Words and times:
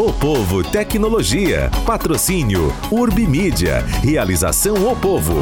O 0.00 0.10
Povo 0.14 0.62
Tecnologia. 0.62 1.70
Patrocínio 1.84 2.68
Urbimídia. 2.90 3.80
Realização 4.02 4.90
O 4.90 4.98
Povo. 4.98 5.34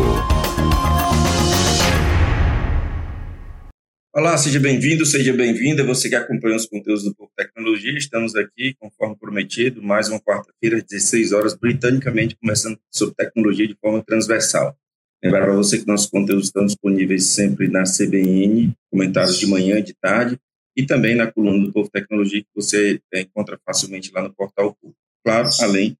Olá, 4.12 4.36
seja 4.36 4.58
bem-vindo, 4.58 5.06
seja 5.06 5.32
bem-vinda. 5.32 5.84
Você 5.84 6.08
que 6.08 6.16
acompanha 6.16 6.56
os 6.56 6.66
conteúdos 6.66 7.04
do 7.04 7.14
Povo 7.14 7.30
Tecnologia, 7.36 7.96
estamos 7.96 8.34
aqui, 8.34 8.74
conforme 8.80 9.14
prometido, 9.14 9.80
mais 9.80 10.08
uma 10.08 10.18
quarta-feira, 10.20 10.78
às 10.78 10.82
16 10.82 11.32
horas, 11.32 11.54
britanicamente, 11.54 12.36
começando 12.42 12.76
sobre 12.90 13.14
tecnologia 13.14 13.68
de 13.68 13.76
forma 13.80 14.02
transversal. 14.04 14.76
Lembrar 15.22 15.44
para 15.44 15.54
você 15.54 15.78
que 15.78 15.86
nossos 15.86 16.10
conteúdos 16.10 16.46
estão 16.46 16.66
disponíveis 16.66 17.26
sempre 17.26 17.68
na 17.68 17.84
CBN, 17.84 18.72
comentários 18.90 19.38
de 19.38 19.46
manhã 19.46 19.78
e 19.78 19.82
de 19.84 19.94
tarde, 19.94 20.36
e 20.78 20.86
também 20.86 21.16
na 21.16 21.26
coluna 21.26 21.66
do 21.66 21.72
Povo 21.72 21.90
Tecnologia, 21.90 22.40
que 22.40 22.48
você 22.54 23.00
é, 23.12 23.22
encontra 23.22 23.58
facilmente 23.66 24.12
lá 24.14 24.22
no 24.22 24.32
portal 24.32 24.76
Povo. 24.80 24.94
Claro, 25.24 25.48
além 25.60 25.98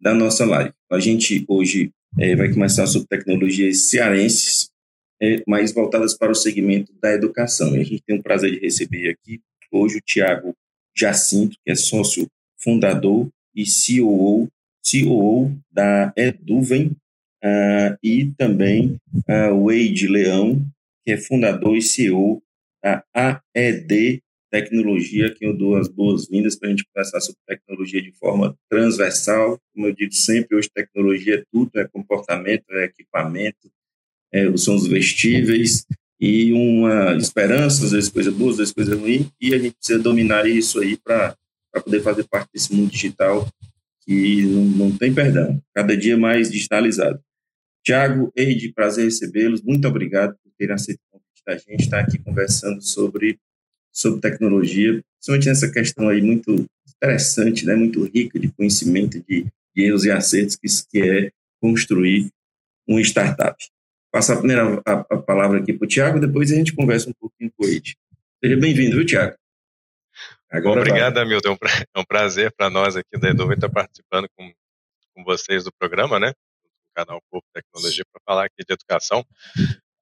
da 0.00 0.12
nossa 0.12 0.44
live. 0.44 0.72
A 0.90 0.98
gente 0.98 1.44
hoje 1.46 1.92
é, 2.18 2.34
vai 2.34 2.52
começar 2.52 2.88
sobre 2.88 3.06
tecnologias 3.06 3.82
cearenses, 3.82 4.68
é, 5.22 5.44
mais 5.46 5.72
voltadas 5.72 6.18
para 6.18 6.32
o 6.32 6.34
segmento 6.34 6.92
da 7.00 7.12
educação. 7.12 7.76
E 7.76 7.80
a 7.80 7.84
gente 7.84 8.02
tem 8.04 8.18
o 8.18 8.22
prazer 8.22 8.50
de 8.50 8.58
receber 8.58 9.10
aqui 9.10 9.40
hoje 9.70 9.98
o 9.98 10.02
Tiago 10.04 10.56
Jacinto, 10.96 11.56
que 11.64 11.70
é 11.70 11.76
sócio 11.76 12.26
fundador 12.58 13.28
e 13.54 13.64
CEO, 13.64 14.48
CEO 14.82 15.56
da 15.70 16.12
Eduvem, 16.16 16.88
uh, 17.44 17.96
e 18.02 18.32
também 18.36 18.96
uh, 19.14 19.64
Wade 19.64 20.08
Leão, 20.08 20.60
que 21.04 21.12
é 21.12 21.16
fundador 21.16 21.76
e 21.76 21.82
CEO 21.82 22.42
da 22.86 23.02
AED 23.12 24.22
Tecnologia, 24.48 25.34
que 25.34 25.44
eu 25.44 25.52
dou 25.52 25.76
as 25.76 25.88
boas-vindas 25.88 26.54
para 26.54 26.68
a 26.68 26.70
gente 26.70 26.86
conversar 26.86 27.20
sobre 27.20 27.40
tecnologia 27.44 28.00
de 28.00 28.12
forma 28.12 28.56
transversal. 28.70 29.60
Como 29.74 29.88
eu 29.88 29.92
digo 29.92 30.14
sempre, 30.14 30.56
hoje 30.56 30.70
tecnologia 30.72 31.40
é 31.40 31.44
tudo, 31.52 31.72
é 31.74 31.88
comportamento, 31.88 32.64
é 32.70 32.84
equipamento, 32.84 33.68
é, 34.32 34.56
são 34.56 34.76
os 34.76 34.86
vestíveis 34.86 35.84
e 36.20 36.52
uma 36.52 37.16
esperança, 37.16 37.84
às 37.84 37.90
vezes 37.90 38.08
coisa 38.08 38.30
boa, 38.30 38.52
às 38.52 38.58
vezes 38.58 38.72
coisa 38.72 38.94
ruim, 38.94 39.28
e 39.40 39.52
a 39.52 39.58
gente 39.58 39.74
precisa 39.74 39.98
dominar 39.98 40.46
isso 40.48 40.78
aí 40.78 40.96
para 40.96 41.36
poder 41.84 42.00
fazer 42.00 42.24
parte 42.28 42.48
desse 42.54 42.72
mundo 42.72 42.90
digital 42.90 43.48
que 44.02 44.42
não, 44.46 44.64
não 44.64 44.96
tem 44.96 45.12
perdão, 45.12 45.60
cada 45.74 45.96
dia 45.96 46.16
mais 46.16 46.48
digitalizado. 46.50 47.20
Tiago, 47.84 48.32
Eide, 48.36 48.72
prazer 48.72 49.06
recebê-los. 49.06 49.60
Muito 49.60 49.86
obrigado 49.88 50.36
por 50.42 50.52
terem 50.56 50.74
aceito 50.74 51.00
da 51.46 51.56
gente 51.56 51.84
estar 51.84 52.00
aqui 52.00 52.18
conversando 52.18 52.82
sobre, 52.82 53.38
sobre 53.92 54.20
tecnologia, 54.20 55.02
principalmente 55.14 55.48
nessa 55.48 55.70
questão 55.70 56.08
aí 56.08 56.20
muito 56.20 56.66
interessante, 56.96 57.64
né, 57.64 57.74
muito 57.74 58.04
rica 58.04 58.38
de 58.38 58.48
conhecimento, 58.48 59.22
de, 59.28 59.46
de 59.74 59.82
erros 59.82 60.04
e 60.04 60.10
acertos, 60.10 60.56
que, 60.56 60.66
que 60.90 61.00
é 61.00 61.30
construir 61.60 62.30
uma 62.86 63.00
startup. 63.00 63.56
Passar 64.10 64.34
a 64.34 64.38
primeira 64.38 64.82
a, 64.84 64.92
a 64.92 65.18
palavra 65.18 65.60
aqui 65.60 65.72
para 65.72 65.84
o 65.84 65.88
Tiago, 65.88 66.20
depois 66.20 66.50
a 66.50 66.56
gente 66.56 66.74
conversa 66.74 67.08
um 67.08 67.14
pouquinho 67.14 67.52
com 67.56 67.64
Eide. 67.64 67.96
Seja 68.42 68.56
bem-vindo, 68.56 68.96
viu, 68.96 69.06
Tiago? 69.06 69.36
Obrigado, 70.52 71.14
vai. 71.14 71.24
Hamilton. 71.24 71.56
É 71.94 72.00
um 72.00 72.04
prazer 72.04 72.52
para 72.56 72.70
nós 72.70 72.96
aqui 72.96 73.18
da 73.18 73.30
Edu 73.30 73.52
estar 73.52 73.68
participando 73.68 74.28
com, 74.36 74.52
com 75.14 75.24
vocês 75.24 75.64
do 75.64 75.72
programa, 75.78 76.18
né? 76.18 76.32
canal 76.96 77.20
Povo 77.30 77.44
Tecnologia 77.52 78.04
para 78.10 78.22
falar 78.24 78.46
aqui 78.46 78.64
de 78.66 78.72
educação. 78.72 79.22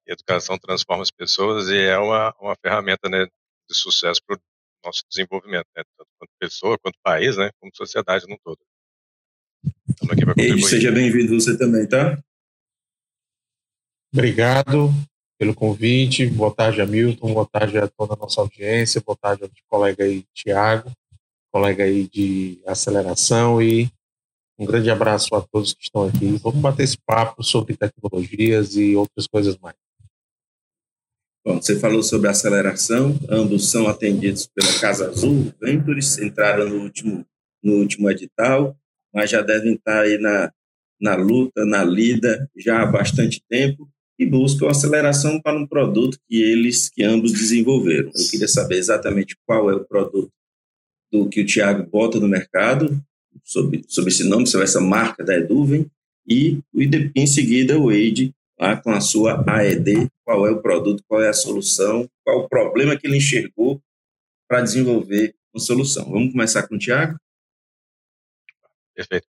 E 0.07 0.13
educação 0.13 0.59
transforma 0.59 1.03
as 1.03 1.11
pessoas 1.11 1.69
e 1.69 1.79
é 1.79 1.99
uma, 1.99 2.35
uma 2.41 2.57
ferramenta 2.57 3.09
né, 3.09 3.25
de 3.25 3.77
sucesso 3.77 4.21
para 4.27 4.37
o 4.37 4.41
nosso 4.85 5.03
desenvolvimento, 5.09 5.67
né, 5.77 5.83
tanto 5.97 6.11
quanto 6.19 6.31
pessoa, 6.39 6.79
quanto 6.79 6.99
país, 7.03 7.37
né, 7.37 7.51
como 7.59 7.75
sociedade 7.75 8.27
no 8.29 8.39
todo. 8.45 8.59
Estamos 9.89 10.13
aqui 10.13 10.25
para 10.25 10.35
contribuir. 10.35 10.63
seja 10.63 10.93
bem-vindo 10.93 11.41
você 11.41 11.57
também, 11.57 11.89
tá? 11.89 12.23
Obrigado 14.13 14.91
pelo 15.39 15.55
convite. 15.55 16.27
Boa 16.27 16.55
tarde, 16.55 16.81
Hamilton. 16.81 17.33
Boa 17.33 17.47
tarde 17.47 17.79
a 17.79 17.89
toda 17.89 18.15
a 18.15 18.17
nossa 18.17 18.41
audiência. 18.41 19.03
Boa 19.05 19.17
tarde 19.17 19.45
ao 19.45 19.51
colega 19.69 20.05
aí, 20.05 20.25
Tiago, 20.33 20.93
colega 21.53 21.85
aí 21.85 22.07
de 22.09 22.61
aceleração 22.67 23.61
e 23.61 23.91
um 24.59 24.65
grande 24.65 24.91
abraço 24.91 25.35
a 25.35 25.43
todos 25.43 25.73
que 25.73 25.83
estão 25.83 26.07
aqui. 26.07 26.37
Vamos 26.37 26.61
bater 26.61 26.85
esse 26.85 26.97
papo 26.97 27.43
sobre 27.43 27.77
tecnologias 27.77 28.77
e 28.77 28.95
outras 28.95 29.27
coisas 29.27 29.57
mais. 29.59 29.77
Bom, 31.47 31.61
você 31.61 31.79
falou 31.79 32.03
sobre 32.03 32.31
aceleração, 32.31 33.19
ambos 33.29 33.71
são 33.71 33.87
atendidos 33.87 34.47
pela 34.47 34.81
Casa 34.81 35.11
Azul 35.11 35.53
Ventures, 35.61 36.17
entraram 36.19 36.71
no 36.71 36.83
último, 36.83 37.27
no 37.63 37.75
último 37.75 38.11
edital, 38.11 38.75
mas 39.13 39.29
já 39.29 39.43
devem 39.43 39.75
estar 39.75 40.01
aí 40.01 40.17
na, 40.17 40.51
na 40.99 41.15
luta, 41.17 41.67
na 41.67 41.85
lida, 41.85 42.51
já 42.57 42.81
há 42.81 42.87
bastante 42.87 43.43
tempo, 43.47 43.87
e 44.19 44.25
buscam 44.25 44.71
aceleração 44.71 45.39
para 45.39 45.59
um 45.59 45.67
produto 45.67 46.19
que 46.27 46.43
eles, 46.43 46.89
que 46.89 47.03
ambos 47.03 47.33
desenvolveram. 47.33 48.11
Eu 48.17 48.31
queria 48.31 48.49
saber 48.49 48.77
exatamente 48.77 49.37
qual 49.45 49.71
é 49.71 49.75
o 49.75 49.85
produto 49.85 50.33
do 51.13 51.29
que 51.29 51.43
o 51.43 51.47
Tiago 51.47 51.87
bota 51.91 52.19
no 52.19 52.27
mercado, 52.27 52.99
sobre, 53.43 53.85
sobre 53.87 54.11
esse 54.11 54.25
nome, 54.25 54.47
sobre 54.47 54.65
essa 54.65 54.81
marca 54.81 55.23
da 55.23 55.37
Eduven, 55.37 55.91
e 56.27 56.59
em 57.15 57.27
seguida 57.27 57.79
o 57.79 57.89
Wade 57.89 58.35
lá 58.59 58.77
com 58.81 58.91
a 58.91 59.01
sua 59.01 59.45
AED, 59.49 60.09
qual 60.25 60.47
é 60.47 60.51
o 60.51 60.63
produto, 60.63 61.03
qual 61.07 61.23
é 61.23 61.29
a 61.29 61.33
solução, 61.33 62.09
qual 62.25 62.41
o 62.41 62.49
problema 62.49 62.97
que 62.97 63.07
ele 63.07 63.17
enxergou 63.17 63.81
para 64.49 64.63
desenvolver 64.63 65.35
uma 65.53 65.61
solução. 65.61 66.05
Vamos 66.11 66.33
começar 66.33 66.67
com 66.67 66.77
o 66.77 66.79
Tiago? 66.79 67.17
Perfeito. 68.95 69.27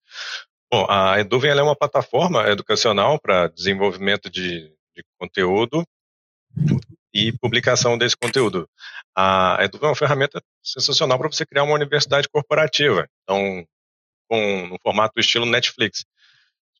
Bom, 0.70 0.86
a 0.88 1.20
Eduven 1.20 1.50
é 1.50 1.62
uma 1.62 1.76
plataforma 1.76 2.48
educacional 2.48 3.18
para 3.20 3.48
desenvolvimento 3.48 4.28
de, 4.28 4.68
de, 4.94 5.04
conteúdo 5.18 5.86
e 7.12 7.32
publicação 7.38 7.96
desse 7.96 8.16
conteúdo. 8.16 8.68
A 9.16 9.58
Eduven 9.60 9.86
é 9.86 9.90
uma 9.90 9.96
ferramenta 9.96 10.42
sensacional 10.62 11.18
para 11.18 11.28
você 11.28 11.46
criar 11.46 11.62
uma 11.62 11.74
universidade 11.74 12.28
corporativa. 12.28 13.08
Então, 13.22 13.64
com, 14.28 14.66
no 14.68 14.78
formato 14.82 15.20
estilo 15.20 15.46
Netflix. 15.46 16.04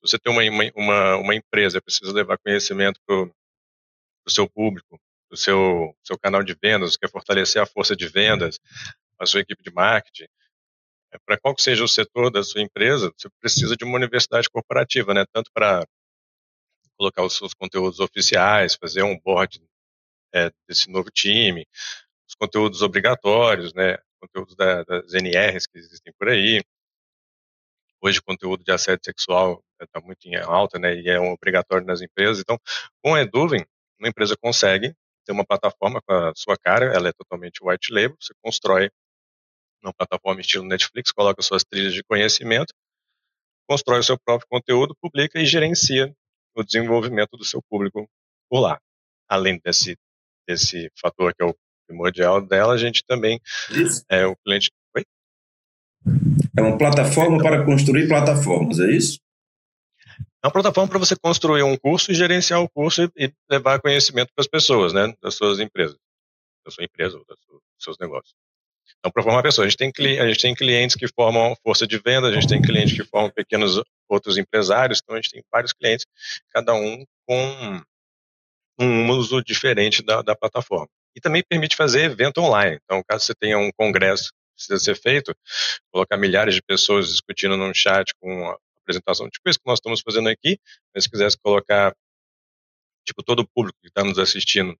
Você 0.05 0.19
tem 0.19 0.31
uma, 0.31 0.43
uma, 0.77 1.17
uma 1.17 1.35
empresa 1.35 1.81
precisa 1.81 2.13
levar 2.13 2.37
conhecimento 2.37 3.01
para 3.07 3.23
o 3.23 4.31
seu 4.31 4.49
público, 4.49 5.01
para 5.29 5.35
o 5.35 5.39
seu, 5.39 5.97
seu 6.05 6.19
canal 6.19 6.43
de 6.43 6.55
vendas, 6.63 6.97
quer 6.97 7.11
fortalecer 7.11 7.63
a 7.63 7.67
força 7.67 7.97
de 7.97 8.07
vendas, 8.07 8.61
a 9.19 9.25
sua 9.25 9.41
equipe 9.41 9.63
de 9.63 9.73
marketing, 9.73 10.27
é, 11.11 11.19
para 11.25 11.39
qual 11.39 11.55
que 11.55 11.63
seja 11.63 11.83
o 11.83 11.89
setor 11.89 12.31
da 12.31 12.43
sua 12.43 12.61
empresa, 12.61 13.13
você 13.17 13.31
precisa 13.41 13.77
de 13.77 13.85
uma 13.85 13.97
universidade 13.97 14.51
corporativa, 14.51 15.15
né? 15.15 15.25
Tanto 15.33 15.51
para 15.55 15.87
colocar 16.99 17.23
os 17.23 17.37
seus 17.37 17.55
conteúdos 17.55 17.99
oficiais, 18.01 18.75
fazer 18.75 19.03
um 19.05 19.19
board 19.19 19.63
é, 20.35 20.51
desse 20.69 20.91
novo 20.91 21.11
time, 21.11 21.67
os 22.29 22.35
conteúdos 22.35 22.83
obrigatórios, 22.83 23.73
né? 23.73 23.97
Conteúdos 24.21 24.55
da, 24.57 24.83
das 24.83 25.15
NRs 25.15 25.67
que 25.67 25.79
existem 25.79 26.13
por 26.19 26.29
aí, 26.29 26.63
Hoje, 28.05 28.21
conteúdo 28.21 28.63
de 28.63 28.71
assédio 28.71 29.01
sexual 29.03 29.65
está 29.81 29.99
muito 29.99 30.27
em 30.27 30.37
alta, 30.37 30.79
né, 30.79 30.95
e 30.95 31.09
é 31.09 31.19
um 31.19 31.33
obrigatório 31.33 31.87
nas 31.87 32.03
empresas. 32.03 32.39
Então, 32.39 32.59
com 33.03 33.15
a 33.15 33.23
Eduven, 33.23 33.65
uma 33.99 34.11
empresa 34.11 34.37
consegue 34.37 34.95
ter 35.25 35.33
uma 35.33 35.43
plataforma 35.43 36.03
com 36.03 36.13
a 36.13 36.33
sua 36.37 36.55
cara, 36.59 36.95
ela 36.95 37.09
é 37.09 37.13
totalmente 37.15 37.65
white 37.65 37.91
label, 37.91 38.15
você 38.21 38.35
constrói 38.43 38.91
uma 39.83 39.95
plataforma 39.95 40.43
estilo 40.43 40.67
Netflix, 40.67 41.13
coloca 41.13 41.41
suas 41.41 41.65
trilhas 41.65 41.95
de 41.95 42.03
conhecimento, 42.05 42.75
constrói 43.67 44.01
o 44.01 44.05
seu 44.05 44.19
próprio 44.19 44.49
conteúdo, 44.51 44.95
publica 45.01 45.41
e 45.41 45.47
gerencia 45.47 46.15
o 46.55 46.63
desenvolvimento 46.63 47.39
do 47.39 47.45
seu 47.45 47.63
público 47.71 48.07
por 48.51 48.61
lá. 48.61 48.79
Além 49.27 49.59
desse, 49.65 49.97
desse 50.47 50.91
fator 51.01 51.35
que 51.35 51.43
é 51.43 51.47
o 51.47 51.57
primordial 51.87 52.43
dela, 52.43 52.75
a 52.75 52.79
gente 52.79 53.03
também 53.07 53.41
é 54.11 54.27
o 54.27 54.37
cliente 54.37 54.71
é 56.57 56.63
uma 56.63 56.79
plataforma 56.79 57.39
para 57.39 57.65
construir 57.65 58.09
plataformas, 58.09 58.79
é 58.81 58.91
isso? 58.91 59.19
É 60.43 60.47
uma 60.47 60.53
plataforma 60.53 60.89
para 60.89 60.99
você 60.99 61.17
construir 61.17 61.63
um 61.63 61.77
curso 61.77 62.13
e 62.13 62.15
gerenciar 62.15 62.61
o 62.61 62.69
curso 62.69 63.11
e, 63.17 63.33
levar 63.51 63.81
conhecimento 63.81 64.31
para 64.35 64.43
as 64.43 64.47
pessoas, 64.47 64.93
né, 64.93 65.13
das 65.23 65.35
suas 65.35 65.59
empresas, 65.59 65.97
da 66.65 66.71
sua 66.71 66.85
empresa 66.85 67.17
ou 67.17 67.25
dos 67.25 67.39
seus 67.79 67.97
negócios. 67.99 68.35
Então, 68.99 69.11
para 69.11 69.23
formar 69.23 69.43
pessoas, 69.43 69.67
a 69.67 69.71
gente, 69.71 69.93
tem, 69.93 70.19
a 70.19 70.27
gente 70.27 70.41
tem 70.41 70.55
clientes 70.55 70.97
que 70.97 71.09
formam 71.09 71.55
força 71.63 71.87
de 71.87 71.99
venda, 71.99 72.29
a 72.29 72.33
gente 72.33 72.47
tem 72.47 72.61
clientes 72.61 72.95
que 72.95 73.05
formam 73.05 73.31
pequenos 73.31 73.83
outros 74.09 74.37
empresários, 74.37 75.01
então 75.03 75.15
a 75.15 75.19
gente 75.21 75.31
tem 75.31 75.43
vários 75.51 75.73
clientes, 75.73 76.07
cada 76.51 76.75
um 76.75 77.05
com 77.27 77.83
um 78.79 79.11
uso 79.11 79.43
diferente 79.43 80.03
da, 80.03 80.23
da 80.23 80.37
plataforma. 80.37 80.89
E 81.17 81.21
também 81.21 81.43
permite 81.49 81.77
fazer 81.77 82.05
evento 82.05 82.39
online. 82.39 82.79
Então, 82.85 83.03
caso 83.07 83.25
você 83.25 83.35
tenha 83.35 83.59
um 83.59 83.71
congresso 83.77 84.31
precisa 84.55 84.79
ser 84.79 84.97
feito, 84.97 85.37
colocar 85.91 86.17
milhares 86.17 86.55
de 86.55 86.63
pessoas 86.63 87.09
discutindo 87.09 87.57
num 87.57 87.75
chat 87.75 88.15
com 88.21 88.49
a 88.49 88.59
apresentação, 88.81 89.29
tipo 89.29 89.49
isso 89.49 89.59
que 89.59 89.69
nós 89.69 89.79
estamos 89.79 90.01
fazendo 90.01 90.29
aqui, 90.29 90.59
mas 90.95 91.05
se 91.05 91.11
quisesse 91.11 91.39
colocar, 91.39 91.95
tipo, 93.07 93.23
todo 93.23 93.41
o 93.41 93.49
público 93.49 93.79
que 93.81 93.89
está 93.89 94.05
nos 94.05 94.19
assistindo 94.19 94.77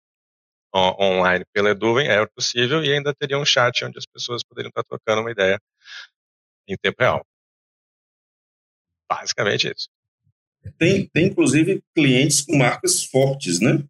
online 0.75 1.45
pela 1.53 1.71
Eduven, 1.71 2.09
é 2.09 2.27
possível, 2.27 2.85
e 2.85 2.93
ainda 2.93 3.15
teria 3.15 3.39
um 3.39 3.45
chat 3.45 3.85
onde 3.85 3.99
as 3.99 4.07
pessoas 4.07 4.43
poderiam 4.43 4.71
estar 4.71 4.83
trocando 4.83 5.21
uma 5.21 5.31
ideia 5.31 5.61
em 6.67 6.77
tempo 6.77 6.97
real. 7.01 7.25
Basicamente 9.09 9.71
isso. 9.71 9.89
Tem, 10.79 11.07
tem 11.09 11.27
inclusive 11.27 11.83
clientes 11.95 12.41
com 12.41 12.57
marcas 12.57 13.05
fortes, 13.05 13.61
né? 13.61 13.85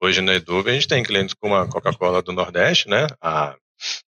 Hoje 0.00 0.20
na 0.20 0.34
Eduva 0.34 0.70
a 0.70 0.72
gente 0.72 0.88
tem 0.88 1.02
clientes 1.02 1.34
como 1.34 1.54
a 1.54 1.68
Coca-Cola 1.68 2.22
do 2.22 2.32
Nordeste, 2.32 2.88
né? 2.88 3.06
A, 3.20 3.56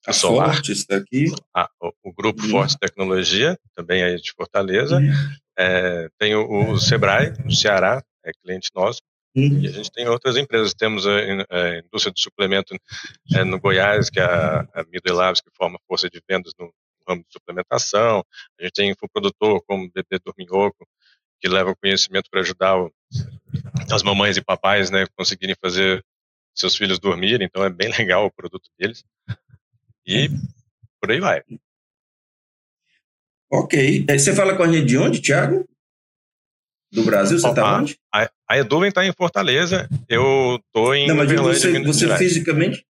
a 0.06 0.12
Solar, 0.12 0.55
Fortes 0.55 0.81
está 0.81 0.96
aqui. 0.96 1.26
A, 1.55 1.69
o, 1.81 1.93
o, 2.05 2.12
Grupo 2.12 2.43
uhum. 2.43 2.50
Fortes 2.50 2.76
Tecnologia, 2.76 3.58
também 3.75 4.02
aí 4.02 4.17
de 4.17 4.32
Fortaleza. 4.32 4.99
Uhum. 4.99 5.12
É, 5.58 6.08
tem 6.19 6.35
o, 6.35 6.73
o, 6.73 6.79
Sebrae, 6.79 7.32
no 7.44 7.52
Ceará, 7.52 8.02
é 8.25 8.31
cliente 8.43 8.70
nosso. 8.75 9.00
Uhum. 9.35 9.61
E 9.61 9.67
a 9.67 9.70
gente 9.70 9.90
tem 9.90 10.06
outras 10.08 10.37
empresas. 10.37 10.75
Temos 10.75 11.06
a, 11.06 11.11
a 11.50 11.79
indústria 11.79 12.12
de 12.12 12.20
suplemento 12.20 12.75
é, 13.35 13.44
no 13.44 13.58
Goiás, 13.58 14.11
que 14.11 14.20
é 14.20 14.25
a, 14.25 14.61
a 14.61 15.12
Labs, 15.12 15.40
que 15.40 15.50
forma 15.56 15.79
força 15.87 16.08
de 16.11 16.20
vendas 16.29 16.52
no, 16.58 16.73
ramo 17.08 17.23
de 17.23 17.32
suplementação. 17.32 18.23
A 18.61 18.62
gente 18.62 18.75
tem 18.75 18.90
infoprodutor 18.90 19.62
como 19.67 19.85
o 19.85 19.90
BP 19.90 20.19
Dorminhoco, 20.25 20.87
que 21.40 21.49
leva 21.49 21.75
conhecimento 21.76 22.29
para 22.31 22.40
ajudar 22.40 22.76
o, 22.76 22.93
as 23.93 24.02
mamães 24.02 24.37
e 24.37 24.43
papais, 24.44 24.90
né, 24.90 25.06
conseguirem 25.17 25.56
fazer 25.61 26.05
seus 26.55 26.76
filhos 26.76 26.99
dormirem. 26.99 27.46
Então 27.46 27.64
é 27.64 27.70
bem 27.70 27.88
legal 27.96 28.26
o 28.26 28.31
produto 28.31 28.69
deles. 28.79 29.05
E 30.06 30.29
por 31.00 31.11
aí 31.11 31.20
vai. 31.20 31.43
Ok. 33.50 34.06
Você 34.08 34.35
fala 34.35 34.56
com 34.56 34.62
a 34.62 34.73
gente 34.73 34.87
de 34.87 34.99
onde, 34.99 35.20
Thiago? 35.20 35.69
Do 36.90 37.05
Brasil, 37.05 37.38
você 37.38 37.49
está 37.49 37.79
onde? 37.79 37.99
A, 38.14 38.31
a 38.49 38.58
Eduven 38.58 38.88
está 38.88 39.05
em 39.05 39.12
Fortaleza, 39.12 39.87
eu 40.08 40.56
estou 40.56 40.94
em 40.94 41.06
Não, 41.06 41.17
mas 41.17 41.31
você, 41.31 41.70
Minas 41.70 41.96
você 41.96 42.06
Gerais. 42.06 42.19
fisicamente 42.19 42.87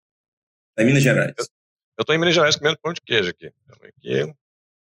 está 0.72 0.84
em 0.84 0.86
Minas 0.86 1.02
Gerais. 1.02 1.34
Eu 1.98 2.02
estou 2.02 2.14
em 2.14 2.18
Minas 2.20 2.36
Gerais 2.36 2.58
comendo 2.58 2.78
pão 2.82 2.92
de 2.92 3.00
queijo 3.00 3.30
aqui. 3.30 3.50
Então, 3.64 3.78
aqui 3.88 4.36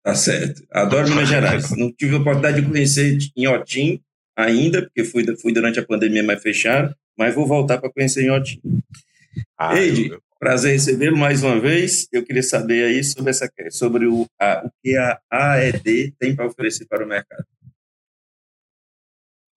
Tá 0.04 0.14
certo. 0.14 0.62
Adoro 0.70 1.08
Minas 1.10 1.30
Gerais. 1.30 1.72
Não 1.78 1.92
tive 1.92 2.16
a 2.16 2.20
oportunidade 2.20 2.62
de 2.62 2.68
conhecer 2.68 3.18
Inhotim 3.38 4.02
ainda, 4.36 4.82
porque 4.82 5.06
fui, 5.06 5.24
fui 5.38 5.54
durante 5.54 5.80
a 5.80 5.86
pandemia 5.86 6.22
mais 6.22 6.42
fechado, 6.42 6.94
mas 7.18 7.34
vou 7.34 7.48
voltar 7.48 7.78
para 7.78 7.90
conhecer 7.90 8.26
Inhotim. 8.26 8.60
Ah, 9.58 9.80
Eide, 9.80 10.10
eu... 10.10 10.22
prazer 10.38 10.74
recebê-lo 10.74 11.16
mais 11.16 11.42
uma 11.42 11.58
vez. 11.58 12.06
Eu 12.12 12.26
queria 12.26 12.44
saber 12.44 12.84
aí 12.84 13.02
sobre, 13.02 13.30
essa, 13.30 13.50
sobre 13.72 14.06
o, 14.06 14.28
a, 14.38 14.66
o 14.66 14.72
que 14.84 14.98
a 14.98 15.18
AED 15.32 16.14
tem 16.20 16.36
para 16.36 16.48
oferecer 16.48 16.86
para 16.86 17.06
o 17.06 17.08
mercado. 17.08 17.46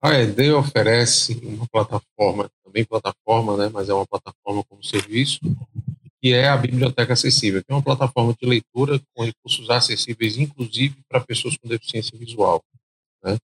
A 0.01 0.11
AED 0.11 0.53
oferece 0.53 1.41
uma 1.43 1.67
plataforma, 1.67 2.49
também 2.65 2.85
plataforma, 2.85 3.57
né, 3.57 3.69
mas 3.73 3.89
é 3.89 3.95
uma 3.95 4.07
plataforma 4.07 4.63
como 4.69 4.85
serviço, 4.85 5.41
que 6.27 6.35
é 6.35 6.49
a 6.49 6.57
Biblioteca 6.57 7.13
Acessível, 7.13 7.63
que 7.63 7.71
é 7.71 7.75
uma 7.75 7.83
plataforma 7.83 8.35
de 8.35 8.49
leitura 8.49 9.01
com 9.15 9.23
recursos 9.23 9.71
acessíveis, 9.71 10.37
inclusive 10.37 10.97
para 11.09 11.21
pessoas 11.21 11.57
com 11.57 11.69
deficiência 11.69 12.19
visual. 12.19 12.65
Né? 13.23 13.37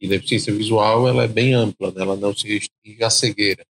E 0.00 0.08
deficiência 0.08 0.52
visual 0.52 1.06
ela 1.06 1.22
é 1.22 1.28
bem 1.28 1.54
ampla, 1.54 1.92
né? 1.92 2.02
ela 2.02 2.16
não 2.16 2.34
se 2.34 2.48
restringe 2.48 3.04
à 3.04 3.08
cegueira. 3.08 3.64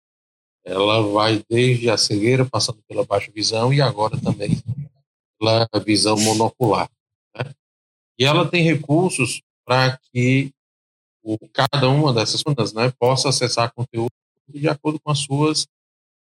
Ela 0.63 1.01
vai 1.01 1.43
desde 1.49 1.89
a 1.89 1.97
cegueira, 1.97 2.45
passando 2.45 2.81
pela 2.87 3.05
baixa 3.05 3.29
visão 3.33 3.73
e 3.73 3.81
agora 3.81 4.17
também 4.17 4.57
pela 5.37 5.67
visão 5.85 6.15
monocular. 6.15 6.89
Né? 7.35 7.51
E 8.17 8.23
ela 8.23 8.49
tem 8.49 8.63
recursos 8.63 9.41
para 9.65 9.99
que 10.13 10.53
o, 11.21 11.37
cada 11.51 11.89
uma 11.89 12.13
dessas 12.13 12.41
pessoas 12.41 12.71
né, 12.71 12.93
possa 12.97 13.27
acessar 13.27 13.73
conteúdo 13.73 14.13
de 14.47 14.69
acordo 14.69 15.01
com 15.01 15.11
as 15.11 15.19
suas 15.19 15.67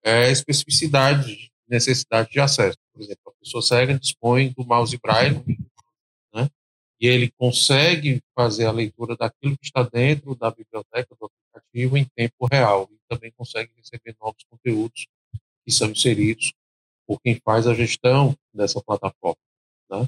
é, 0.02 0.32
especificidades 0.32 1.49
necessidade 1.70 2.32
de 2.32 2.40
acesso. 2.40 2.78
Por 2.92 3.02
exemplo, 3.02 3.22
a 3.28 3.40
pessoa 3.40 3.62
cega 3.62 3.98
dispõe 3.98 4.52
do 4.58 4.66
mouse 4.66 4.98
braille, 4.98 5.44
né? 6.34 6.50
E 7.00 7.08
ele 7.08 7.32
consegue 7.38 8.22
fazer 8.36 8.66
a 8.66 8.72
leitura 8.72 9.16
daquilo 9.16 9.58
que 9.58 9.66
está 9.66 9.84
dentro 9.84 10.36
da 10.36 10.50
biblioteca 10.52 11.16
do 11.20 11.28
aplicativo 11.28 11.98
em 11.98 12.06
tempo 12.16 12.48
real 12.52 12.90
e 12.92 12.98
também 13.08 13.32
consegue 13.38 13.72
receber 13.78 14.16
novos 14.20 14.44
conteúdos 14.50 15.08
que 15.66 15.72
são 15.72 15.90
inseridos 15.90 16.52
por 17.08 17.22
quem 17.22 17.40
faz 17.44 17.68
a 17.68 17.74
gestão 17.74 18.36
dessa 18.54 18.82
plataforma, 18.82 19.40
né? 19.90 20.08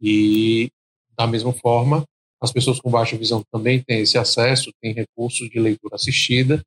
E 0.00 0.70
da 1.16 1.26
mesma 1.26 1.52
forma, 1.52 2.04
as 2.40 2.52
pessoas 2.52 2.80
com 2.80 2.90
baixa 2.90 3.16
visão 3.16 3.42
também 3.50 3.82
têm 3.82 4.00
esse 4.00 4.18
acesso, 4.18 4.72
têm 4.80 4.92
recursos 4.92 5.48
de 5.48 5.58
leitura 5.58 5.96
assistida, 5.96 6.62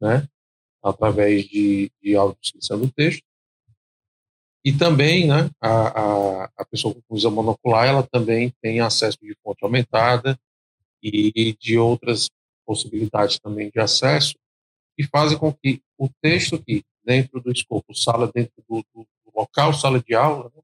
né? 0.00 0.26
Através 0.82 1.46
de, 1.46 1.90
de 2.00 2.16
audiodescrição 2.16 2.78
do 2.78 2.90
texto 2.90 3.27
e 4.64 4.72
também, 4.72 5.26
né, 5.26 5.50
a, 5.60 5.70
a, 5.70 6.50
a 6.58 6.64
pessoa 6.64 6.94
com 6.94 7.14
visão 7.14 7.30
monocular, 7.30 7.86
ela 7.86 8.02
também 8.02 8.52
tem 8.60 8.80
acesso 8.80 9.18
de 9.20 9.36
fonte 9.42 9.64
aumentada 9.64 10.38
e 11.02 11.56
de 11.60 11.78
outras 11.78 12.28
possibilidades 12.66 13.38
também 13.38 13.70
de 13.70 13.80
acesso, 13.80 14.34
que 14.96 15.04
fazem 15.04 15.38
com 15.38 15.52
que 15.52 15.80
o 15.96 16.08
texto 16.20 16.56
aqui, 16.56 16.84
dentro 17.04 17.40
do 17.40 17.50
escopo 17.50 17.94
sala, 17.94 18.30
dentro 18.34 18.52
do, 18.68 18.84
do, 18.94 19.06
do 19.24 19.32
local 19.34 19.72
sala 19.72 20.02
de 20.02 20.14
aula, 20.14 20.50
né, 20.54 20.62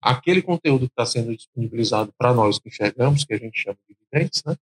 aquele 0.00 0.42
conteúdo 0.42 0.86
que 0.86 0.92
está 0.92 1.06
sendo 1.06 1.36
disponibilizado 1.36 2.12
para 2.16 2.32
nós 2.32 2.58
que 2.58 2.68
enxergamos, 2.68 3.24
que 3.24 3.34
a 3.34 3.38
gente 3.38 3.60
chama 3.60 3.78
de 3.88 3.96
videntes, 4.10 4.42
né, 4.44 4.56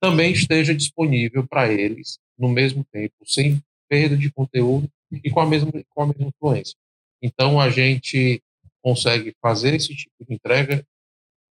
também 0.00 0.32
esteja 0.32 0.74
disponível 0.74 1.46
para 1.46 1.70
eles 1.72 2.18
no 2.38 2.48
mesmo 2.48 2.84
tempo, 2.92 3.14
sem 3.26 3.60
perda 3.88 4.16
de 4.16 4.30
conteúdo 4.30 4.88
e 5.10 5.30
com 5.30 5.40
a 5.40 5.46
mesma, 5.46 5.72
com 5.90 6.02
a 6.02 6.06
mesma 6.06 6.28
influência. 6.28 6.76
Então, 7.22 7.60
a 7.60 7.68
gente 7.68 8.42
consegue 8.82 9.34
fazer 9.40 9.74
esse 9.74 9.94
tipo 9.94 10.24
de 10.26 10.34
entrega, 10.34 10.86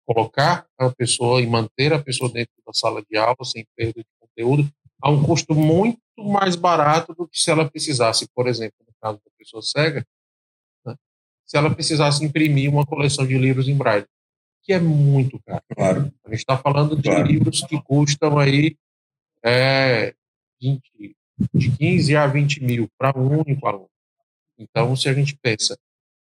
colocar 0.05 0.67
a 0.77 0.89
pessoa 0.89 1.41
e 1.41 1.47
manter 1.47 1.93
a 1.93 2.01
pessoa 2.01 2.31
dentro 2.31 2.53
da 2.65 2.73
sala 2.73 3.03
de 3.09 3.17
aula 3.17 3.43
sem 3.43 3.65
perda 3.75 4.01
de 4.01 4.07
conteúdo 4.19 4.69
a 5.01 5.09
um 5.09 5.21
custo 5.21 5.53
muito 5.53 5.99
mais 6.17 6.55
barato 6.55 7.13
do 7.13 7.27
que 7.27 7.39
se 7.39 7.51
ela 7.51 7.69
precisasse, 7.69 8.25
por 8.33 8.47
exemplo, 8.47 8.77
no 8.87 8.93
caso 9.01 9.17
da 9.17 9.31
pessoa 9.37 9.61
cega, 9.61 10.05
né, 10.85 10.95
se 11.45 11.57
ela 11.57 11.73
precisasse 11.73 12.23
imprimir 12.23 12.69
uma 12.69 12.85
coleção 12.85 13.27
de 13.27 13.37
livros 13.37 13.67
em 13.67 13.75
braille, 13.75 14.05
que 14.63 14.71
é 14.71 14.79
muito 14.79 15.37
caro. 15.45 15.63
Claro. 15.75 16.13
A 16.23 16.29
gente 16.29 16.39
está 16.39 16.57
falando 16.57 16.95
de 16.95 17.09
claro. 17.09 17.27
livros 17.27 17.65
que 17.65 17.81
custam 17.81 18.39
aí 18.39 18.77
é, 19.43 20.15
20, 20.61 20.81
de 21.53 21.77
15 21.77 22.15
a 22.15 22.25
20 22.25 22.63
mil 22.63 22.89
para 22.97 23.19
um 23.19 23.41
único 23.41 23.67
aluno. 23.67 23.89
Então, 24.63 24.95
se 24.95 25.09
a 25.09 25.13
gente 25.13 25.35
pensa 25.35 25.77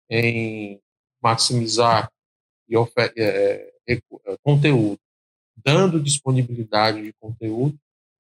em 0.09 0.81
maximizar 1.23 2.11
e 2.69 2.75
é, 3.17 3.73
conteúdo, 4.43 5.01
dando 5.57 6.01
disponibilidade 6.01 7.03
de 7.03 7.13
conteúdo 7.15 7.77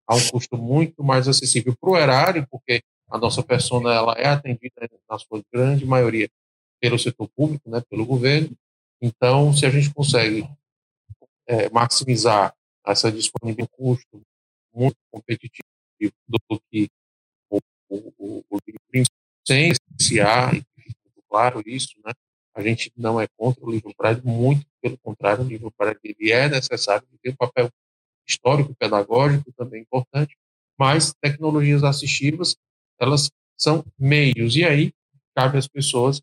a 0.07 0.15
um 0.17 0.29
custo 0.31 0.57
muito 0.57 1.05
mais 1.05 1.29
acessível 1.29 1.77
para 1.79 1.91
o 1.91 1.97
erário, 1.97 2.47
porque 2.51 2.83
a 3.09 3.19
nossa 3.19 3.43
persona 3.43 3.93
ela 3.93 4.15
é 4.15 4.27
atendida 4.27 4.89
na 5.09 5.19
sua 5.19 5.43
grande 5.53 5.85
maioria 5.85 6.29
pelo 6.81 6.99
setor 6.99 7.29
público, 7.37 7.69
né, 7.71 7.83
pelo 7.89 8.07
governo. 8.07 8.51
Então, 9.01 9.55
se 9.55 9.67
a 9.67 9.71
gente 9.71 9.93
consegue 9.93 10.49
é, 11.47 11.69
maximizar 11.71 12.55
essa 12.87 13.13
disponibilidade 13.13 13.71
de 13.71 13.77
custo 13.77 14.23
muito 14.75 14.97
competitivo 15.11 15.63
do 16.27 16.61
que 16.71 16.89
o, 17.51 17.59
o, 17.89 18.45
o, 18.51 18.59
iniciar, 19.99 20.55
e 20.55 20.65
claro 21.29 21.63
isso, 21.67 21.95
né? 22.05 22.13
A 22.55 22.63
gente 22.63 22.93
não 22.97 23.21
é 23.21 23.27
contra 23.37 23.65
o 23.65 23.71
livro 23.71 23.93
braille, 23.97 24.21
muito 24.25 24.67
pelo 24.81 24.99
contrário, 24.99 25.45
o 25.45 25.49
livro 25.49 25.73
braille 25.77 25.99
ele 26.05 26.33
é 26.33 26.49
necessário, 26.49 27.07
ele 27.11 27.19
tem 27.23 27.33
um 27.33 27.37
papel 27.37 27.69
histórico, 28.27 28.75
pedagógico 28.75 29.53
também 29.57 29.83
importante, 29.83 30.37
mas 30.79 31.13
tecnologias 31.21 31.83
assistivas, 31.83 32.57
elas 32.99 33.31
são 33.57 33.85
meios, 33.99 34.57
e 34.57 34.65
aí 34.65 34.93
cabe 35.35 35.59
às 35.59 35.67
pessoas 35.67 36.21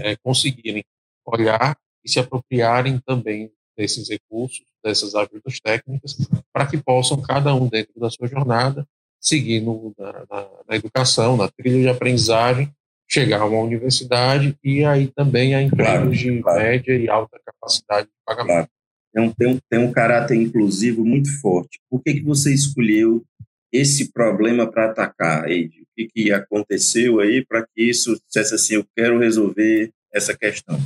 é, 0.00 0.16
conseguirem 0.16 0.84
olhar 1.24 1.76
e 2.04 2.10
se 2.10 2.18
apropriarem 2.18 2.98
também 3.00 3.52
desses 3.76 4.08
recursos, 4.08 4.64
dessas 4.82 5.14
ajudas 5.14 5.60
técnicas, 5.60 6.16
para 6.52 6.66
que 6.66 6.78
possam, 6.78 7.20
cada 7.20 7.54
um 7.54 7.68
dentro 7.68 7.98
da 8.00 8.10
sua 8.10 8.26
jornada, 8.26 8.86
seguir 9.20 9.60
no, 9.60 9.94
na, 9.98 10.12
na, 10.12 10.48
na, 10.68 10.76
educação, 10.76 11.36
na 11.36 11.48
trilha 11.48 11.80
de 11.82 11.88
aprendizagem, 11.88 12.72
chegar 13.08 13.42
a 13.42 13.44
uma 13.44 13.58
universidade 13.58 14.56
e 14.64 14.84
aí 14.84 15.08
também 15.08 15.54
a 15.54 15.62
empregos 15.62 15.86
claro, 15.86 16.10
de 16.10 16.42
claro. 16.42 16.58
média 16.60 16.96
e 16.96 17.08
alta 17.08 17.38
capacidade 17.44 18.06
de 18.06 18.14
pagamento. 18.24 18.54
Claro. 18.54 18.68
Tem, 19.12 19.22
um, 19.22 19.32
tem, 19.32 19.48
um, 19.48 19.58
tem 19.68 19.78
um 19.80 19.92
caráter 19.92 20.36
inclusivo 20.36 21.04
muito 21.04 21.28
forte. 21.40 21.80
Por 21.90 22.00
que, 22.02 22.14
que 22.14 22.22
você 22.22 22.54
escolheu 22.54 23.24
esse 23.72 24.12
problema 24.12 24.70
para 24.70 24.86
atacar, 24.86 25.50
Eide? 25.50 25.82
O 25.82 25.86
que, 25.96 26.08
que 26.08 26.32
aconteceu 26.32 27.20
aí 27.20 27.44
para 27.44 27.66
que 27.66 27.82
isso 27.82 28.18
dissesse 28.26 28.54
assim, 28.54 28.74
eu 28.74 28.86
quero 28.96 29.18
resolver 29.18 29.92
essa 30.12 30.36
questão? 30.36 30.80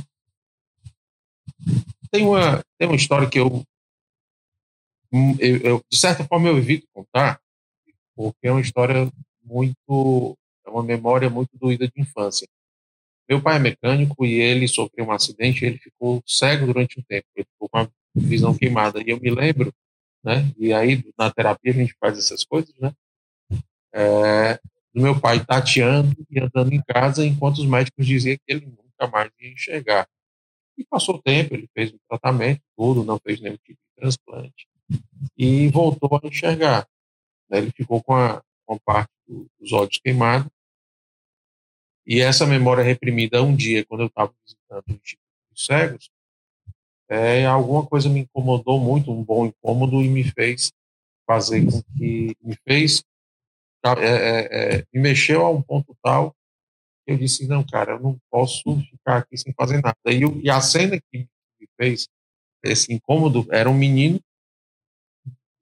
Tem 2.11 2.25
uma, 2.25 2.63
tem 2.79 2.87
uma 2.87 2.95
história 2.95 3.29
que 3.29 3.39
eu, 3.39 3.63
eu, 5.39 5.57
eu 5.57 5.81
de 5.91 5.97
certa 5.97 6.23
forma, 6.23 6.49
eu 6.49 6.57
evito 6.57 6.87
contar, 6.91 7.39
porque 8.15 8.47
é 8.47 8.51
uma 8.51 8.61
história 8.61 9.11
muito, 9.43 10.37
é 10.65 10.69
uma 10.69 10.83
memória 10.83 11.29
muito 11.29 11.57
doída 11.57 11.87
de 11.87 12.01
infância. 12.01 12.47
Meu 13.27 13.41
pai 13.41 13.57
é 13.57 13.59
mecânico 13.59 14.25
e 14.25 14.33
ele 14.39 14.67
sofreu 14.67 15.05
um 15.05 15.11
acidente 15.11 15.65
ele 15.65 15.77
ficou 15.79 16.21
cego 16.25 16.67
durante 16.67 16.99
um 16.99 17.03
tempo. 17.03 17.25
Ele 17.35 17.47
ficou 17.51 17.67
com 17.69 17.79
a 17.79 17.89
visão 18.15 18.55
queimada. 18.55 19.01
E 19.01 19.09
eu 19.09 19.19
me 19.19 19.31
lembro, 19.31 19.73
né? 20.23 20.51
E 20.57 20.71
aí 20.71 21.03
na 21.17 21.31
terapia 21.31 21.71
a 21.71 21.75
gente 21.75 21.95
faz 21.99 22.17
essas 22.17 22.43
coisas, 22.43 22.73
né? 22.79 22.93
É, 23.93 24.59
do 24.93 25.01
meu 25.01 25.19
pai 25.19 25.43
tateando 25.43 26.15
e 26.29 26.39
andando 26.39 26.73
em 26.73 26.81
casa 26.83 27.25
enquanto 27.25 27.59
os 27.59 27.65
médicos 27.65 28.05
diziam 28.05 28.37
que 28.37 28.53
ele 28.53 28.65
nunca 28.65 29.07
mais 29.11 29.31
ia 29.39 29.51
enxergar. 29.51 30.07
E 30.77 30.85
passou 30.85 31.15
o 31.15 31.21
tempo, 31.21 31.53
ele 31.53 31.67
fez 31.73 31.91
o 31.91 31.99
tratamento, 32.07 32.61
tudo, 32.77 33.03
não 33.03 33.17
fez 33.19 33.39
nenhum 33.39 33.57
tipo 33.57 33.79
de 33.79 34.01
transplante 34.01 34.67
e 35.37 35.67
voltou 35.69 36.19
a 36.21 36.27
enxergar. 36.27 36.87
Ele 37.49 37.71
ficou 37.71 38.01
com 38.03 38.15
a, 38.15 38.41
com 38.65 38.75
a 38.75 38.79
parte 38.79 39.11
dos 39.27 39.71
olhos 39.71 39.99
queimados 39.99 40.51
e 42.05 42.21
essa 42.21 42.45
memória 42.45 42.83
reprimida 42.83 43.41
um 43.41 43.55
dia, 43.55 43.83
quando 43.85 44.01
eu 44.01 44.07
estava 44.07 44.31
visitando 44.43 44.83
o 44.87 44.91
Instituto 44.91 45.21
dos 45.49 45.65
Cegos, 45.65 46.09
é, 47.09 47.45
alguma 47.45 47.85
coisa 47.85 48.09
me 48.09 48.21
incomodou 48.21 48.79
muito, 48.79 49.11
um 49.11 49.23
bom 49.23 49.47
incômodo, 49.47 50.01
e 50.01 50.09
me 50.09 50.23
fez 50.23 50.71
fazer 51.25 51.65
com 51.65 51.81
que. 51.97 52.35
me 52.41 52.55
fez. 52.67 53.03
É, 53.85 53.89
é, 53.89 54.77
é, 54.77 54.85
me 54.91 54.99
mexeu 54.99 55.45
a 55.45 55.49
um 55.51 55.61
ponto 55.61 55.95
tal 56.03 56.35
que 57.05 57.13
eu 57.13 57.17
disse: 57.17 57.47
não, 57.47 57.63
cara, 57.63 57.93
eu 57.93 57.99
não 57.99 58.19
posso 58.29 58.63
ficar 58.89 59.17
aqui 59.17 59.37
sem 59.37 59.53
fazer 59.53 59.81
nada. 59.81 59.97
E, 60.07 60.21
e 60.43 60.49
a 60.49 60.61
cena 60.61 60.99
que 60.99 61.19
me 61.59 61.67
fez 61.77 62.07
esse 62.63 62.91
incômodo 62.91 63.47
era 63.51 63.69
um 63.69 63.75
menino, 63.75 64.19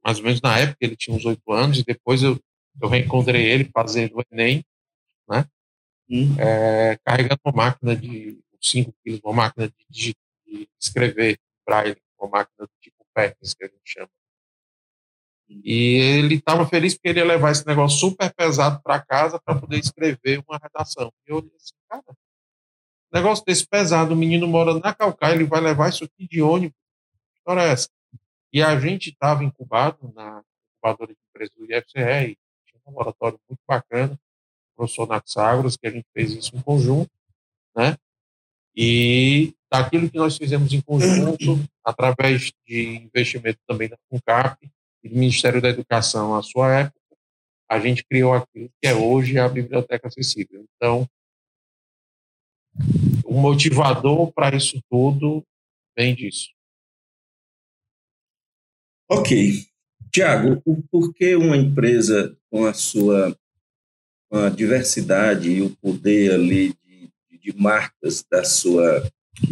mais 0.04 0.18
ou 0.18 0.26
menos 0.26 0.42
na 0.42 0.58
época, 0.60 0.78
ele 0.82 0.96
tinha 0.96 1.16
uns 1.16 1.26
oito 1.26 1.52
anos, 1.52 1.80
e 1.80 1.84
depois 1.84 2.22
eu, 2.24 2.40
eu 2.82 2.90
reencontrei 2.90 3.46
ele 3.46 3.70
fazendo 3.74 4.18
o 4.18 4.24
Enem, 4.32 4.64
né? 5.30 5.46
Hum. 6.10 6.36
É, 6.40 6.98
carregando 7.06 7.40
uma 7.46 7.54
máquina 7.56 7.96
de 7.96 8.40
5 8.62 8.94
quilos, 9.04 9.22
uma 9.24 9.34
máquina 9.34 9.72
de, 9.90 10.16
de 10.46 10.70
escrever 10.80 11.40
braille, 11.66 11.98
uma 12.20 12.30
máquina 12.30 12.68
do 12.68 12.72
tipo 12.82 13.06
Perkins, 13.14 13.54
que 13.54 13.64
a 13.64 13.68
gente 13.68 13.82
chama. 13.86 14.10
E 15.48 15.98
ele 15.98 16.36
estava 16.36 16.66
feliz 16.66 16.96
porque 16.96 17.10
ele 17.10 17.20
ia 17.20 17.26
levar 17.26 17.52
esse 17.52 17.66
negócio 17.66 18.00
super 18.00 18.34
pesado 18.34 18.82
para 18.82 19.00
casa 19.02 19.40
para 19.40 19.60
poder 19.60 19.78
escrever 19.78 20.44
uma 20.48 20.58
redação. 20.58 21.12
E 21.28 21.32
eu 21.32 21.38
olhei 21.38 21.52
assim, 21.56 21.76
cara, 21.88 22.04
negócio 23.14 23.46
desse 23.46 23.68
pesado, 23.68 24.14
o 24.14 24.18
menino 24.18 24.48
mora 24.48 24.74
na 24.80 24.94
Calcaia, 24.94 25.36
ele 25.36 25.44
vai 25.44 25.62
levar 25.62 25.90
isso 25.90 26.04
aqui 26.04 26.28
de 26.28 26.42
ônibus. 26.42 26.76
Que 27.32 27.38
história 27.38 27.62
é 27.62 27.72
essa? 27.72 27.88
E 28.54 28.62
a 28.62 28.80
gente 28.80 29.10
estava 29.10 29.44
incubado 29.44 30.14
na 30.14 30.44
incubadora 30.78 31.12
de 31.12 31.20
empresa 31.30 31.52
do 31.58 31.66
IFCR, 31.66 32.38
tinha 32.68 32.82
um 32.86 32.92
laboratório 32.92 33.40
muito 33.50 33.62
bacana, 33.68 34.16
professor 34.76 35.08
Naxagros, 35.08 35.76
que 35.76 35.88
a 35.88 35.90
gente 35.90 36.06
fez 36.14 36.34
isso 36.34 36.56
em 36.56 36.62
conjunto, 36.62 37.10
né? 37.76 37.98
E 38.76 39.56
daquilo 39.72 40.08
que 40.08 40.18
nós 40.18 40.38
fizemos 40.38 40.72
em 40.72 40.82
conjunto, 40.82 41.60
através 41.84 42.52
de 42.68 42.98
investimento 42.98 43.60
também 43.68 43.90
da 43.90 43.98
FUNCAP 44.08 44.70
e 45.04 45.10
do 45.10 45.16
Ministério 45.16 45.60
da 45.60 45.70
Educação 45.70 46.36
à 46.36 46.44
sua 46.44 46.80
época, 46.80 47.00
a 47.68 47.80
gente 47.80 48.06
criou 48.06 48.34
aquilo 48.34 48.70
que 48.80 48.88
é 48.88 48.94
hoje 48.94 49.40
a 49.40 49.50
Biblioteca 49.50 50.08
Acessível. 50.08 50.64
Então, 50.76 51.10
o 53.26 53.34
motivador 53.34 54.32
para 54.32 54.56
isso 54.56 54.80
tudo 54.90 55.44
vem 55.98 56.14
disso. 56.14 56.53
Ok. 59.10 59.66
Tiago, 60.12 60.62
por 60.92 61.14
que 61.14 61.36
uma 61.36 61.58
empresa 61.58 62.38
com 62.50 62.66
a 62.66 62.74
sua 62.74 63.36
a 64.32 64.50
diversidade 64.50 65.52
e 65.52 65.62
o 65.62 65.70
poder 65.78 66.34
ali 66.34 66.74
de, 66.84 67.12
de 67.40 67.56
marcas 67.56 68.26
da 68.30 68.44
sua 68.44 69.08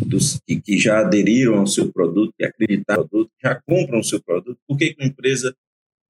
dos 0.05 0.39
que, 0.45 0.59
que, 0.61 0.77
já 0.77 0.99
aderiram 0.99 1.59
ao 1.59 1.67
seu 1.67 1.91
produto, 1.91 2.33
que 2.37 2.45
acreditaram 2.45 3.03
no 3.03 3.09
produto, 3.09 3.31
já 3.41 3.61
compram 3.61 3.99
o 3.99 4.03
seu 4.03 4.21
produto, 4.21 4.59
por 4.67 4.77
que 4.77 4.95
uma 4.99 5.07
empresa 5.07 5.55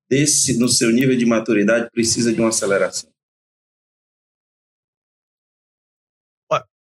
desse, 0.10 0.58
no 0.58 0.68
seu 0.68 0.92
nível 0.92 1.18
de 1.18 1.26
maturidade, 1.26 1.90
precisa 1.92 2.34
de 2.34 2.40
uma 2.40 2.50
aceleração? 2.50 3.10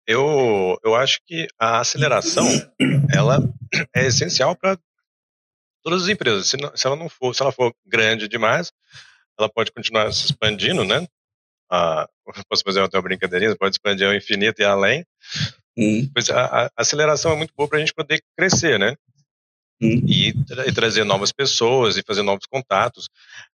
Eu, 0.08 0.78
eu 0.84 0.94
acho 0.94 1.18
que 1.26 1.48
a 1.58 1.80
aceleração 1.80 2.46
ela 3.12 3.38
é 3.92 4.06
essencial 4.06 4.54
para 4.54 4.78
todas 5.86 6.02
as 6.02 6.08
empresas. 6.08 6.48
Se, 6.48 6.56
não, 6.56 6.76
se, 6.76 6.84
ela 6.84 6.96
não 6.96 7.08
for, 7.08 7.32
se 7.32 7.40
ela 7.40 7.52
for 7.52 7.72
grande 7.86 8.26
demais, 8.26 8.72
ela 9.38 9.48
pode 9.48 9.70
continuar 9.70 10.12
se 10.12 10.24
expandindo, 10.24 10.84
né? 10.84 11.06
a, 11.70 12.08
posso 12.48 12.64
fazer 12.64 12.80
até 12.80 12.96
uma 12.96 13.02
brincadeirinha, 13.02 13.56
pode 13.56 13.74
expandir 13.74 14.06
ao 14.06 14.14
infinito 14.14 14.60
e 14.60 14.64
além. 14.64 15.04
Hum. 15.76 16.08
Pois 16.12 16.28
a, 16.30 16.66
a, 16.66 16.70
aceleração 16.76 17.32
é 17.32 17.36
muito 17.36 17.52
boa 17.56 17.68
para 17.68 17.78
a 17.78 17.80
gente 17.80 17.94
poder 17.94 18.20
crescer, 18.36 18.78
né? 18.78 18.96
Hum. 19.80 20.02
E, 20.08 20.30
e, 20.30 20.72
trazer 20.72 21.04
novas 21.04 21.30
pessoas 21.32 21.96
e 21.96 22.02
fazer 22.02 22.22
novos 22.22 22.46
contatos. 22.46 23.08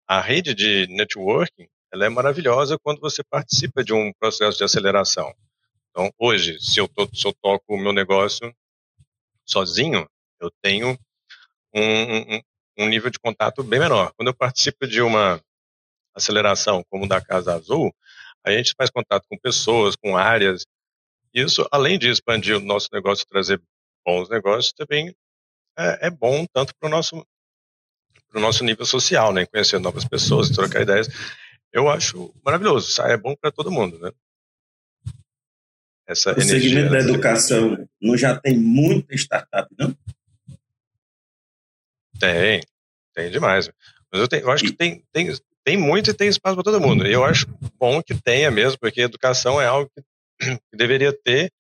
A 0.06 0.20
rede 0.20 0.54
de 0.54 0.88
networking 0.88 1.68
ela 1.94 2.06
é 2.06 2.10
maravilhosa 2.10 2.78
quando 2.84 3.00
você 3.00 3.24
participa 3.24 3.84
de 3.84 3.94
um 3.94 4.12
processo 4.20 4.58
de 4.58 4.64
aceleração. 4.64 5.34
Então, 5.90 6.12
hoje, 6.18 6.60
se 6.60 6.80
eu, 6.80 6.88
to, 6.88 7.10
se 7.14 7.26
eu 7.26 7.34
toco 7.42 7.64
o 7.70 7.78
meu 7.78 7.94
negócio 7.94 8.54
sozinho, 9.46 10.08
eu 10.42 10.52
tenho 10.62 10.98
um, 11.80 12.36
um, 12.36 12.42
um 12.80 12.90
nível 12.90 13.10
de 13.10 13.20
contato 13.20 13.64
bem 13.64 13.80
menor. 13.80 14.12
Quando 14.16 14.30
eu 14.30 14.34
participo 14.34 14.88
de 14.88 15.02
uma 15.02 15.42
aceleração, 16.16 16.84
como 16.90 17.08
da 17.08 17.22
Casa 17.22 17.54
Azul, 17.54 17.94
a 18.44 18.52
gente 18.52 18.74
faz 18.78 18.90
contato 18.90 19.26
com 19.30 19.38
pessoas, 19.38 19.96
com 19.96 20.18
áreas. 20.18 20.66
Isso, 21.34 21.68
além 21.72 22.00
de 22.00 22.10
expandir 22.10 22.58
o 22.58 22.62
nosso 22.62 22.90
negócio, 22.92 23.26
trazer 23.28 23.62
bons 24.06 24.30
negócios, 24.30 24.74
também 24.74 25.16
é, 25.78 26.08
é 26.08 26.10
bom 26.10 26.46
tanto 26.52 26.74
para 26.80 26.88
o 26.88 26.92
nosso 26.92 27.26
para 28.30 28.40
o 28.40 28.42
nosso 28.42 28.64
nível 28.64 28.86
social, 28.86 29.32
né? 29.32 29.46
Conhecer 29.46 29.80
novas 29.80 30.04
pessoas, 30.04 30.50
trocar 30.50 30.82
ideias. 30.82 31.08
Eu 31.72 31.90
acho 31.90 32.34
maravilhoso. 32.44 33.02
É 33.04 33.16
bom 33.16 33.36
para 33.36 33.52
todo 33.52 33.72
mundo, 33.72 33.98
né? 34.00 34.12
Essa 36.06 36.32
o 36.32 36.42
energia, 36.42 36.60
segmento 36.60 36.92
da 36.92 37.00
educação 37.00 37.90
não 38.02 38.18
já 38.18 38.38
tem 38.38 38.58
muita 38.58 39.14
startup, 39.16 39.74
não? 39.78 39.96
Tem, 42.20 42.62
tem 43.14 43.32
demais. 43.32 43.70
Mas 44.12 44.22
eu, 44.22 44.28
tenho, 44.28 44.44
eu 44.44 44.52
acho 44.52 44.64
que 44.64 44.72
tem, 44.72 45.04
tem, 45.12 45.34
tem 45.64 45.78
muito 45.78 46.10
e 46.10 46.14
tem 46.14 46.28
espaço 46.28 46.56
para 46.56 46.64
todo 46.64 46.82
mundo. 46.82 47.06
E 47.06 47.12
eu 47.12 47.24
acho 47.24 47.48
bom 47.78 48.02
que 48.02 48.16
tenha 48.16 48.50
mesmo, 48.50 48.80
porque 48.80 49.02
educação 49.02 49.60
é 49.60 49.66
algo 49.66 49.92
que, 49.94 50.02
que 50.70 50.78
deveria 50.78 51.12
ter 51.12 51.52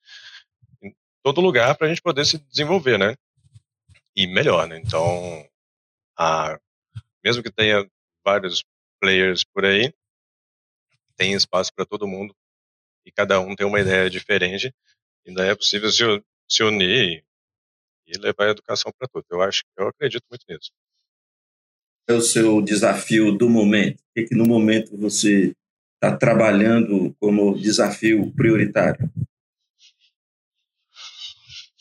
em 0.81 0.93
todo 1.23 1.41
lugar 1.41 1.75
para 1.75 1.87
a 1.87 1.89
gente 1.89 2.01
poder 2.01 2.25
se 2.25 2.37
desenvolver, 2.37 2.97
né? 2.97 3.15
E 4.15 4.25
melhor, 4.25 4.67
né? 4.67 4.79
Então, 4.79 5.45
a, 6.17 6.59
mesmo 7.23 7.43
que 7.43 7.51
tenha 7.51 7.85
vários 8.23 8.63
players 8.99 9.43
por 9.43 9.65
aí, 9.65 9.93
tem 11.15 11.33
espaço 11.33 11.73
para 11.73 11.85
todo 11.85 12.07
mundo 12.07 12.35
e 13.05 13.11
cada 13.11 13.39
um 13.39 13.55
tem 13.55 13.65
uma 13.65 13.79
ideia 13.79 14.09
diferente. 14.09 14.73
Ainda 15.25 15.45
é 15.45 15.55
possível 15.55 15.91
se, 15.91 16.03
se 16.47 16.63
unir 16.63 17.25
e 18.07 18.17
levar 18.17 18.47
a 18.47 18.51
educação 18.51 18.91
para 18.97 19.07
tudo. 19.07 19.25
Eu 19.29 19.41
acho, 19.41 19.63
eu 19.77 19.87
acredito 19.87 20.23
muito 20.29 20.43
nisso 20.49 20.71
é 22.07 22.13
o 22.13 22.21
seu 22.21 22.61
desafio 22.61 23.33
do 23.33 23.49
momento? 23.49 23.99
O 23.99 24.25
que, 24.25 24.35
no 24.35 24.45
momento 24.45 24.97
você 24.97 25.53
está 25.95 26.15
trabalhando 26.15 27.13
como 27.19 27.59
desafio 27.59 28.31
prioritário? 28.33 29.11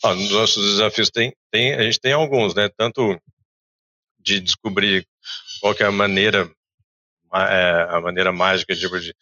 Ah, 0.03 0.13
nos 0.13 0.29
nossos 0.29 0.73
desafios 0.73 1.09
tem, 1.09 1.33
tem, 1.49 1.73
a 1.73 1.81
gente 1.83 1.99
tem 1.99 2.11
alguns, 2.11 2.53
né? 2.53 2.69
Tanto 2.77 3.19
de 4.19 4.39
descobrir 4.39 5.07
qual 5.61 5.73
é 5.79 5.83
a 5.83 5.91
maneira, 5.91 6.51
é, 7.33 7.87
a 7.89 8.01
maneira 8.01 8.31
mágica 8.31 8.75
de, 8.75 8.87
de 8.87 9.13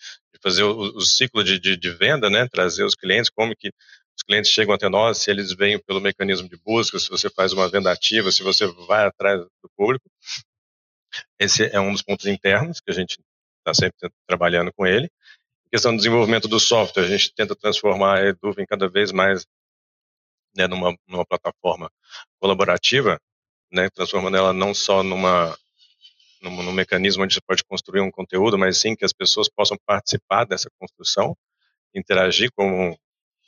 fazer 0.41 0.63
o, 0.63 0.97
o 0.97 1.01
ciclo 1.01 1.43
de, 1.43 1.59
de, 1.59 1.77
de, 1.77 1.89
venda, 1.91 2.29
né? 2.29 2.47
Trazer 2.47 2.83
os 2.83 2.95
clientes, 2.95 3.29
como 3.29 3.55
que 3.55 3.71
clientes 4.25 4.51
chegam 4.51 4.73
até 4.73 4.89
nós, 4.89 5.19
se 5.19 5.31
eles 5.31 5.53
vêm 5.53 5.79
pelo 5.79 6.01
mecanismo 6.01 6.49
de 6.49 6.57
busca, 6.57 6.99
se 6.99 7.09
você 7.09 7.29
faz 7.29 7.53
uma 7.53 7.69
venda 7.69 7.91
ativa, 7.91 8.31
se 8.31 8.43
você 8.43 8.67
vai 8.87 9.05
atrás 9.05 9.39
do 9.39 9.69
público. 9.77 10.09
Esse 11.39 11.65
é 11.65 11.79
um 11.79 11.91
dos 11.91 12.01
pontos 12.01 12.25
internos 12.25 12.81
que 12.81 12.91
a 12.91 12.93
gente 12.93 13.17
está 13.59 13.73
sempre 13.73 14.11
trabalhando 14.27 14.71
com 14.73 14.85
ele. 14.85 15.05
Em 15.67 15.69
questão 15.71 15.91
do 15.91 15.97
desenvolvimento 15.97 16.47
do 16.47 16.59
software, 16.59 17.03
a 17.03 17.07
gente 17.07 17.33
tenta 17.33 17.55
transformar 17.55 18.19
a 18.19 18.27
Eduvem 18.27 18.65
cada 18.65 18.89
vez 18.89 19.11
mais 19.11 19.45
né, 20.55 20.67
numa, 20.67 20.95
numa 21.07 21.25
plataforma 21.25 21.91
colaborativa, 22.39 23.19
né, 23.71 23.89
transformando 23.89 24.37
ela 24.37 24.53
não 24.53 24.73
só 24.73 25.03
numa 25.03 25.55
num, 26.41 26.63
num, 26.63 26.71
mecanismo 26.71 27.23
onde 27.23 27.33
você 27.33 27.41
pode 27.41 27.63
construir 27.63 28.01
um 28.01 28.11
conteúdo, 28.11 28.57
mas 28.57 28.77
sim 28.77 28.95
que 28.95 29.03
as 29.03 29.11
pessoas 29.11 29.49
possam 29.49 29.77
participar 29.85 30.45
dessa 30.45 30.69
construção, 30.79 31.35
interagir 31.93 32.51
como, 32.55 32.97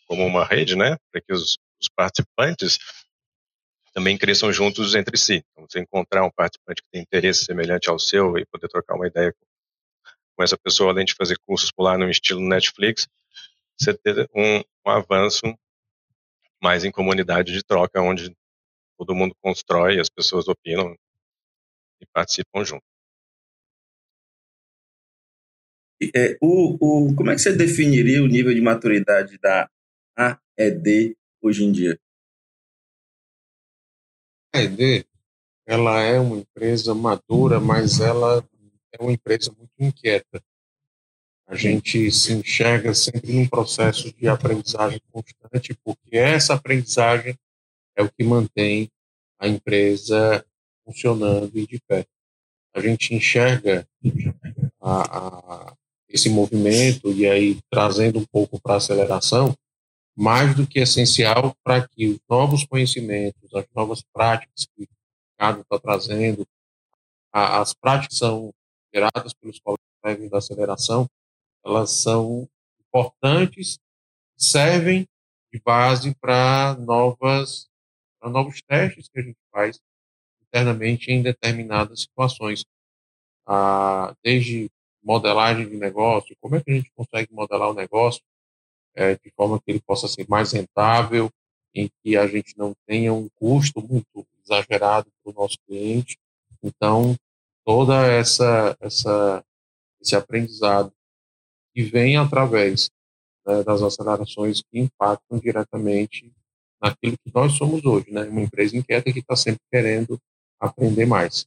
como 0.08 0.26
uma 0.26 0.46
rede, 0.46 0.76
né, 0.76 0.98
para 1.12 1.22
que 1.22 1.34
os, 1.34 1.58
os 1.80 1.90
participantes 1.96 2.80
também 3.94 4.18
cresçam 4.18 4.52
juntos 4.54 4.96
entre 4.96 5.18
si. 5.18 5.44
Então, 5.52 5.66
você 5.68 5.80
encontrar 5.80 6.24
um 6.24 6.32
participante 6.32 6.82
que 6.84 6.90
tem 6.92 7.02
interesse 7.02 7.46
semelhante 7.46 7.90
ao 7.90 8.00
seu 8.00 8.38
e 8.38 8.46
poder 8.46 8.68
trocar 8.68 8.96
uma 8.96 9.08
ideia 9.08 9.34
com 10.36 10.44
essa 10.44 10.58
pessoa, 10.58 10.92
além 10.92 11.04
de 11.04 11.16
fazer 11.16 11.36
cursos 11.46 11.72
por 11.72 11.84
lá 11.84 11.98
no 11.98 12.10
estilo 12.10 12.40
Netflix, 12.40 13.08
você 13.80 13.94
ter 13.98 14.30
um, 14.36 14.60
um 14.86 14.92
avanço 14.92 15.42
mais 16.62 16.86
em 16.86 16.92
comunidade 16.92 17.52
de 17.52 17.64
troca, 17.64 18.02
onde 18.02 18.36
todo 18.98 19.16
mundo 19.16 19.36
constrói, 19.42 20.00
as 20.00 20.10
pessoas 20.10 20.48
opinam 20.48 20.96
e 22.02 22.06
participam 22.14 22.64
junto. 22.64 22.84
É, 26.16 26.38
o, 26.40 27.08
o, 27.10 27.16
como 27.16 27.32
é 27.32 27.36
que 27.36 27.42
você 27.42 27.56
definiria 27.56 28.24
o 28.24 28.28
nível 28.28 28.54
de 28.54 28.62
maturidade 28.62 29.40
da 29.40 29.68
AED 30.18 31.16
hoje 31.42 31.64
em 31.64 31.72
dia? 31.72 32.00
A 34.54 34.58
AED, 34.58 35.06
ela 35.66 36.02
é 36.02 36.20
uma 36.20 36.38
empresa 36.38 36.96
madura, 36.96 37.60
mas 37.60 38.00
ela 38.00 38.44
é 38.92 39.02
uma 39.02 39.12
empresa 39.12 39.52
muito 39.56 39.72
inquieta. 39.80 40.44
A 41.46 41.56
gente 41.56 42.12
se 42.12 42.34
enxerga 42.34 42.94
sempre 42.94 43.32
num 43.32 43.48
processo 43.48 44.12
de 44.14 44.28
aprendizagem 44.28 45.00
constante, 45.12 45.74
porque 45.84 46.18
essa 46.18 46.56
aprendizagem 46.56 47.38
é 47.96 48.04
o 48.04 48.12
que 48.12 48.24
mantém 48.24 48.90
a 49.40 49.48
empresa 49.48 50.46
funcionando 50.84 51.52
e 51.58 51.66
de 51.66 51.80
pé. 51.88 52.06
A 52.74 52.82
gente 52.82 53.14
enxerga 53.14 53.88
a, 54.82 55.18
a, 55.18 55.76
esse 56.10 56.30
movimento 56.30 57.12
e 57.14 57.28
aí 57.28 57.60
trazendo 57.70 58.20
um 58.20 58.26
pouco 58.26 58.60
para 58.60 58.76
aceleração, 58.76 59.56
mais 60.18 60.56
do 60.56 60.66
que 60.66 60.80
essencial 60.80 61.56
para 61.64 61.88
que 61.88 62.08
os 62.08 62.20
novos 62.28 62.66
conhecimentos, 62.66 63.54
as 63.54 63.68
novas 63.76 64.02
práticas 64.02 64.66
que 64.66 64.84
o 64.84 64.88
mercado 65.40 65.62
está 65.62 65.78
trazendo, 65.78 66.48
a, 67.32 67.62
as 67.62 67.72
práticas 67.72 68.18
são 68.18 68.52
geradas 68.92 69.32
pelos 69.34 69.60
colegas 69.60 70.30
da 70.32 70.40
aceleração, 70.40 71.08
elas 71.64 71.92
são 71.92 72.50
importantes, 72.80 73.78
servem 74.36 75.08
de 75.54 75.62
base 75.64 76.16
para 76.16 76.76
novas 76.80 77.68
para 78.20 78.32
novos 78.32 78.60
testes 78.64 79.08
que 79.10 79.20
a 79.20 79.22
gente 79.24 79.38
faz 79.52 79.80
internamente 80.42 81.12
em 81.12 81.22
determinadas 81.22 82.02
situações, 82.02 82.66
ah, 83.46 84.16
desde 84.24 84.72
modelagem 85.04 85.70
de 85.70 85.78
negócio, 85.78 86.36
como 86.42 86.56
é 86.56 86.64
que 86.64 86.72
a 86.72 86.74
gente 86.74 86.92
consegue 86.96 87.32
modelar 87.32 87.70
o 87.70 87.76
negócio 87.76 88.24
é, 88.98 89.16
de 89.16 89.32
forma 89.36 89.60
que 89.60 89.72
ele 89.72 89.82
possa 89.82 90.08
ser 90.08 90.26
mais 90.28 90.52
rentável, 90.52 91.30
em 91.74 91.88
que 92.04 92.18
a 92.18 92.26
gente 92.26 92.58
não 92.58 92.74
tenha 92.88 93.14
um 93.14 93.30
custo 93.36 93.80
muito 93.82 94.26
exagerado 94.44 95.08
para 95.24 95.32
o 95.32 95.36
nosso 95.36 95.58
cliente. 95.68 96.18
Então, 96.64 97.16
toda 97.64 98.08
essa, 98.08 98.76
essa 98.82 99.44
esse 100.02 100.16
aprendizado 100.16 100.92
que 101.74 101.84
vem 101.84 102.18
através 102.18 102.90
né, 103.46 103.64
das 103.64 103.82
acelerações 103.82 104.62
que 104.62 104.80
impactam 104.80 105.38
diretamente 105.40 106.32
naquilo 106.82 107.18
que 107.24 107.32
nós 107.34 107.54
somos 107.54 107.84
hoje, 107.86 108.12
né? 108.12 108.24
Uma 108.24 108.42
empresa 108.42 108.78
inquieta 108.78 109.12
que 109.12 109.20
está 109.20 109.36
sempre 109.36 109.62
querendo 109.72 110.20
aprender 110.60 111.06
mais. 111.06 111.46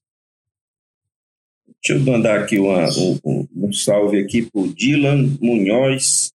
Deixa 1.83 1.99
eu 1.99 2.04
mandar 2.04 2.40
aqui 2.40 2.59
uma, 2.59 2.87
um, 3.25 3.49
um 3.57 3.73
salve 3.73 4.21
aqui 4.21 4.42
para 4.42 4.61
o 4.61 4.73
Dylan 4.73 5.38
Munhoz, 5.40 6.33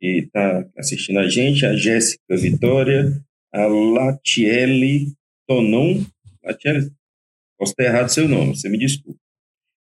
que 0.00 0.18
está 0.18 0.66
assistindo 0.76 1.18
a 1.18 1.28
gente, 1.28 1.66
a 1.66 1.76
Jéssica 1.76 2.36
Vitória, 2.36 3.12
a 3.52 3.66
Latiele 3.66 5.12
Tonon, 5.46 6.02
Latiele, 6.42 6.90
posso 7.58 7.74
ter 7.74 7.84
errado 7.84 8.08
seu 8.08 8.26
nome, 8.26 8.56
você 8.56 8.68
me 8.68 8.78
desculpa 8.78 9.20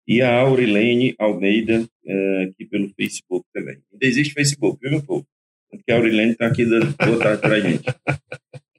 e 0.07 0.23
a 0.23 0.33
Aurilene 0.33 1.15
Almeida, 1.19 1.81
uh, 1.81 2.43
aqui 2.43 2.65
pelo 2.67 2.89
Facebook 2.95 3.45
também. 3.53 3.79
Ainda 3.93 4.07
existe 4.07 4.35
Facebook, 4.35 4.79
viu, 4.81 4.91
meu 4.93 5.03
povo? 5.03 5.27
Porque 5.69 5.91
a 5.91 5.97
Aurilene 5.97 6.33
está 6.33 6.47
aqui 6.47 6.65
dando 6.65 6.95
boa 6.97 7.19
tarde 7.19 7.41
para 7.41 7.55
a 7.55 7.61
gente. 7.61 7.85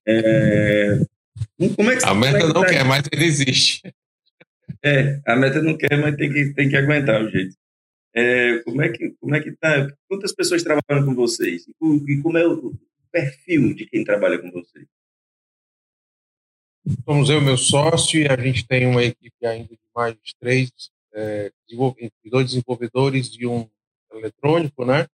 É, 0.08 1.00
como 1.76 1.92
é 1.92 1.98
que, 1.98 2.06
a 2.06 2.16
meta 2.16 2.38
é 2.38 2.42
que 2.42 2.48
não 2.48 2.62
tá 2.62 2.70
quer, 2.70 2.86
mas 2.86 3.04
ele 3.12 3.26
existe. 3.26 3.94
É, 4.82 5.20
a 5.26 5.36
meta 5.36 5.62
não 5.62 5.78
quer, 5.78 5.98
mas 5.98 6.16
tem 6.16 6.32
que, 6.32 6.54
tem 6.54 6.70
que 6.70 6.78
aguentar 6.78 7.22
o 7.22 7.30
jeito. 7.30 7.56
É, 8.14 8.60
como 8.64 8.82
é 8.82 8.90
que 8.90 9.12
como 9.20 9.36
é 9.36 9.42
que 9.42 9.52
tá? 9.52 9.88
Quantas 10.08 10.34
pessoas 10.34 10.64
trabalham 10.64 11.06
com 11.06 11.16
vocês? 11.16 11.68
E 11.68 11.74
como 12.22 12.38
é 12.38 12.48
o 12.48 12.74
perfil 13.12 13.74
de 13.74 13.86
quem 13.86 14.04
trabalha 14.04 14.40
com 14.40 14.52
vocês? 14.52 14.86
Somos 17.04 17.30
eu, 17.30 17.42
meu 17.42 17.58
sócio, 17.58 18.20
e 18.20 18.28
a 18.28 18.38
gente 18.38 18.66
tem 18.66 18.88
uma 18.88 19.04
equipe 19.04 19.46
ainda 19.46 19.76
de 19.76 19.80
mais 19.94 20.14
de 20.16 20.34
três 20.40 20.72
é, 21.14 21.52
dois 22.30 22.48
desenvolvedores 22.48 23.36
e 23.38 23.46
um 23.46 23.68
eletrônico, 24.14 24.86
né? 24.86 25.08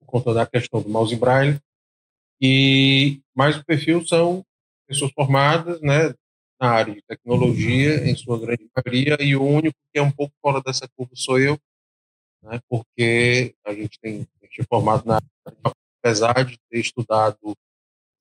Por 0.00 0.06
conta 0.06 0.34
da 0.34 0.46
questão 0.46 0.80
do 0.80 0.88
mouse 0.88 1.14
braille. 1.16 1.60
E 2.40 3.20
mais 3.34 3.56
o 3.56 3.64
perfil 3.64 4.06
são 4.06 4.44
pessoas 4.86 5.12
formadas, 5.12 5.80
né? 5.80 6.14
Na 6.60 6.70
área 6.70 6.94
de 6.94 7.02
tecnologia, 7.02 8.08
em 8.08 8.14
sua 8.16 8.38
grande 8.38 8.68
maioria, 8.74 9.16
e 9.20 9.34
o 9.34 9.42
único 9.42 9.76
que 9.92 9.98
é 9.98 10.02
um 10.02 10.12
pouco 10.12 10.32
fora 10.40 10.62
dessa 10.62 10.88
curva 10.96 11.12
sou 11.16 11.38
eu, 11.38 11.58
né? 12.42 12.60
Porque 12.68 13.54
a 13.64 13.72
gente 13.72 13.98
tem 14.00 14.26
é 14.42 14.64
formado 14.64 15.04
na 15.06 15.18
apesar 16.02 16.44
de 16.44 16.58
ter 16.68 16.80
estudado 16.80 17.56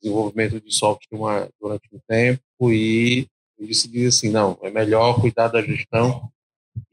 desenvolvimento 0.02 0.62
de 0.62 0.74
software 0.74 1.18
uma, 1.18 1.50
durante 1.60 1.90
um 1.92 2.00
tempo 2.08 2.72
e 2.72 3.28
eu 3.58 3.68
decidi 3.68 4.06
assim, 4.06 4.30
não, 4.30 4.58
é 4.62 4.70
melhor 4.70 5.20
cuidar 5.20 5.48
da 5.48 5.62
gestão 5.62 6.32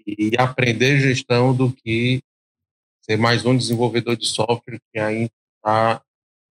e 0.07 0.33
aprender 0.39 1.01
gestão 1.01 1.55
do 1.55 1.73
que 1.73 2.21
ser 3.03 3.17
mais 3.17 3.45
um 3.45 3.57
desenvolvedor 3.57 4.17
de 4.17 4.27
software 4.27 4.81
que 4.93 4.99
ainda 4.99 5.31
está 5.57 6.03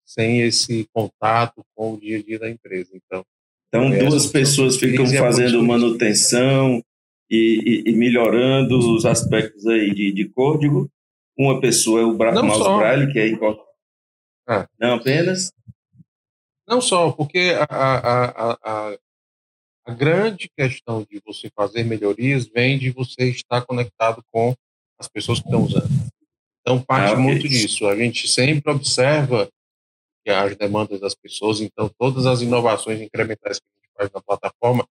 sem 0.06 0.42
esse 0.42 0.88
contato 0.94 1.64
com 1.76 1.94
o 1.94 2.00
dia 2.00 2.18
a 2.18 2.24
dia 2.24 2.40
da 2.40 2.50
empresa. 2.50 2.92
Então, 2.94 3.24
então 3.68 3.90
duas 3.90 4.28
pessoas 4.28 4.78
ficam 4.78 5.06
fazendo 5.06 5.62
manutenção 5.64 6.82
e, 7.30 7.84
e, 7.86 7.92
e, 7.92 7.94
melhorando 7.94 8.78
os 8.78 9.06
aspectos 9.06 9.66
aí 9.68 9.94
de, 9.94 10.12
de 10.12 10.30
código. 10.30 10.90
Uma 11.38 11.60
pessoa 11.60 12.02
é 12.02 12.04
o 12.04 12.16
Bra 12.16 12.32
Não 12.32 12.44
mouse 12.44 12.64
só. 12.64 12.78
braille, 12.78 13.12
que 13.12 13.20
é 13.20 13.28
importante. 13.28 13.68
Ah. 14.48 14.68
Não 14.80 14.96
apenas? 14.96 15.52
Não 16.68 16.82
só, 16.82 17.12
porque 17.12 17.54
a, 17.60 17.66
a, 17.70 18.54
a, 18.64 18.98
a 19.86 19.94
grande 19.94 20.50
questão 20.58 21.06
de 21.10 21.22
você 21.26 21.50
fazer 21.56 21.84
melhorias 21.84 22.46
vem 22.46 22.78
de 22.78 22.92
você 22.92 23.30
estar 23.30 23.62
conectado 23.62 24.24
com 24.32 24.54
as 25.00 25.08
pessoas 25.08 25.40
que 25.40 25.46
estão 25.46 25.64
usando. 25.64 25.90
Então, 26.62 26.82
parte 26.82 27.14
ah, 27.14 27.18
muito 27.18 27.48
disso. 27.48 27.88
A 27.88 27.96
gente 27.96 28.28
sempre 28.28 28.70
observa 28.72 29.50
que 30.26 30.30
as 30.30 30.58
demandas 30.58 31.00
das 31.00 31.16
pessoas, 31.16 31.62
então, 31.62 31.90
todas 31.98 32.26
as 32.26 32.42
inovações 32.42 33.00
incrementais 33.00 33.60
que 33.60 33.66
a 33.66 33.82
gente 33.82 33.94
faz 33.96 34.12
na 34.12 34.22
plataforma 34.22 34.86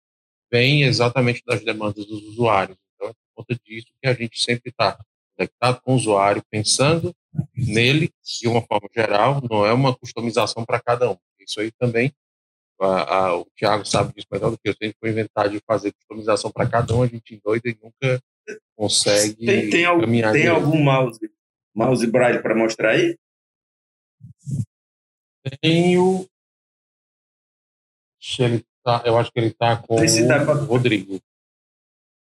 vêm 0.53 0.83
exatamente 0.83 1.41
das 1.43 1.65
demandas 1.65 2.05
dos 2.05 2.21
usuários. 2.21 2.77
Então, 2.95 3.09
é 3.09 3.13
por 3.13 3.43
conta 3.43 3.59
disso 3.65 3.87
que 3.99 4.07
a 4.07 4.13
gente 4.13 4.39
sempre 4.39 4.69
está 4.69 5.03
conectado 5.35 5.81
com 5.81 5.93
o 5.93 5.95
usuário, 5.95 6.43
pensando 6.51 7.11
nele 7.55 8.11
de 8.39 8.47
uma 8.47 8.61
forma 8.61 8.87
geral, 8.95 9.41
não 9.49 9.65
é 9.65 9.73
uma 9.73 9.95
customização 9.97 10.63
para 10.63 10.79
cada 10.79 11.09
um. 11.09 11.17
Isso 11.39 11.59
aí 11.59 11.71
também 11.71 12.13
a, 12.79 13.15
a, 13.15 13.37
o 13.37 13.45
Thiago 13.55 13.85
sabe 13.85 14.13
disso 14.13 14.27
melhor 14.31 14.51
do 14.51 14.57
que 14.57 14.69
eu. 14.69 14.73
Se 14.73 14.79
a 14.81 14.85
gente 14.85 14.97
for 14.99 15.09
inventar 15.09 15.49
de 15.49 15.59
fazer 15.65 15.91
customização 15.93 16.51
para 16.51 16.69
cada 16.69 16.93
um, 16.95 17.01
a 17.01 17.07
gente 17.07 17.41
doida 17.43 17.69
e 17.69 17.77
nunca 17.81 18.21
consegue 18.75 19.45
tem, 19.45 19.69
tem 19.69 19.85
algum, 19.85 20.01
caminhar. 20.01 20.33
Tem 20.33 20.47
algum 20.47 20.83
mouse, 20.83 21.19
mouse 21.73 22.05
braille 22.05 22.41
para 22.41 22.55
mostrar 22.55 22.91
aí? 22.91 23.17
Tenho. 25.61 26.27
Ele 28.39 28.65
tá, 28.83 29.01
eu 29.05 29.17
acho 29.17 29.31
que 29.31 29.39
ele 29.39 29.47
está 29.47 29.77
com 29.77 29.95
o 29.95 30.65
Rodrigo. 30.65 31.19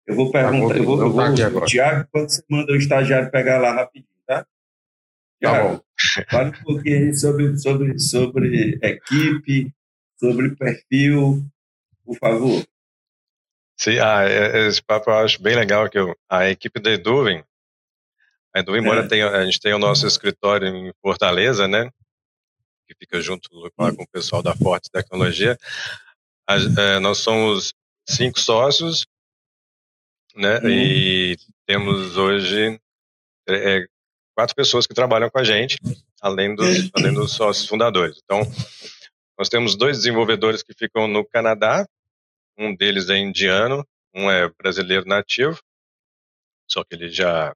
Eu 0.07 0.15
vou 0.15 0.31
perguntar, 0.31 0.73
tá, 0.73 0.77
eu 0.79 0.83
vou, 0.83 1.01
eu 1.01 1.11
vou, 1.11 1.35
tá 1.35 1.65
Tiago, 1.65 2.07
quando 2.11 2.29
você 2.29 2.43
manda 2.49 2.71
o 2.71 2.75
estagiário 2.75 3.31
pegar 3.31 3.57
lá 3.57 3.73
rapidinho, 3.73 4.07
tá? 4.25 4.45
Tiago, 5.39 5.77
tá 5.79 6.25
fala 6.29 6.49
um 6.49 6.63
pouquinho 6.63 7.15
sobre, 7.15 7.57
sobre, 7.57 7.99
sobre 7.99 8.79
equipe, 8.83 9.73
sobre 10.19 10.55
perfil, 10.55 11.43
por 12.05 12.15
favor. 12.17 12.63
Sim, 13.77 13.99
ah, 13.99 14.23
é, 14.23 14.59
é, 14.59 14.67
esse 14.67 14.81
papo 14.81 15.09
eu 15.09 15.15
acho 15.15 15.41
bem 15.41 15.55
legal 15.55 15.89
que 15.89 15.97
eu, 15.97 16.15
a 16.29 16.49
equipe 16.49 16.79
da 16.79 16.91
Eduvem, 16.91 17.43
a 18.55 18.59
Eduvem, 18.59 18.81
embora 18.81 19.03
é. 19.03 19.07
tenha, 19.07 19.29
a 19.29 19.43
gente 19.43 19.59
tenha 19.59 19.75
o 19.75 19.79
nosso 19.79 20.07
escritório 20.07 20.67
em 20.67 20.93
Fortaleza, 21.01 21.67
né, 21.67 21.89
que 22.87 22.95
fica 22.97 23.19
junto 23.19 23.49
lá 23.77 23.93
com 23.93 24.03
o 24.03 24.07
pessoal 24.07 24.41
da 24.41 24.55
Forte 24.55 24.89
Tecnologia, 24.89 25.57
a, 26.47 26.55
é, 26.55 26.99
nós 26.99 27.19
somos 27.19 27.73
cinco 28.07 28.39
sócios, 28.39 29.05
né, 30.35 30.59
uhum. 30.59 30.69
e 30.69 31.37
temos 31.65 32.17
hoje 32.17 32.79
é, 33.47 33.85
quatro 34.35 34.55
pessoas 34.55 34.85
que 34.85 34.93
trabalham 34.93 35.29
com 35.29 35.39
a 35.39 35.43
gente, 35.43 35.77
além 36.21 36.55
dos, 36.55 36.91
além 36.93 37.13
dos 37.13 37.31
sócios 37.31 37.67
fundadores. 37.67 38.19
Então, 38.23 38.41
nós 39.37 39.49
temos 39.49 39.75
dois 39.75 39.97
desenvolvedores 39.97 40.61
que 40.61 40.73
ficam 40.73 41.07
no 41.07 41.25
Canadá, 41.25 41.87
um 42.57 42.75
deles 42.75 43.09
é 43.09 43.17
indiano, 43.17 43.85
um 44.13 44.29
é 44.29 44.49
brasileiro 44.49 45.05
nativo, 45.05 45.59
só 46.69 46.83
que 46.83 46.95
ele 46.95 47.09
já 47.09 47.53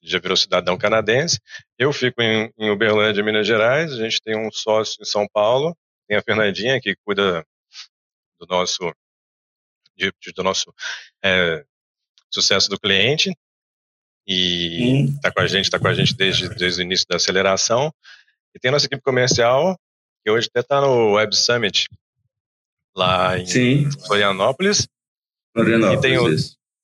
já 0.00 0.20
virou 0.20 0.36
cidadão 0.36 0.78
canadense. 0.78 1.40
Eu 1.76 1.92
fico 1.92 2.22
em, 2.22 2.52
em 2.56 2.70
Uberlândia, 2.70 3.22
Minas 3.22 3.46
Gerais. 3.46 3.92
A 3.92 3.96
gente 3.96 4.22
tem 4.22 4.36
um 4.36 4.50
sócio 4.50 5.02
em 5.02 5.04
São 5.04 5.26
Paulo, 5.26 5.76
tem 6.06 6.16
a 6.16 6.22
Fernandinha 6.22 6.80
que 6.80 6.94
cuida 7.04 7.44
do 8.38 8.46
nosso 8.46 8.92
de, 9.96 10.12
do 10.34 10.42
nosso 10.42 10.72
é, 11.24 11.64
sucesso 12.30 12.70
do 12.70 12.78
cliente 12.78 13.36
e 14.26 15.06
está 15.14 15.32
com 15.32 15.40
a 15.40 15.46
gente, 15.46 15.64
está 15.64 15.78
com 15.78 15.88
a 15.88 15.94
gente 15.94 16.14
desde, 16.14 16.48
desde 16.50 16.82
o 16.82 16.84
início 16.84 17.06
da 17.08 17.16
aceleração. 17.16 17.92
E 18.54 18.58
tem 18.58 18.68
a 18.68 18.72
nossa 18.72 18.86
equipe 18.86 19.02
comercial, 19.02 19.78
que 20.22 20.30
hoje 20.30 20.48
até 20.50 20.60
está 20.60 20.80
no 20.82 21.14
Web 21.14 21.34
Summit, 21.34 21.88
lá 22.94 23.38
em 23.38 23.46
Sim. 23.46 23.90
Florianópolis. 24.06 24.86
Florianópolis, 25.54 25.98
e 25.98 26.02
tem 26.02 26.18
o, 26.18 26.28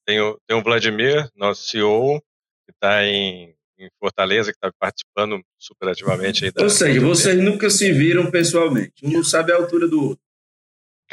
tem 0.07 0.21
o, 0.21 0.40
tem 0.47 0.57
o 0.57 0.62
Vladimir, 0.62 1.29
nosso 1.37 1.69
CEO, 1.69 2.19
que 2.64 2.73
está 2.73 3.05
em, 3.05 3.55
em, 3.79 3.90
Fortaleza, 4.01 4.51
que 4.51 4.57
está 4.57 4.73
participando 4.79 5.45
super 5.59 5.90
ativamente. 5.90 6.47
Aí 6.47 6.51
da, 6.51 6.62
Ou 6.62 6.71
seja, 6.71 6.99
vocês 7.01 7.38
nunca 7.38 7.69
se 7.69 7.93
viram 7.93 8.31
pessoalmente, 8.31 8.95
um 9.03 9.11
não 9.11 9.23
sabe 9.23 9.53
a 9.53 9.57
altura 9.57 9.87
do 9.87 10.03
outro. 10.03 10.25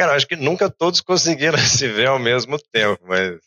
Cara, 0.02 0.16
acho 0.16 0.26
que 0.28 0.36
nunca 0.36 0.68
todos 0.68 1.00
conseguiram 1.00 1.56
se 1.62 1.88
ver 1.88 2.08
ao 2.08 2.18
mesmo 2.18 2.58
tempo, 2.58 3.00
mas 3.06 3.40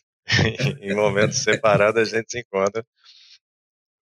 em 0.79 0.95
momentos 0.95 1.39
separados 1.39 2.01
a 2.01 2.05
gente 2.05 2.31
se 2.31 2.39
encontra. 2.39 2.81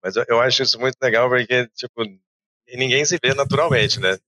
Mas 0.02 0.14
eu, 0.14 0.26
eu 0.28 0.40
acho 0.42 0.62
isso 0.62 0.78
muito 0.78 0.94
legal 1.00 1.26
porque, 1.30 1.66
tipo, 1.68 2.02
ninguém 2.74 3.02
se 3.06 3.16
vê 3.16 3.32
naturalmente, 3.32 3.98
né? 3.98 4.18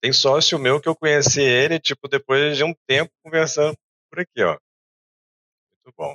Tem 0.00 0.12
sócio 0.12 0.56
meu 0.56 0.80
que 0.80 0.88
eu 0.88 0.94
conheci 0.94 1.42
ele, 1.42 1.80
tipo, 1.80 2.06
depois 2.06 2.56
de 2.56 2.62
um 2.62 2.72
tempo 2.86 3.12
conversando 3.24 3.76
por 4.08 4.20
aqui, 4.20 4.44
ó. 4.44 4.56
Muito 5.72 5.96
bom. 5.98 6.14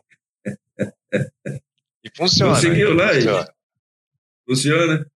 E 2.06 2.10
funciona. 2.16 2.56
Conseguiu 2.56 2.96
lá, 2.96 3.10
funciona. 3.10 3.56
funciona. 4.48 5.12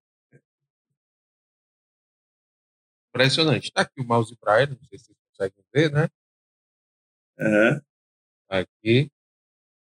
Impressionante. 3.12 3.71
Tá 3.71 3.84
aqui 3.84 4.02
o 4.02 4.04
mouse 4.04 4.36
Braille, 4.41 4.71
não 4.71 4.89
sei 4.89 4.97
se 4.97 5.06
vocês 5.06 5.23
conseguem 5.34 5.63
ver, 5.74 5.91
né? 5.91 6.10
Uhum. 7.39 7.82
Aqui. 8.50 9.12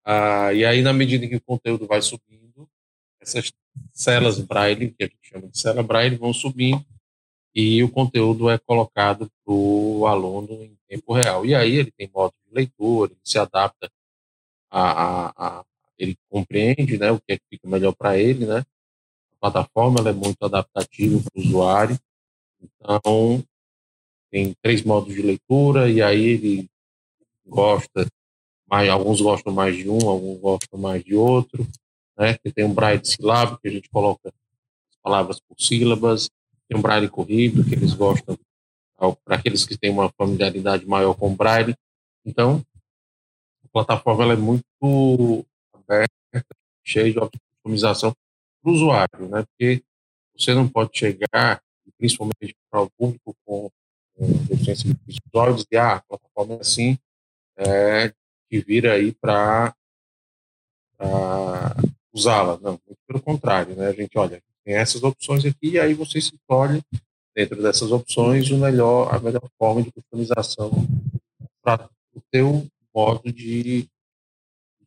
Ah, 0.03 0.53
e 0.53 0.65
aí, 0.65 0.81
na 0.81 0.93
medida 0.93 1.27
que 1.27 1.35
o 1.35 1.41
conteúdo 1.41 1.87
vai 1.87 2.01
subindo, 2.01 2.69
essas 3.19 3.51
celas 3.93 4.39
Braille, 4.39 4.91
que 4.91 5.03
a 5.03 5.07
gente 5.07 5.19
chama 5.21 5.47
de 5.47 5.59
cela 5.59 5.81
Braille, 5.83 6.17
vão 6.17 6.33
subindo 6.33 6.85
e 7.55 7.81
o 7.83 7.89
conteúdo 7.89 8.49
é 8.49 8.57
colocado 8.57 9.31
para 9.43 9.53
o 9.53 10.05
aluno 10.05 10.61
em 10.61 10.77
tempo 10.87 11.13
real. 11.13 11.45
E 11.45 11.55
aí 11.55 11.75
ele 11.75 11.91
tem 11.91 12.09
modo 12.13 12.33
de 12.45 12.53
leitura, 12.53 13.13
ele 13.13 13.21
se 13.23 13.39
adapta 13.39 13.89
a, 14.69 15.29
a, 15.29 15.59
a 15.59 15.65
ele 15.97 16.17
compreende 16.29 16.97
né, 16.97 17.11
o 17.11 17.19
que 17.19 17.33
é 17.33 17.37
que 17.37 17.45
fica 17.49 17.67
melhor 17.69 17.95
para 17.95 18.17
ele, 18.17 18.45
né? 18.45 18.65
A 19.39 19.49
plataforma 19.49 20.07
é 20.09 20.11
muito 20.11 20.43
adaptativa 20.43 21.21
para 21.21 21.39
o 21.39 21.45
usuário, 21.45 21.97
então 22.81 23.43
tem 24.31 24.53
três 24.61 24.83
modos 24.83 25.13
de 25.13 25.21
leitura 25.21 25.89
e 25.89 26.01
aí 26.01 26.23
ele 26.23 26.69
gosta 27.45 28.07
mais, 28.67 28.89
alguns 28.89 29.21
gostam 29.21 29.53
mais 29.53 29.75
de 29.75 29.89
um, 29.89 30.09
alguns 30.09 30.39
gostam 30.39 30.79
mais 30.79 31.03
de 31.03 31.15
outro, 31.15 31.65
né? 32.17 32.37
Tem 32.53 32.65
um 32.65 32.73
braille 32.73 33.05
silábico 33.05 33.59
que 33.61 33.67
a 33.67 33.71
gente 33.71 33.89
coloca 33.89 34.29
as 34.29 34.97
palavras 35.03 35.39
por 35.39 35.59
sílabas, 35.59 36.29
tem 36.67 36.77
um 36.77 36.81
braille 36.81 37.07
corrido 37.07 37.63
que 37.63 37.75
eles 37.75 37.93
gostam 37.93 38.37
para 38.97 39.35
aqueles 39.35 39.65
que 39.65 39.77
têm 39.77 39.91
uma 39.91 40.09
familiaridade 40.17 40.85
maior 40.85 41.13
com 41.13 41.31
o 41.31 41.35
braille. 41.35 41.75
Então, 42.25 42.65
a 43.63 43.67
plataforma 43.71 44.23
ela 44.23 44.33
é 44.33 44.37
muito 44.37 45.45
aberta, 45.73 46.11
cheia 46.83 47.11
de 47.11 47.19
optimização 47.19 48.15
para 48.61 48.71
o 48.71 48.73
usuário, 48.73 49.29
né? 49.29 49.43
Porque 49.43 49.83
você 50.35 50.53
não 50.53 50.67
pode 50.67 50.97
chegar, 50.97 51.61
principalmente 51.97 52.55
para 52.69 52.81
o 52.81 52.89
público 52.97 53.35
com, 53.45 53.69
deficiência 54.17 54.89
visual, 55.05 55.51
e 55.51 55.55
dizer, 55.55 55.77
ah, 55.77 55.95
a 55.95 56.01
plataforma 56.01 56.55
é 56.55 56.59
assim, 56.61 56.97
é, 57.57 58.13
que 58.49 58.59
vira 58.59 58.93
aí 58.93 59.11
para 59.13 59.73
usá-la. 62.13 62.57
Não, 62.61 62.79
muito 62.87 62.99
pelo 63.07 63.21
contrário, 63.21 63.75
né? 63.75 63.87
A 63.87 63.93
gente, 63.93 64.17
olha, 64.17 64.41
tem 64.63 64.75
essas 64.75 65.03
opções 65.03 65.45
aqui 65.45 65.71
e 65.71 65.79
aí 65.79 65.93
você 65.93 66.17
escolhe 66.17 66.81
dentro 67.35 67.61
dessas 67.61 67.91
opções 67.91 68.49
o 68.49 68.57
melhor, 68.57 69.13
a 69.13 69.19
melhor 69.19 69.47
forma 69.57 69.83
de 69.83 69.91
customização 69.91 70.71
para 71.61 71.89
o 72.13 72.21
teu 72.31 72.65
modo 72.93 73.31
de, 73.31 73.87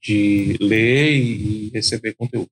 de 0.01 0.57
ler 0.61 1.13
e 1.13 1.71
receber 1.71 2.15
conteúdos. 2.15 2.51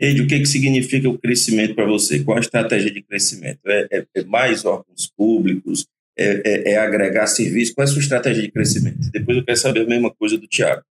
Ed, 0.00 0.22
o 0.22 0.26
que, 0.26 0.38
que 0.38 0.46
significa 0.46 1.08
o 1.10 1.18
crescimento 1.18 1.74
para 1.74 1.86
você? 1.86 2.24
Qual 2.24 2.38
a 2.38 2.40
estratégia 2.40 2.90
de 2.90 3.02
crescimento? 3.02 3.60
É, 3.66 3.88
é, 3.92 4.06
é 4.14 4.24
mais 4.24 4.64
órgãos 4.64 5.12
públicos? 5.14 5.86
É, 6.16 6.70
é, 6.70 6.72
é, 6.72 6.76
agregar 6.78 7.26
serviços? 7.26 7.74
Qual 7.74 7.86
é 7.86 7.88
a 7.88 7.92
sua 7.92 8.02
estratégia 8.02 8.42
de 8.42 8.50
crescimento? 8.50 9.10
Depois 9.10 9.36
eu 9.36 9.44
quero 9.44 9.58
saber 9.58 9.82
a 9.82 9.86
mesma 9.86 10.10
coisa 10.10 10.38
do 10.38 10.46
Tiago. 10.46 10.82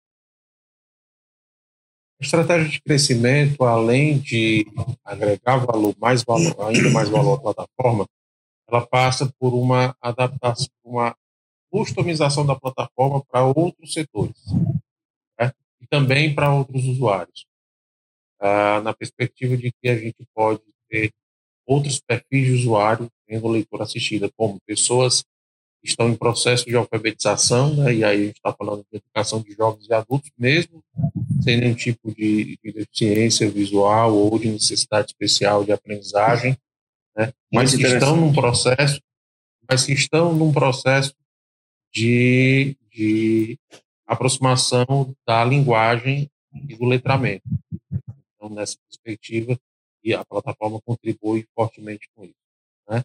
A 2.21 2.25
estratégia 2.25 2.69
de 2.69 2.81
crescimento, 2.83 3.65
além 3.65 4.19
de 4.19 4.67
agregar 5.05 5.59
valor, 5.59 5.95
mais 5.99 6.23
valor, 6.25 6.55
ainda 6.67 6.91
mais 6.91 7.09
valor 7.09 7.35
à 7.35 7.41
plataforma, 7.41 8.07
ela 8.69 8.87
passa 8.87 9.33
por 9.39 9.55
uma 9.55 9.97
adaptação, 10.03 10.69
uma 10.85 11.17
customização 11.71 12.45
da 12.45 12.57
plataforma 12.57 13.25
para 13.25 13.45
outros 13.45 13.93
setores 13.93 14.37
né? 15.39 15.53
e 15.81 15.87
também 15.87 16.35
para 16.35 16.53
outros 16.53 16.85
usuários, 16.85 17.47
ah, 18.41 18.81
na 18.83 18.93
perspectiva 18.95 19.57
de 19.57 19.73
que 19.73 19.89
a 19.89 19.97
gente 19.97 20.25
pode 20.35 20.63
ter 20.89 21.11
outros 21.67 22.01
perfis 22.01 22.47
de 22.47 22.53
usuário 22.53 23.11
tendo 23.27 23.47
leitura 23.49 23.85
assistida, 23.85 24.31
como 24.37 24.59
pessoas 24.67 25.23
que 25.81 25.89
estão 25.89 26.09
em 26.09 26.17
processo 26.17 26.65
de 26.65 26.75
alfabetização, 26.75 27.75
né? 27.75 27.95
e 27.95 28.03
aí 28.03 28.23
a 28.23 28.27
gente 28.27 28.37
está 28.37 28.53
falando 28.53 28.85
de 28.91 28.99
educação 28.99 29.41
de 29.41 29.53
jovens 29.53 29.87
e 29.87 29.93
adultos, 29.93 30.31
mesmo 30.37 30.83
sem 31.43 31.59
nenhum 31.59 31.75
tipo 31.75 32.13
de, 32.13 32.59
de 32.63 32.73
deficiência 32.73 33.49
visual 33.51 34.15
ou 34.15 34.39
de 34.39 34.49
necessidade 34.49 35.09
especial 35.09 35.63
de 35.63 35.71
aprendizagem, 35.71 36.57
né? 37.17 37.33
mas 37.53 37.75
que 37.75 37.87
estão 37.87 38.17
num 38.17 38.33
processo, 38.33 39.01
mas 39.69 39.85
que 39.85 39.93
estão 39.93 40.35
num 40.35 40.53
processo 40.53 41.15
de, 41.93 42.77
de 42.91 43.59
aproximação 44.07 45.15
da 45.27 45.45
linguagem 45.45 46.31
e 46.69 46.77
do 46.77 46.87
letramento. 46.87 47.45
Então, 48.39 48.55
nessa 48.55 48.77
perspectiva, 48.89 49.59
e 50.03 50.15
a 50.15 50.25
plataforma 50.25 50.81
contribui 50.81 51.47
fortemente 51.55 52.09
com 52.15 52.25
isso. 52.25 52.35
Né? 52.89 53.03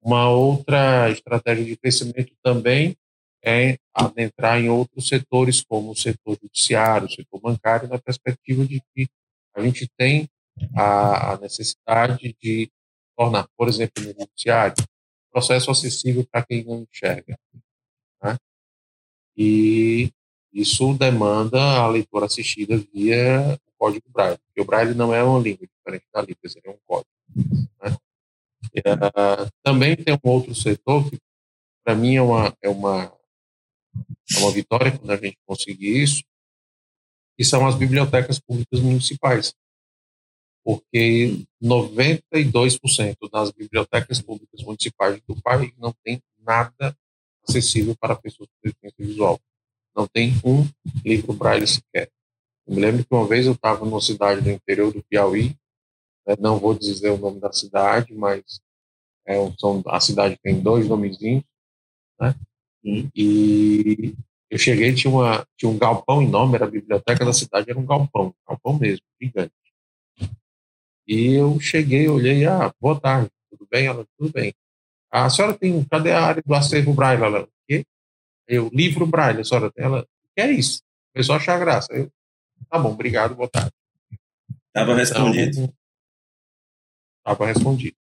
Uma 0.00 0.30
outra 0.30 1.10
estratégia 1.10 1.64
de 1.64 1.76
crescimento 1.76 2.32
também 2.42 2.96
é 3.44 3.78
adentrar 3.92 4.60
em 4.60 4.68
outros 4.68 5.08
setores, 5.08 5.62
como 5.62 5.90
o 5.90 5.96
setor 5.96 6.38
judiciário, 6.40 7.06
o 7.06 7.10
setor 7.10 7.40
bancário, 7.40 7.88
na 7.88 7.98
perspectiva 7.98 8.64
de 8.64 8.80
que 8.94 9.08
a 9.54 9.62
gente 9.62 9.88
tem 9.96 10.28
a, 10.76 11.36
necessidade 11.38 12.36
de 12.40 12.70
tornar, 13.16 13.48
por 13.56 13.68
exemplo, 13.68 14.02
no 14.02 14.12
judiciário, 14.12 14.76
processo 15.30 15.70
acessível 15.70 16.26
para 16.30 16.44
quem 16.44 16.64
não 16.64 16.86
enxerga. 16.90 17.38
Né? 18.22 18.36
E 19.36 20.10
isso 20.52 20.94
demanda 20.94 21.60
a 21.60 21.88
leitura 21.88 22.26
assistida 22.26 22.76
via 22.92 23.58
código 23.78 24.04
Braille, 24.10 24.38
porque 24.38 24.60
o 24.60 24.64
Braille 24.64 24.94
não 24.94 25.14
é 25.14 25.22
uma 25.22 25.38
língua 25.38 25.66
diferente 25.66 26.06
da 26.12 26.20
língua, 26.20 26.48
seria 26.48 26.70
um 26.70 26.78
código. 26.86 27.10
Né? 27.82 27.96
E, 28.74 28.80
uh, 28.80 29.50
também 29.62 29.96
tem 29.96 30.14
um 30.14 30.28
outro 30.28 30.54
setor 30.54 31.08
que, 31.08 31.18
para 31.84 31.94
mim, 31.94 32.16
é 32.16 32.22
uma, 32.22 32.54
é 32.60 32.68
uma 32.68 33.18
é 34.36 34.40
uma 34.40 34.52
vitória 34.52 34.96
quando 34.96 35.10
a 35.10 35.16
gente 35.16 35.38
conseguir 35.46 36.02
isso, 36.02 36.22
que 37.36 37.44
são 37.44 37.66
as 37.66 37.76
bibliotecas 37.76 38.38
públicas 38.38 38.80
municipais. 38.80 39.54
Porque 40.64 41.46
92% 41.62 43.16
das 43.32 43.50
bibliotecas 43.52 44.20
públicas 44.20 44.62
municipais 44.62 45.20
do 45.26 45.40
país 45.40 45.72
não 45.78 45.94
tem 46.04 46.20
nada 46.38 46.96
acessível 47.48 47.96
para 47.98 48.16
pessoas 48.16 48.48
com 48.50 48.68
deficiência 48.68 49.06
visual. 49.06 49.40
Não 49.96 50.06
tem 50.06 50.34
um 50.44 50.68
livro 51.04 51.32
braille 51.32 51.66
sequer. 51.66 52.10
Eu 52.68 52.74
me 52.74 52.82
lembro 52.82 53.02
que 53.02 53.14
uma 53.14 53.26
vez 53.26 53.46
eu 53.46 53.52
estava 53.52 53.82
numa 53.82 54.00
cidade 54.00 54.42
do 54.42 54.50
interior 54.50 54.92
do 54.92 55.02
Piauí, 55.02 55.56
né, 56.26 56.36
não 56.38 56.58
vou 56.58 56.74
dizer 56.74 57.08
o 57.08 57.16
nome 57.16 57.40
da 57.40 57.50
cidade, 57.50 58.14
mas 58.14 58.60
é, 59.26 59.36
são, 59.58 59.82
a 59.86 59.98
cidade 59.98 60.38
tem 60.42 60.60
dois 60.60 60.86
nomezinhos, 60.86 61.44
né? 62.20 62.34
Hum. 62.84 63.08
E 63.16 64.14
eu 64.50 64.58
cheguei, 64.58 64.94
tinha, 64.94 65.10
uma, 65.10 65.46
tinha 65.56 65.70
um 65.70 65.78
galpão 65.78 66.22
enorme, 66.22 66.56
era 66.56 66.66
a 66.66 66.70
biblioteca 66.70 67.24
da 67.24 67.32
cidade, 67.32 67.70
era 67.70 67.78
um 67.78 67.86
galpão, 67.86 68.34
galpão 68.46 68.78
mesmo, 68.78 69.04
gigante. 69.20 69.52
E 71.06 71.32
eu 71.32 71.58
cheguei, 71.58 72.06
olhei, 72.06 72.44
ah, 72.44 72.70
boa 72.78 73.00
tarde, 73.00 73.30
tudo 73.50 73.66
bem? 73.70 73.86
Ela, 73.86 74.06
tudo 74.18 74.30
bem. 74.30 74.52
A 75.10 75.30
senhora 75.30 75.56
tem, 75.56 75.82
cadê 75.84 76.12
a 76.12 76.22
área 76.22 76.42
do 76.44 76.54
acervo 76.54 76.92
Braille? 76.92 77.22
Ela, 77.22 77.44
o 77.44 77.48
quê? 77.66 77.86
Eu, 78.46 78.68
livro 78.74 79.06
Braille, 79.06 79.40
a 79.40 79.44
senhora 79.44 79.72
tem? 79.72 79.86
Ela, 79.86 80.02
o 80.02 80.28
que 80.36 80.42
é 80.42 80.50
isso? 80.52 80.82
Começou 81.14 81.34
a 81.34 81.38
achar 81.38 81.58
graça. 81.58 81.92
Eu, 81.94 82.12
tá 82.68 82.78
bom, 82.78 82.92
obrigado, 82.92 83.34
boa 83.34 83.48
tarde. 83.48 83.72
Estava 84.66 84.94
respondido. 84.94 85.74
Estava 87.18 87.46
respondido. 87.46 87.96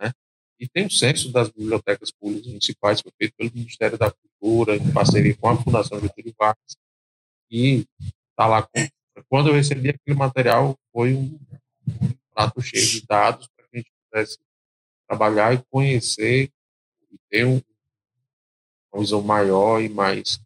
Né? 0.00 0.12
E 0.60 0.68
tem 0.68 0.86
o 0.86 0.90
censo 0.90 1.32
das 1.32 1.48
bibliotecas 1.48 2.10
públicas 2.10 2.46
municipais, 2.46 3.00
que 3.00 3.08
foi 3.08 3.12
feito 3.18 3.34
pelo 3.36 3.52
Ministério 3.54 3.98
da 3.98 4.10
Cultura, 4.10 4.76
em 4.76 4.92
parceria 4.92 5.36
com 5.36 5.48
a 5.48 5.56
Fundação 5.56 6.00
Getúlio 6.00 6.34
Vargas, 6.38 6.76
e 7.50 7.86
está 8.30 8.46
lá. 8.46 8.62
Com... 8.62 8.88
Quando 9.28 9.48
eu 9.48 9.54
recebi 9.54 9.90
aquele 9.90 10.16
material, 10.16 10.78
foi 10.92 11.14
um 11.14 11.38
prato 12.32 12.60
cheio 12.60 12.86
de 12.86 13.06
dados 13.06 13.48
para 13.48 13.66
que 13.66 13.76
a 13.76 13.78
gente 13.78 13.92
pudesse 14.04 14.38
trabalhar 15.08 15.54
e 15.54 15.64
conhecer 15.70 16.52
e 17.10 17.18
ter 17.28 17.44
um, 17.46 17.60
uma 18.92 19.02
visão 19.02 19.22
maior 19.22 19.80
e 19.80 19.88
mais 19.88 20.40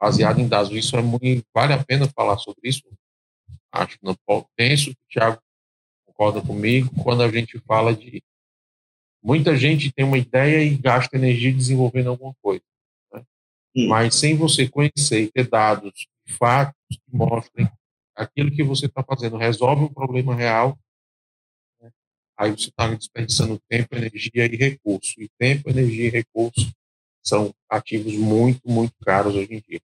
baseada 0.00 0.40
em 0.40 0.48
dados. 0.48 0.72
Isso 0.72 0.96
é 0.96 1.02
muito, 1.02 1.44
vale 1.54 1.72
a 1.72 1.82
pena 1.82 2.08
falar 2.08 2.38
sobre 2.38 2.68
isso. 2.68 2.82
Acho 3.72 3.98
que 3.98 4.04
não 4.04 4.16
penso 4.56 4.90
que 4.90 4.92
o 4.92 5.08
Thiago 5.10 5.42
concorda 6.06 6.40
comigo 6.40 6.90
quando 7.02 7.22
a 7.22 7.30
gente 7.30 7.58
fala 7.60 7.94
de 7.94 8.22
muita 9.22 9.56
gente 9.56 9.90
tem 9.92 10.04
uma 10.04 10.18
ideia 10.18 10.62
e 10.62 10.76
gasta 10.76 11.16
energia 11.16 11.52
desenvolvendo 11.52 12.10
alguma 12.10 12.34
coisa, 12.42 12.62
né? 13.12 13.24
hum. 13.74 13.88
mas 13.88 14.14
sem 14.14 14.36
você 14.36 14.68
conhecer 14.68 15.22
e 15.22 15.32
ter 15.32 15.48
dados, 15.48 16.06
fatos 16.38 16.76
que 16.90 17.16
mostrem 17.16 17.68
aquilo 18.14 18.50
que 18.50 18.62
você 18.62 18.86
está 18.86 19.02
fazendo 19.02 19.36
resolve 19.36 19.84
um 19.84 19.92
problema 19.92 20.34
real, 20.34 20.78
né? 21.80 21.90
aí 22.38 22.50
você 22.52 22.68
está 22.68 22.94
desperdiçando 22.94 23.60
tempo, 23.68 23.96
energia 23.96 24.46
e 24.46 24.56
recurso. 24.56 25.20
E 25.20 25.28
tempo, 25.38 25.70
energia 25.70 26.06
e 26.06 26.10
recurso 26.10 26.72
são 27.24 27.54
ativos 27.68 28.14
muito, 28.14 28.60
muito 28.64 28.94
caros 29.02 29.34
hoje 29.34 29.54
em 29.54 29.62
dia. 29.66 29.80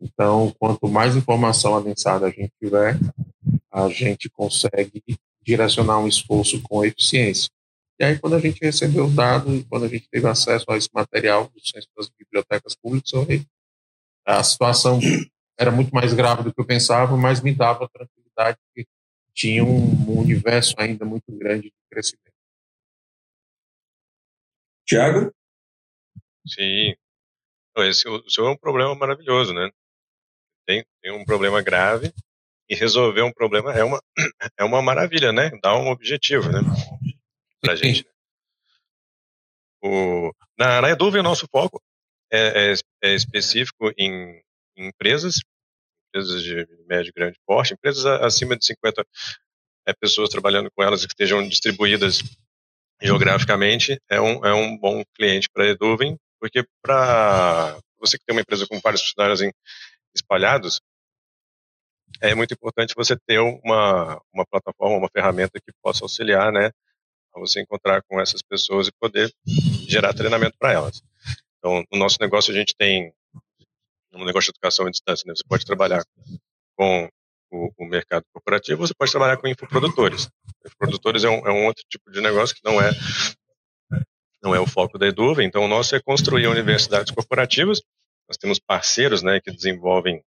Então, 0.00 0.54
quanto 0.58 0.88
mais 0.88 1.16
informação 1.16 1.76
adensada 1.76 2.26
a 2.26 2.30
gente 2.30 2.52
tiver, 2.62 2.96
a 3.70 3.88
gente 3.88 4.30
consegue 4.30 5.02
direcionar 5.42 5.98
um 5.98 6.06
esforço 6.06 6.62
com 6.62 6.84
eficiência. 6.84 7.50
E 7.98 8.04
aí, 8.04 8.18
quando 8.18 8.36
a 8.36 8.38
gente 8.38 8.60
recebeu 8.60 9.06
o 9.06 9.10
dado 9.10 9.54
e 9.54 9.64
quando 9.64 9.86
a 9.86 9.88
gente 9.88 10.08
teve 10.08 10.26
acesso 10.28 10.64
a 10.68 10.76
esse 10.76 10.88
material 10.94 11.48
do 11.48 11.60
Centro 11.60 11.88
das 11.96 12.08
Bibliotecas 12.08 12.76
Públicas, 12.76 13.10
a 14.24 14.42
situação 14.44 15.00
era 15.58 15.72
muito 15.72 15.90
mais 15.92 16.14
grave 16.14 16.44
do 16.44 16.54
que 16.54 16.60
eu 16.60 16.64
pensava, 16.64 17.16
mas 17.16 17.40
me 17.40 17.52
dava 17.52 17.88
tranquilidade 17.88 18.58
que 18.72 18.86
tinha 19.34 19.64
um 19.64 20.18
universo 20.18 20.74
ainda 20.78 21.04
muito 21.04 21.24
grande 21.32 21.68
de 21.68 21.74
crescimento. 21.90 22.28
Tiago? 24.86 25.32
Sim. 26.48 26.94
Esse, 27.78 28.08
o 28.08 28.28
seu 28.28 28.46
é 28.46 28.50
um 28.50 28.56
problema 28.56 28.94
maravilhoso, 28.94 29.52
né? 29.54 29.70
Tem, 30.66 30.84
tem 31.00 31.12
um 31.12 31.24
problema 31.24 31.62
grave 31.62 32.12
e 32.68 32.74
resolver 32.74 33.22
um 33.22 33.32
problema 33.32 33.72
é 33.72 33.82
uma, 33.82 34.02
é 34.58 34.64
uma 34.64 34.82
maravilha, 34.82 35.32
né? 35.32 35.50
Dá 35.62 35.76
um 35.76 35.88
objetivo, 35.88 36.50
né? 36.50 36.60
Pra 37.60 37.74
gente. 37.74 38.06
O, 39.82 40.32
na, 40.58 40.80
na 40.80 40.90
Eduve, 40.90 41.18
o 41.18 41.22
nosso 41.22 41.46
foco 41.50 41.80
é, 42.30 42.72
é, 42.72 42.74
é 43.04 43.14
específico 43.14 43.92
em, 43.96 44.42
em, 44.76 44.88
empresas, 44.88 45.36
empresas 46.08 46.42
de 46.42 46.66
médio 46.86 47.10
e 47.10 47.12
grande 47.12 47.38
porte, 47.46 47.74
empresas 47.74 48.04
acima 48.04 48.56
de 48.56 48.66
50 48.66 49.06
é, 49.86 49.92
pessoas 49.94 50.28
trabalhando 50.28 50.70
com 50.72 50.82
elas 50.82 51.06
que 51.06 51.12
estejam 51.12 51.46
distribuídas 51.48 52.22
geograficamente, 53.00 54.00
é 54.10 54.20
um, 54.20 54.44
é 54.44 54.52
um 54.52 54.76
bom 54.76 55.02
cliente 55.14 55.48
para 55.48 55.64
a 55.64 55.68
Eduven, 55.68 56.18
porque 56.40 56.64
para 56.82 57.78
você 57.98 58.18
que 58.18 58.24
tem 58.24 58.34
uma 58.34 58.42
empresa 58.42 58.66
com 58.66 58.78
vários 58.80 59.02
funcionários 59.02 59.42
em, 59.42 59.52
espalhados, 60.14 60.80
é 62.20 62.34
muito 62.34 62.54
importante 62.54 62.94
você 62.96 63.16
ter 63.26 63.38
uma, 63.38 64.20
uma 64.32 64.46
plataforma, 64.46 64.96
uma 64.96 65.10
ferramenta 65.12 65.60
que 65.60 65.72
possa 65.82 66.04
auxiliar, 66.04 66.52
né, 66.52 66.70
a 67.34 67.40
você 67.40 67.60
encontrar 67.60 68.02
com 68.08 68.20
essas 68.20 68.42
pessoas 68.42 68.88
e 68.88 68.92
poder 68.98 69.32
gerar 69.88 70.14
treinamento 70.14 70.56
para 70.58 70.72
elas. 70.72 71.02
Então, 71.58 71.84
no 71.92 71.98
nosso 71.98 72.16
negócio 72.20 72.52
a 72.52 72.56
gente 72.56 72.74
tem 72.76 73.12
um 74.12 74.24
negócio 74.24 74.50
de 74.52 74.56
educação 74.56 74.86
à 74.86 74.90
distância, 74.90 75.24
né? 75.26 75.34
Você 75.36 75.44
pode 75.46 75.64
trabalhar 75.64 76.02
com 76.76 77.08
o, 77.50 77.70
o, 77.76 77.84
mercado 77.86 78.24
corporativo, 78.32 78.86
você 78.86 78.94
pode 78.94 79.10
trabalhar 79.10 79.36
com 79.36 79.48
infoprodutores. 79.48 80.28
Infoprodutores 80.64 81.24
é 81.24 81.28
um, 81.28 81.46
é 81.46 81.52
um 81.52 81.66
outro 81.66 81.84
tipo 81.88 82.10
de 82.10 82.20
negócio 82.20 82.54
que 82.54 82.62
não 82.64 82.80
é 82.80 82.90
não 84.42 84.54
é 84.54 84.60
o 84.60 84.66
foco 84.66 84.98
da 84.98 85.06
Eduva, 85.06 85.42
então 85.42 85.64
o 85.64 85.68
nosso 85.68 85.94
é 85.94 86.00
construir 86.00 86.46
universidades 86.46 87.12
corporativas. 87.12 87.82
Nós 88.28 88.36
temos 88.36 88.58
parceiros, 88.58 89.22
né, 89.22 89.40
que 89.40 89.50
desenvolvem 89.50 90.22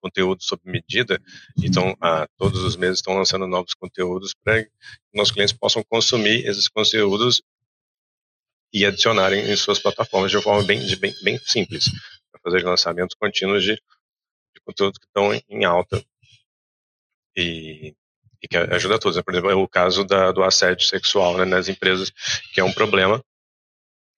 conteúdo 0.00 0.42
sob 0.42 0.60
medida, 0.66 1.18
então 1.56 1.96
a, 1.98 2.28
todos 2.36 2.62
os 2.62 2.76
meses 2.76 2.98
estão 2.98 3.14
lançando 3.14 3.46
novos 3.46 3.72
conteúdos 3.72 4.34
para 4.44 4.62
que 4.62 4.70
nossos 5.14 5.32
clientes 5.32 5.56
possam 5.56 5.82
consumir 5.82 6.46
esses 6.46 6.68
conteúdos 6.68 7.40
e 8.70 8.84
adicionarem 8.84 9.50
em 9.50 9.56
suas 9.56 9.78
plataformas 9.78 10.30
de 10.30 10.36
uma 10.36 10.42
forma 10.42 10.62
bem, 10.62 10.84
de, 10.84 10.96
bem, 10.96 11.14
bem 11.22 11.38
simples, 11.38 11.86
para 12.30 12.40
fazer 12.42 12.62
lançamentos 12.64 13.16
contínuos 13.18 13.62
de, 13.62 13.74
de 13.74 14.60
conteúdos 14.62 14.98
que 14.98 15.06
estão 15.06 15.32
em 15.48 15.64
alta. 15.64 16.04
E, 17.34 17.94
e 18.44 18.48
que 18.48 18.58
ajuda 18.58 18.96
a 18.96 18.98
todos. 18.98 19.16
Né? 19.16 19.22
Por 19.22 19.32
exemplo, 19.32 19.50
é 19.50 19.54
o 19.54 19.66
caso 19.66 20.04
da, 20.04 20.30
do 20.30 20.42
assédio 20.42 20.86
sexual 20.86 21.38
né, 21.38 21.46
nas 21.46 21.66
empresas, 21.66 22.12
que 22.52 22.60
é 22.60 22.64
um 22.64 22.72
problema. 22.72 23.24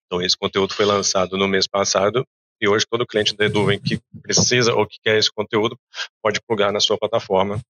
Então, 0.05 0.21
esse 0.21 0.37
conteúdo 0.37 0.73
foi 0.73 0.85
lançado 0.85 1.37
no 1.37 1.47
mês 1.47 1.65
passado 1.65 2.25
e 2.61 2.67
hoje 2.67 2.85
todo 2.89 3.05
cliente 3.05 3.35
da 3.35 3.45
Eduven 3.45 3.79
que 3.79 3.99
precisa 4.21 4.73
ou 4.73 4.85
que 4.85 4.97
quer 5.01 5.17
esse 5.17 5.31
conteúdo 5.31 5.79
pode 6.21 6.41
plugar 6.45 6.71
na 6.73 6.79
sua 6.79 6.97
plataforma 6.97 7.61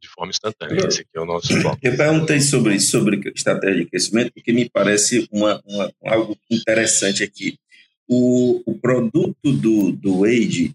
de 0.00 0.08
forma 0.08 0.30
instantânea. 0.30 0.86
Esse 0.86 1.02
aqui 1.02 1.10
é 1.14 1.20
o 1.20 1.24
nosso 1.24 1.60
foco. 1.60 1.78
Eu 1.82 1.96
perguntei 1.96 2.40
sobre 2.40 2.78
sobre 2.80 3.20
estratégia 3.34 3.84
de 3.84 3.90
crescimento 3.90 4.32
porque 4.32 4.52
me 4.52 4.68
parece 4.68 5.28
uma, 5.30 5.60
uma 5.64 5.92
algo 6.04 6.36
interessante 6.50 7.22
aqui. 7.22 7.58
O, 8.08 8.62
o 8.64 8.78
produto 8.78 9.52
do, 9.52 9.92
do 9.92 10.20
Wade 10.20 10.74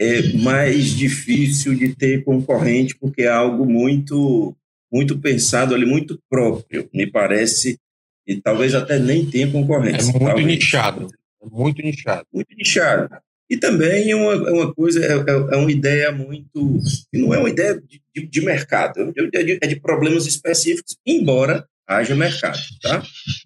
é 0.00 0.32
mais 0.38 0.86
difícil 0.86 1.74
de 1.74 1.94
ter 1.94 2.24
concorrente 2.24 2.96
porque 2.96 3.22
é 3.22 3.28
algo 3.28 3.66
muito 3.66 4.56
muito 4.90 5.18
pensado 5.18 5.72
ali, 5.72 5.86
muito 5.86 6.20
próprio, 6.28 6.88
me 6.92 7.06
parece, 7.06 7.78
e 8.26 8.40
talvez 8.40 8.74
até 8.74 8.98
nem 8.98 9.24
tenha 9.24 9.48
concorrência. 9.50 10.10
É 10.10 10.12
muito 10.12 10.26
talvez. 10.26 10.46
nichado. 10.46 11.08
É 11.40 11.46
muito 11.48 11.82
nichado. 11.82 12.26
Muito 12.32 12.54
nichado. 12.56 13.08
E 13.48 13.56
também 13.56 14.10
é 14.10 14.16
uma, 14.16 14.32
é 14.32 14.52
uma 14.52 14.74
coisa, 14.74 15.04
é, 15.04 15.54
é, 15.54 15.56
uma 15.56 15.70
ideia 15.70 16.12
muito. 16.12 16.78
não 17.12 17.34
é 17.34 17.38
uma 17.38 17.50
ideia 17.50 17.80
de, 17.80 18.00
de, 18.14 18.26
de 18.26 18.40
mercado, 18.40 19.12
é 19.16 19.42
de, 19.42 19.58
é 19.60 19.66
de, 19.66 19.80
problemas 19.80 20.26
específicos, 20.26 20.96
embora 21.06 21.66
haja 21.86 22.14
mercado. 22.14 22.60
Tá? 22.80 23.02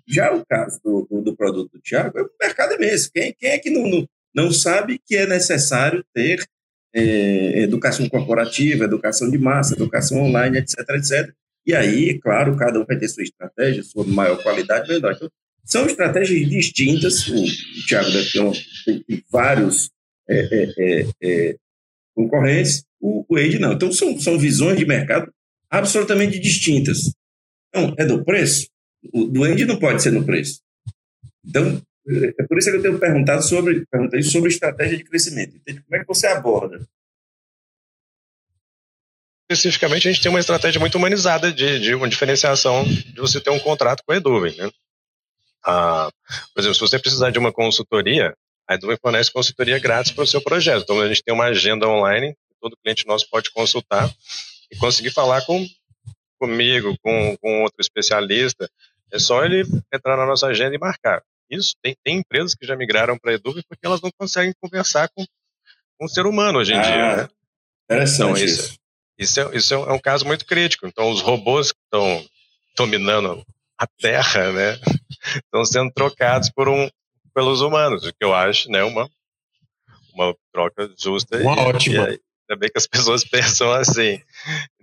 Já 0.07 0.35
o 0.35 0.45
caso 0.45 0.79
do, 0.85 1.07
do, 1.11 1.23
do 1.23 1.37
produto 1.37 1.73
do 1.73 1.81
Tiago, 1.81 2.21
o 2.21 2.29
mercado 2.41 2.75
é 2.75 2.79
mesmo. 2.79 3.11
Quem, 3.15 3.35
quem 3.39 3.51
é 3.51 3.59
que 3.59 3.71
não, 3.71 3.89
não, 3.89 4.07
não 4.35 4.51
sabe 4.51 5.01
que 5.07 5.17
é 5.17 5.27
necessário 5.27 6.05
ter 6.13 6.45
é, 6.95 7.61
educação 7.63 8.09
corporativa, 8.09 8.85
educação 8.85 9.31
de 9.31 9.39
massa, 9.39 9.75
educação 9.75 10.23
online, 10.23 10.59
etc, 10.59 10.79
etc. 10.91 11.35
E 11.67 11.75
aí, 11.75 12.19
claro, 12.19 12.57
cada 12.57 12.79
um 12.81 12.85
vai 12.85 12.99
ter 12.99 13.09
sua 13.09 13.23
estratégia, 13.23 13.83
sua 13.83 14.05
maior 14.05 14.43
qualidade, 14.43 14.89
menor. 14.89 15.13
Então, 15.13 15.31
são 15.65 15.87
estratégias 15.87 16.49
distintas. 16.49 17.27
O, 17.27 17.45
Thiago 17.89 18.11
deve 18.11 18.31
ter, 18.31 18.41
um, 18.41 18.53
tem 18.85 19.25
vários 19.31 19.91
é, 20.29 20.39
é, 20.39 20.75
é, 20.79 21.09
é, 21.23 21.57
concorrentes, 22.15 22.85
o, 23.01 23.25
o 23.29 23.37
Age 23.37 23.59
não. 23.59 23.73
Então, 23.73 23.93
são, 23.93 24.19
são 24.21 24.39
visões 24.39 24.79
de 24.79 24.87
mercado 24.87 25.33
absolutamente 25.71 26.39
distintas. 26.39 27.13
Então, 27.69 27.95
é 27.99 28.05
do 28.05 28.25
preço? 28.25 28.69
O 29.13 29.25
do 29.25 29.45
Age 29.45 29.65
não 29.65 29.79
pode 29.79 30.03
ser 30.03 30.13
no 30.13 30.25
preço. 30.25 30.61
Então, 31.45 31.83
é 32.07 32.43
por 32.47 32.59
isso 32.59 32.71
que 32.71 32.77
eu 32.77 32.83
tenho 32.83 32.99
perguntado 32.99 33.43
sobre, 33.43 33.87
perguntei 33.87 34.23
sobre 34.23 34.51
estratégia 34.51 34.99
de 34.99 35.05
crescimento. 35.05 35.61
Como 35.67 35.97
é 35.97 36.01
que 36.01 36.07
você 36.07 36.27
aborda? 36.27 36.87
Especificamente, 39.51 40.09
a 40.09 40.13
gente 40.13 40.23
tem 40.23 40.31
uma 40.31 40.41
estratégia 40.41 40.81
muito 40.81 40.97
humanizada 40.97 41.53
de, 41.53 41.79
de 41.79 41.95
uma 41.95 42.09
diferenciação 42.09 42.85
de 42.85 43.21
você 43.21 43.41
ter 43.41 43.51
um 43.51 43.59
contrato 43.59 44.03
com 44.05 44.13
a 44.13 44.17
Eduven, 44.17 44.57
né? 44.57 44.71
Ah, 45.65 46.11
por 46.53 46.61
exemplo, 46.61 46.75
se 46.75 46.81
você 46.81 46.99
precisar 46.99 47.31
de 47.31 47.39
uma 47.39 47.53
consultoria, 47.53 48.35
a 48.69 48.75
Eduven 48.75 48.97
fornece 49.01 49.31
consultoria 49.31 49.79
grátis 49.79 50.13
para 50.13 50.25
o 50.25 50.27
seu 50.27 50.43
projeto. 50.43 50.83
Então, 50.83 51.01
a 51.01 51.09
gente 51.09 51.23
tem 51.23 51.35
uma 51.35 51.45
agenda 51.45 51.87
online, 51.87 52.35
todo 52.61 52.77
cliente 52.83 53.07
nosso 53.07 53.29
pode 53.31 53.51
consultar 53.51 54.11
e 54.71 54.77
conseguir 54.77 55.11
falar 55.11 55.45
com, 55.45 55.67
comigo, 56.39 56.97
com, 57.03 57.37
com 57.37 57.63
outro 57.63 57.81
especialista. 57.81 58.69
É 59.13 59.19
só 59.19 59.45
ele 59.45 59.63
entrar 59.93 60.17
na 60.17 60.27
nossa 60.27 60.47
agenda 60.47 60.75
e 60.75 60.79
marcar. 60.79 61.23
Isso, 61.51 61.75
tem, 61.83 61.97
tem 62.03 62.19
empresas 62.19 62.55
que 62.55 62.67
já 62.67 62.77
migraram 62.77 63.19
para 63.19 63.33
a 63.33 63.35
Eduven 63.35 63.63
porque 63.69 63.87
elas 63.87 64.01
não 64.01 64.11
conseguem 64.19 64.55
conversar 64.61 65.09
com, 65.15 65.25
com 65.99 66.07
um 66.07 66.09
ser 66.09 66.27
humano 66.27 66.59
hoje 66.59 66.73
em 66.73 66.79
ah, 66.79 66.83
dia. 66.83 67.17
Né? 67.17 67.29
Interessante 67.85 68.33
então, 68.33 68.45
isso. 68.45 68.79
Isso, 69.19 69.41
é, 69.41 69.57
isso 69.57 69.75
é 69.75 69.93
um 69.93 69.99
caso 69.99 70.25
muito 70.25 70.45
crítico. 70.45 70.87
Então, 70.87 71.11
os 71.11 71.21
robôs 71.21 71.73
que 71.73 71.79
estão 71.85 72.25
dominando 72.77 73.45
a 73.79 73.87
Terra, 73.87 74.53
né, 74.53 74.79
estão 75.45 75.65
sendo 75.65 75.93
trocados 75.93 76.51
por 76.51 76.69
um, 76.69 76.89
pelos 77.33 77.61
humanos, 77.61 78.05
o 78.05 78.13
que 78.13 78.25
eu 78.25 78.35
acho, 78.35 78.71
né, 78.71 78.83
uma, 78.83 79.09
uma 80.13 80.35
troca 80.53 80.93
justa. 80.99 81.39
Uma 81.39 81.55
e, 81.55 81.61
ótima. 81.61 82.11
E, 82.11 82.21
ainda 82.51 82.59
bem 82.59 82.71
que 82.71 82.79
as 82.79 82.87
pessoas 82.87 83.25
pensam 83.29 83.73
assim. 83.73 84.21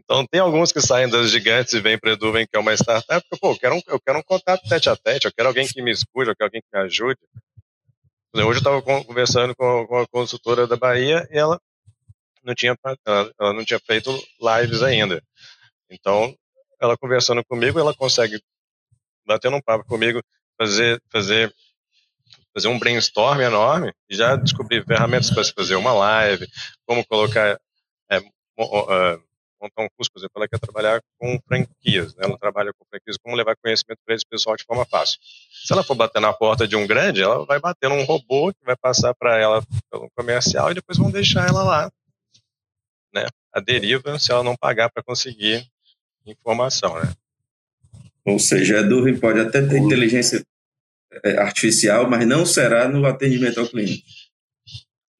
Então, 0.03 0.25
tem 0.25 0.41
alguns 0.41 0.71
que 0.71 0.81
saem 0.81 1.07
das 1.07 1.29
gigantes 1.29 1.73
e 1.73 1.79
vêm 1.79 1.97
para 1.97 2.13
Eduven, 2.13 2.47
que 2.47 2.57
é 2.57 2.59
uma 2.59 2.73
startup, 2.73 3.25
porque, 3.29 3.39
pô, 3.39 3.51
eu 3.51 3.59
quero, 3.59 3.75
um, 3.75 3.81
eu 3.87 3.99
quero 3.99 4.19
um 4.19 4.23
contato 4.23 4.67
tete 4.67 4.89
a 4.89 4.95
tete, 4.95 5.25
eu 5.25 5.31
quero 5.31 5.47
alguém 5.47 5.67
que 5.67 5.81
me 5.81 5.91
escute, 5.91 6.29
eu 6.29 6.35
quero 6.35 6.47
alguém 6.47 6.61
que 6.61 6.67
me 6.73 6.83
ajude. 6.83 7.19
Hoje 8.33 8.45
eu 8.45 8.51
estava 8.53 8.81
conversando 8.81 9.55
com, 9.55 9.97
a 9.97 10.07
consultora 10.07 10.65
da 10.65 10.75
Bahia 10.75 11.27
e 11.31 11.37
ela 11.37 11.61
não 12.43 12.55
tinha, 12.55 12.75
ela 13.05 13.53
não 13.53 13.63
tinha 13.63 13.79
feito 13.79 14.11
lives 14.41 14.81
ainda. 14.81 15.21
Então, 15.89 16.35
ela 16.79 16.97
conversando 16.97 17.43
comigo, 17.45 17.79
ela 17.79 17.93
consegue, 17.93 18.41
batendo 19.25 19.57
um 19.57 19.61
papo 19.61 19.85
comigo, 19.85 20.21
fazer, 20.57 21.01
fazer, 21.11 21.53
fazer 22.53 22.67
um 22.69 22.79
brainstorm 22.79 23.41
enorme 23.41 23.93
e 24.09 24.15
já 24.15 24.35
descobrir 24.35 24.83
ferramentas 24.85 25.29
para 25.29 25.43
fazer 25.43 25.75
uma 25.75 25.93
live, 25.93 26.47
como 26.85 27.05
colocar, 27.05 27.59
é, 28.09 28.19
montar 29.61 29.83
um 29.83 29.89
curso, 29.95 30.11
por 30.11 30.19
exemplo, 30.19 30.33
ela 30.37 30.47
quer 30.47 30.59
trabalhar 30.59 31.01
com 31.17 31.39
franquias, 31.47 32.15
né? 32.15 32.23
ela 32.25 32.37
trabalha 32.37 32.71
com 32.73 32.85
franquias, 32.85 33.17
como 33.21 33.35
levar 33.35 33.55
conhecimento 33.55 33.99
para 34.05 34.15
esse 34.15 34.25
pessoal 34.25 34.55
de 34.55 34.63
forma 34.63 34.85
fácil. 34.85 35.19
Se 35.63 35.71
ela 35.71 35.83
for 35.83 35.95
bater 35.95 36.19
na 36.19 36.33
porta 36.33 36.67
de 36.67 36.75
um 36.75 36.87
grande, 36.87 37.21
ela 37.21 37.45
vai 37.45 37.59
bater 37.59 37.89
num 37.89 38.03
robô 38.03 38.51
que 38.51 38.65
vai 38.65 38.75
passar 38.75 39.13
para 39.13 39.37
ela 39.37 39.63
pelo 39.91 40.09
comercial 40.15 40.71
e 40.71 40.75
depois 40.75 40.97
vão 40.97 41.11
deixar 41.11 41.47
ela 41.47 41.63
lá, 41.63 41.91
né? 43.13 43.27
A 43.53 43.59
deriva, 43.59 44.17
se 44.17 44.31
ela 44.31 44.43
não 44.43 44.55
pagar 44.55 44.89
para 44.89 45.03
conseguir 45.03 45.65
informação, 46.25 46.99
né? 46.99 47.13
Ou 48.25 48.39
seja, 48.39 48.79
a 48.79 48.81
Duvin 48.81 49.17
pode 49.17 49.39
até 49.39 49.61
ter 49.61 49.77
inteligência 49.77 50.45
é, 51.23 51.37
artificial, 51.37 52.09
mas 52.09 52.25
não 52.25 52.45
será 52.45 52.87
no 52.87 53.05
atendimento 53.05 53.59
ao 53.59 53.67
cliente. 53.67 54.03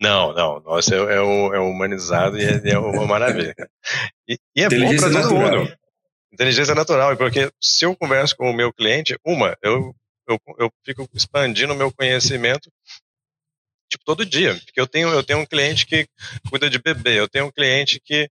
Não, 0.01 0.33
não. 0.33 0.59
Nossa, 0.61 0.95
é, 0.95 0.97
é, 0.97 1.21
o, 1.21 1.53
é 1.53 1.59
humanizado 1.59 2.39
e 2.39 2.43
é, 2.43 2.71
é 2.71 2.79
uma 2.79 3.05
maravilha. 3.05 3.53
E, 4.27 4.37
e 4.55 4.63
é 4.63 4.69
bom 4.69 4.95
para 4.95 5.01
todo 5.01 5.11
natural. 5.11 5.59
mundo. 5.59 5.77
Inteligência 6.33 6.73
natural, 6.73 7.17
porque 7.17 7.51
se 7.61 7.85
eu 7.85 7.95
converso 7.95 8.35
com 8.35 8.49
o 8.49 8.53
meu 8.53 8.73
cliente, 8.73 9.17
uma, 9.23 9.55
eu, 9.61 9.93
eu, 10.27 10.39
eu 10.57 10.71
fico 10.83 11.07
expandindo 11.13 11.73
o 11.73 11.75
meu 11.75 11.91
conhecimento 11.91 12.71
tipo 13.91 14.05
todo 14.05 14.25
dia, 14.25 14.55
porque 14.55 14.79
eu 14.79 14.87
tenho 14.87 15.09
eu 15.09 15.21
tenho 15.21 15.39
um 15.39 15.45
cliente 15.45 15.85
que 15.85 16.07
cuida 16.49 16.69
de 16.69 16.79
bebê, 16.79 17.19
eu 17.19 17.27
tenho 17.27 17.47
um 17.47 17.51
cliente 17.51 17.99
que 17.99 18.29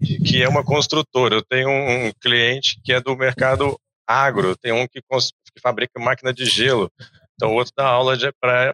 que 0.00 0.42
é 0.42 0.48
uma 0.48 0.64
construtora, 0.64 1.34
eu 1.34 1.42
tenho 1.42 1.68
um 1.68 2.12
cliente 2.20 2.80
que 2.84 2.92
é 2.92 3.00
do 3.00 3.16
mercado 3.16 3.76
agro, 4.06 4.50
eu 4.50 4.56
tenho 4.56 4.76
um 4.76 4.86
que, 4.86 5.00
que 5.00 5.60
fabrica 5.60 5.98
máquina 5.98 6.32
de 6.32 6.44
gelo, 6.44 6.90
então 7.34 7.50
o 7.50 7.54
outro 7.54 7.72
dá 7.76 7.86
aula 7.86 8.16
para 8.40 8.72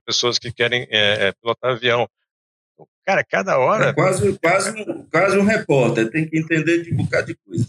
pessoas 0.00 0.38
que 0.38 0.52
querem 0.52 0.86
é, 0.90 1.28
é, 1.28 1.32
pilotar 1.32 1.72
avião. 1.72 2.08
Cara, 3.04 3.24
cada 3.24 3.58
hora. 3.58 3.86
É 3.86 3.92
quase, 3.92 4.38
quase, 4.38 4.72
quase 5.10 5.38
um 5.38 5.44
repórter, 5.44 6.10
tem 6.10 6.28
que 6.28 6.38
entender 6.38 6.82
de 6.82 6.94
um 6.94 6.98
bocado 6.98 7.26
de 7.26 7.34
coisa. 7.36 7.66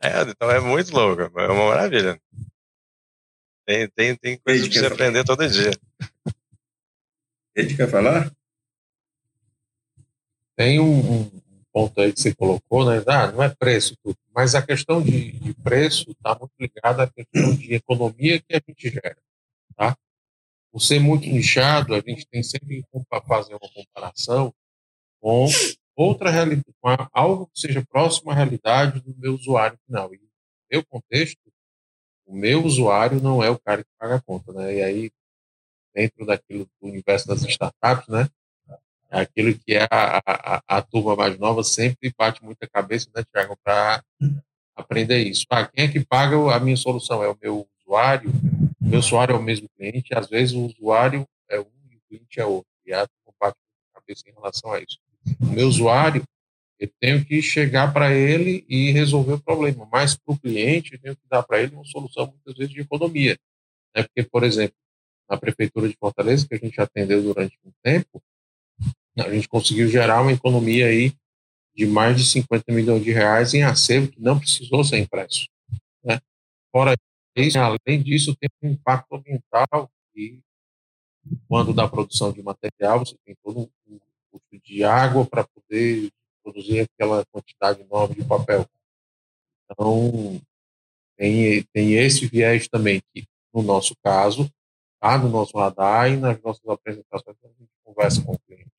É, 0.00 0.22
então 0.22 0.50
é 0.50 0.60
muito 0.60 0.92
louco, 0.92 1.22
é 1.22 1.48
uma 1.48 1.68
maravilha. 1.68 2.20
Tem, 3.64 3.88
tem, 3.88 4.16
tem 4.16 4.36
coisa 4.38 4.68
para 4.68 4.80
você 4.80 4.86
aprender 4.86 5.24
todo 5.24 5.48
dia. 5.48 5.70
Ele 7.54 7.76
quer 7.76 7.88
falar? 7.88 8.32
Tem 10.56 10.80
um, 10.80 11.12
um, 11.12 11.42
ponto 11.72 12.00
aí 12.00 12.12
que 12.12 12.20
você 12.20 12.34
colocou, 12.34 12.84
né? 12.84 13.02
Ah, 13.06 13.30
não 13.30 13.42
é 13.42 13.48
preço, 13.48 13.96
tudo. 14.02 14.16
mas 14.34 14.54
a 14.54 14.62
questão 14.62 15.02
de, 15.02 15.32
de 15.32 15.54
preço 15.54 16.10
está 16.10 16.36
muito 16.38 16.52
ligada 16.58 17.04
à 17.04 17.10
questão 17.10 17.54
de 17.54 17.74
economia 17.74 18.40
que 18.40 18.54
a 18.54 18.60
gente 18.66 18.90
gera, 18.90 19.16
tá? 19.76 19.96
Por 20.72 20.80
ser 20.80 20.98
muito 20.98 21.28
nichado, 21.28 21.94
a 21.94 22.00
gente 22.00 22.26
tem 22.26 22.42
sempre 22.42 22.82
que 22.82 23.20
fazer 23.28 23.54
uma 23.54 23.70
comparação 23.72 24.54
com 25.20 25.46
outra 25.94 26.30
realidade, 26.30 26.74
com 26.80 26.88
algo 27.12 27.46
que 27.48 27.60
seja 27.60 27.84
próximo 27.84 28.30
à 28.30 28.34
realidade 28.34 29.00
do 29.00 29.14
meu 29.18 29.34
usuário 29.34 29.78
final. 29.86 30.12
E 30.14 30.16
no 30.16 30.28
meu 30.70 30.84
contexto, 30.86 31.38
o 32.26 32.34
meu 32.34 32.64
usuário 32.64 33.20
não 33.20 33.44
é 33.44 33.50
o 33.50 33.58
cara 33.58 33.84
que 33.84 33.90
paga 33.98 34.16
a 34.16 34.20
conta, 34.20 34.52
né? 34.52 34.74
E 34.74 34.82
aí, 34.82 35.10
dentro 35.94 36.24
daquilo 36.24 36.66
do 36.80 36.88
universo 36.88 37.28
das 37.28 37.42
startups, 37.42 38.08
né? 38.08 38.28
É 39.10 39.20
aquilo 39.20 39.54
que 39.58 39.74
é 39.74 39.86
a, 39.90 40.22
a, 40.24 40.62
a, 40.66 40.80
turma 40.80 41.14
mais 41.14 41.38
nova 41.38 41.62
sempre 41.62 42.14
bate 42.16 42.42
muita 42.42 42.66
cabeça, 42.66 43.10
né, 43.14 43.22
Tiago, 43.30 43.58
para 43.62 44.02
aprender 44.74 45.18
isso. 45.18 45.44
Ah, 45.50 45.66
quem 45.66 45.84
é 45.84 45.88
que 45.88 46.02
paga 46.02 46.34
a 46.54 46.58
minha 46.58 46.78
solução? 46.78 47.22
É 47.22 47.28
o 47.28 47.36
meu 47.40 47.68
usuário? 47.78 48.32
O 48.84 48.88
meu 48.88 48.98
usuário 48.98 49.34
é 49.34 49.38
o 49.38 49.42
mesmo 49.42 49.68
cliente? 49.76 50.14
Às 50.14 50.28
vezes 50.28 50.54
o 50.54 50.66
usuário 50.66 51.26
é 51.48 51.60
um 51.60 51.66
e 51.90 51.96
o 51.96 52.00
cliente 52.08 52.40
é 52.40 52.44
outro. 52.44 52.68
E 52.84 52.92
a 52.92 53.06
turma 53.06 53.34
bate 53.40 53.56
muita 53.56 54.00
cabeça 54.00 54.22
em 54.28 54.32
relação 54.32 54.72
a 54.72 54.80
isso. 54.80 54.98
O 55.40 55.46
meu 55.46 55.68
usuário, 55.68 56.24
eu 56.78 56.90
tenho 57.00 57.24
que 57.24 57.40
chegar 57.40 57.92
para 57.92 58.12
ele 58.12 58.64
e 58.68 58.90
resolver 58.90 59.34
o 59.34 59.40
problema. 59.40 59.88
Mas 59.90 60.16
para 60.16 60.34
o 60.34 60.38
cliente, 60.38 60.94
eu 60.94 61.00
tenho 61.00 61.16
que 61.16 61.22
dar 61.30 61.42
para 61.44 61.62
ele 61.62 61.74
uma 61.74 61.84
solução, 61.84 62.26
muitas 62.26 62.54
vezes, 62.54 62.74
de 62.74 62.80
economia. 62.80 63.38
Né? 63.94 64.02
Porque, 64.02 64.24
por 64.24 64.42
exemplo, 64.42 64.74
na 65.30 65.36
Prefeitura 65.36 65.88
de 65.88 65.96
Fortaleza, 65.96 66.46
que 66.46 66.54
a 66.54 66.58
gente 66.58 66.80
atendeu 66.80 67.22
durante 67.22 67.56
um 67.64 67.70
tempo, 67.82 68.20
a 69.16 69.30
gente 69.30 69.48
conseguiu 69.48 69.88
gerar 69.88 70.22
uma 70.22 70.32
economia 70.32 70.86
aí 70.86 71.14
de 71.74 71.86
mais 71.86 72.16
de 72.16 72.26
50 72.26 72.72
milhões 72.72 73.02
de 73.02 73.12
reais 73.12 73.54
em 73.54 73.62
acervo 73.62 74.08
que 74.08 74.20
não 74.20 74.38
precisou 74.38 74.82
ser 74.84 74.98
impresso. 74.98 75.46
Né? 76.04 76.20
Fora 76.70 76.96
além 77.56 78.02
disso, 78.02 78.36
tem 78.36 78.50
um 78.62 78.72
impacto 78.72 79.14
ambiental 79.14 79.90
e 80.14 80.40
quando 81.48 81.72
da 81.72 81.88
produção 81.88 82.32
de 82.32 82.42
material, 82.42 83.00
você 83.00 83.16
tem 83.24 83.34
todo 83.42 83.60
um 83.60 83.98
custo 84.30 84.58
de 84.64 84.84
água 84.84 85.24
para 85.24 85.44
poder 85.44 86.10
produzir 86.42 86.80
aquela 86.80 87.24
quantidade 87.26 87.80
enorme 87.82 88.16
de 88.16 88.24
papel. 88.24 88.66
Então, 89.70 90.40
tem, 91.16 91.62
tem 91.72 91.94
esse 91.94 92.26
viés 92.26 92.68
também, 92.68 93.00
que 93.14 93.24
no 93.54 93.62
nosso 93.62 93.94
caso, 94.02 94.50
está 94.94 95.18
no 95.18 95.28
nosso 95.28 95.56
radar 95.56 96.10
e 96.10 96.16
nas 96.16 96.40
nossas 96.42 96.66
apresentações 96.66 97.36
a 97.42 97.48
gente 97.48 97.70
conversa 97.84 98.22
com 98.24 98.32
o 98.32 98.38
cliente. 98.40 98.70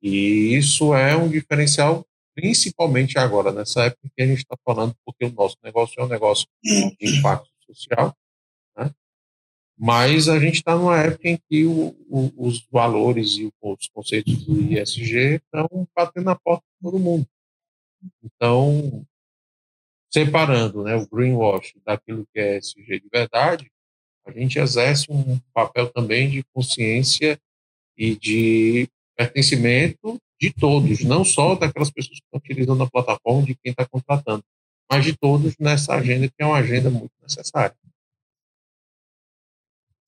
E 0.00 0.54
isso 0.56 0.94
é 0.94 1.16
um 1.16 1.28
diferencial, 1.28 2.06
principalmente 2.38 3.18
agora, 3.18 3.50
nessa 3.50 3.86
época 3.86 4.08
que 4.16 4.22
a 4.22 4.26
gente 4.26 4.38
está 4.38 4.56
falando, 4.64 4.94
porque 5.04 5.24
o 5.24 5.32
nosso 5.32 5.56
negócio 5.60 6.00
é 6.00 6.04
um 6.04 6.08
negócio 6.08 6.46
de 6.62 7.18
impacto 7.18 7.50
social, 7.66 8.16
né? 8.76 8.94
mas 9.76 10.28
a 10.28 10.38
gente 10.38 10.54
está 10.54 10.76
numa 10.76 10.96
época 11.00 11.30
em 11.30 11.38
que 11.50 11.64
o, 11.64 11.88
o, 12.08 12.46
os 12.46 12.64
valores 12.70 13.32
e 13.38 13.52
os 13.60 13.88
conceitos 13.88 14.46
do 14.46 14.56
ISG 14.56 15.40
estão 15.42 15.88
batendo 15.96 16.26
na 16.26 16.36
porta 16.36 16.62
de 16.62 16.80
todo 16.80 17.00
mundo. 17.00 17.26
Então, 18.22 19.04
separando 20.08 20.84
né, 20.84 20.94
o 20.94 21.08
greenwash 21.08 21.74
daquilo 21.84 22.24
que 22.32 22.38
é 22.38 22.58
ESG 22.58 23.00
de 23.00 23.08
verdade, 23.12 23.68
a 24.24 24.30
gente 24.30 24.60
exerce 24.60 25.10
um 25.10 25.40
papel 25.52 25.90
também 25.90 26.30
de 26.30 26.44
consciência 26.54 27.36
e 27.96 28.14
de 28.14 28.88
pertencimento 29.16 30.20
de 30.40 30.52
todos, 30.52 31.02
não 31.02 31.24
só 31.24 31.54
daquelas 31.54 31.90
pessoas 31.90 32.18
que 32.18 32.24
estão 32.24 32.38
utilizando 32.38 32.82
a 32.82 32.90
plataforma, 32.90 33.46
de 33.46 33.54
quem 33.54 33.70
está 33.72 33.86
contratando, 33.86 34.44
mas 34.90 35.04
de 35.04 35.16
todos 35.16 35.54
nessa 35.58 35.94
agenda, 35.94 36.28
que 36.28 36.34
é 36.38 36.46
uma 36.46 36.58
agenda 36.58 36.90
muito 36.90 37.12
necessária. 37.22 37.74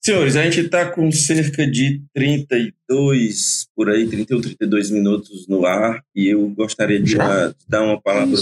Senhores, 0.03 0.35
a 0.35 0.45
gente 0.45 0.61
está 0.61 0.90
com 0.90 1.12
cerca 1.12 1.66
de 1.66 2.03
32, 2.14 3.69
por 3.77 3.90
aí, 3.90 4.09
31, 4.09 4.40
32 4.40 4.90
minutos 4.90 5.47
no 5.47 5.66
ar, 5.66 6.03
e 6.14 6.29
eu 6.29 6.49
gostaria 6.49 6.99
de 6.99 7.12
já? 7.12 7.55
dar 7.69 7.83
uma 7.83 8.01
palavra 8.01 8.35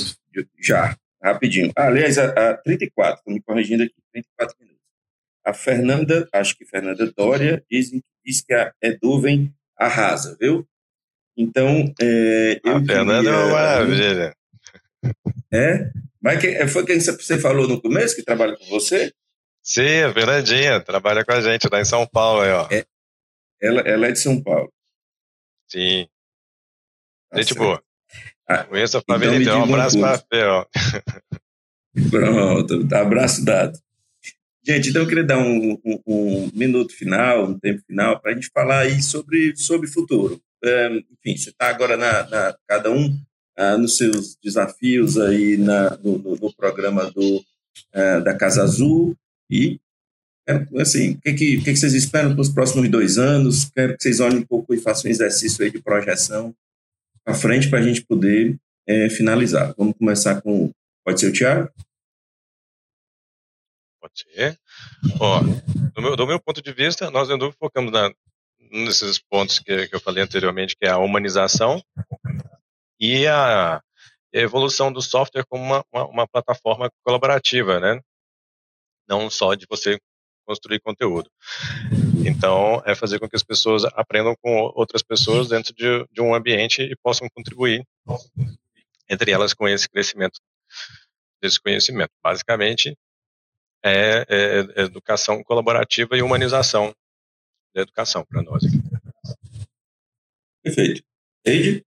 já, 0.57 0.97
rapidinho. 1.21 1.73
Ah, 1.77 1.89
aliás, 1.89 2.17
a, 2.17 2.51
a 2.51 2.57
34, 2.59 3.19
estou 3.19 3.35
me 3.35 3.43
corrigindo 3.43 3.83
aqui, 3.83 3.95
34 4.13 4.57
minutos. 4.61 4.79
A 5.45 5.53
Fernanda, 5.53 6.29
acho 6.33 6.57
que 6.57 6.65
Fernanda 6.65 7.13
Dória, 7.17 7.65
diz, 7.69 7.91
diz 8.25 8.41
que 8.41 8.55
a 8.55 8.73
Eduven 8.81 9.53
arrasa, 9.77 10.37
viu? 10.41 10.65
Então, 11.39 11.95
é, 12.03 12.61
eu. 12.65 12.77
A 12.79 12.85
Fernanda 12.85 13.31
é 13.31 13.33
uma 13.33 13.53
maravilha. 13.53 14.35
É? 15.53 15.89
Mas 16.21 16.41
que, 16.41 16.67
foi 16.67 16.85
quem 16.85 16.99
você 16.99 17.39
falou 17.39 17.69
no 17.69 17.81
começo 17.81 18.17
que 18.17 18.25
trabalha 18.25 18.57
com 18.57 18.65
você? 18.65 19.13
Sim, 19.63 20.01
a 20.01 20.13
Fernandinha, 20.13 20.81
trabalha 20.81 21.25
com 21.25 21.31
a 21.31 21.41
gente 21.41 21.69
lá 21.71 21.81
em 21.81 21.85
São 21.85 22.05
Paulo. 22.09 22.41
Aí, 22.41 22.51
ó. 22.51 22.67
É, 22.73 22.85
ela, 23.63 23.81
ela 23.83 24.07
é 24.09 24.13
de 24.13 24.19
São 24.19 24.43
Paulo. 24.43 24.73
Sim. 25.71 26.09
Tá 27.31 27.39
gente 27.39 27.55
certo. 27.55 27.59
boa. 27.61 27.83
Ah, 28.49 28.65
Conheço 28.65 28.99
a 28.99 29.03
família 29.03 29.41
então, 29.41 29.61
Um 29.61 29.65
abraço 29.65 30.01
para 30.01 30.15
a 30.15 30.19
Fê, 30.19 30.43
ó. 30.43 30.67
Pronto, 32.11 32.95
abraço 32.97 33.45
dado. 33.45 33.79
Gente, 34.67 34.91
então 34.91 35.03
eu 35.03 35.09
queria 35.09 35.25
dar 35.25 35.39
um, 35.39 35.79
um, 35.85 36.03
um 36.05 36.51
minuto 36.53 36.93
final, 36.93 37.45
um 37.45 37.59
tempo 37.59 37.81
final, 37.87 38.21
para 38.21 38.33
a 38.33 38.35
gente 38.35 38.51
falar 38.53 38.81
aí 38.81 39.01
sobre, 39.01 39.57
sobre 39.57 39.87
futuro. 39.87 40.43
É, 40.65 40.89
enfim, 40.89 41.37
você 41.37 41.51
está 41.51 41.69
agora 41.69 41.97
na, 41.97 42.29
na, 42.29 42.59
cada 42.67 42.91
um 42.91 43.17
ah, 43.57 43.77
nos 43.77 43.97
seus 43.97 44.37
desafios 44.43 45.19
aí 45.19 45.57
na, 45.57 45.97
no, 45.99 46.19
no, 46.19 46.37
no 46.37 46.55
programa 46.55 47.11
do, 47.11 47.45
ah, 47.95 48.21
da 48.21 48.35
Casa 48.35 48.63
Azul 48.63 49.17
e 49.51 49.81
assim, 50.81 51.13
o 51.13 51.21
que, 51.21 51.35
que, 51.35 51.63
que, 51.63 51.77
vocês 51.77 51.93
esperam 51.93 52.33
para 52.33 52.41
os 52.41 52.49
próximos 52.49 52.89
dois 52.89 53.19
anos? 53.19 53.67
Quero 53.67 53.97
que 53.97 54.03
vocês 54.03 54.21
olhem 54.21 54.39
um 54.39 54.47
pouco 54.47 54.73
e 54.75 54.81
façam 54.81 55.09
um 55.09 55.13
exercício 55.13 55.63
aí 55.63 55.71
de 55.71 55.81
projeção 55.81 56.55
para 57.23 57.35
frente 57.35 57.69
para 57.69 57.81
a 57.81 57.83
gente 57.83 58.03
poder 58.05 58.59
é, 58.87 59.11
finalizar. 59.11 59.75
Vamos 59.77 59.95
começar 59.99 60.41
com. 60.41 60.71
Pode 61.05 61.21
ser 61.21 61.27
o 61.27 61.33
Tiago? 61.33 61.71
Pode 64.01 64.21
ser. 64.21 64.59
Ó, 65.21 65.41
do, 65.43 66.03
meu, 66.03 66.17
do 66.17 66.27
meu 66.27 66.41
ponto 66.41 66.63
de 66.63 66.73
vista, 66.73 67.11
nós 67.11 67.29
ainda 67.29 67.51
focamos 67.53 67.93
na, 67.93 68.11
nesses 68.71 69.19
pontos 69.19 69.59
que, 69.59 69.89
que 69.89 69.95
eu 69.95 70.01
falei 70.01 70.23
anteriormente, 70.23 70.77
que 70.77 70.87
é 70.87 70.91
a 70.91 70.99
humanização 70.99 71.83
e 73.01 73.27
a, 73.27 73.81
evolução 74.33 74.93
do 74.93 75.01
software 75.01 75.45
como 75.49 75.63
uma, 75.63 75.85
uma, 75.93 76.07
uma, 76.07 76.29
plataforma 76.29 76.91
colaborativa, 77.03 77.81
né? 77.81 78.01
Não 79.09 79.31
só 79.31 79.55
de 79.55 79.67
você 79.69 79.99
construir 80.47 80.81
conteúdo. 80.81 81.31
Então, 82.27 82.83
é 82.87 82.95
fazer 82.95 83.19
com 83.19 83.29
que 83.29 83.37
as 83.37 83.43
pessoas 83.43 83.85
aprendam 83.85 84.35
com 84.41 84.71
outras 84.75 85.03
pessoas 85.03 85.49
dentro 85.49 85.75
de, 85.75 86.07
de 86.11 86.21
um 86.21 86.35
ambiente 86.35 86.83
e 86.83 86.97
possam 87.03 87.29
contribuir 87.35 87.85
entre 89.09 89.31
elas 89.31 89.55
com 89.55 89.69
esse 89.69 89.89
crescimento 89.89 90.41
desse 91.41 91.61
conhecimento. 91.61 92.11
Basicamente, 92.23 92.97
é, 93.83 94.25
é, 94.29 94.59
é 94.77 94.83
educação 94.83 95.43
colaborativa 95.43 96.17
e 96.17 96.23
humanização 96.23 96.95
da 97.79 97.83
educação 97.83 98.25
para 98.25 98.43
nós 98.43 98.65
aqui. 98.65 98.83
Perfeito. 100.63 101.03
Eide? 101.45 101.85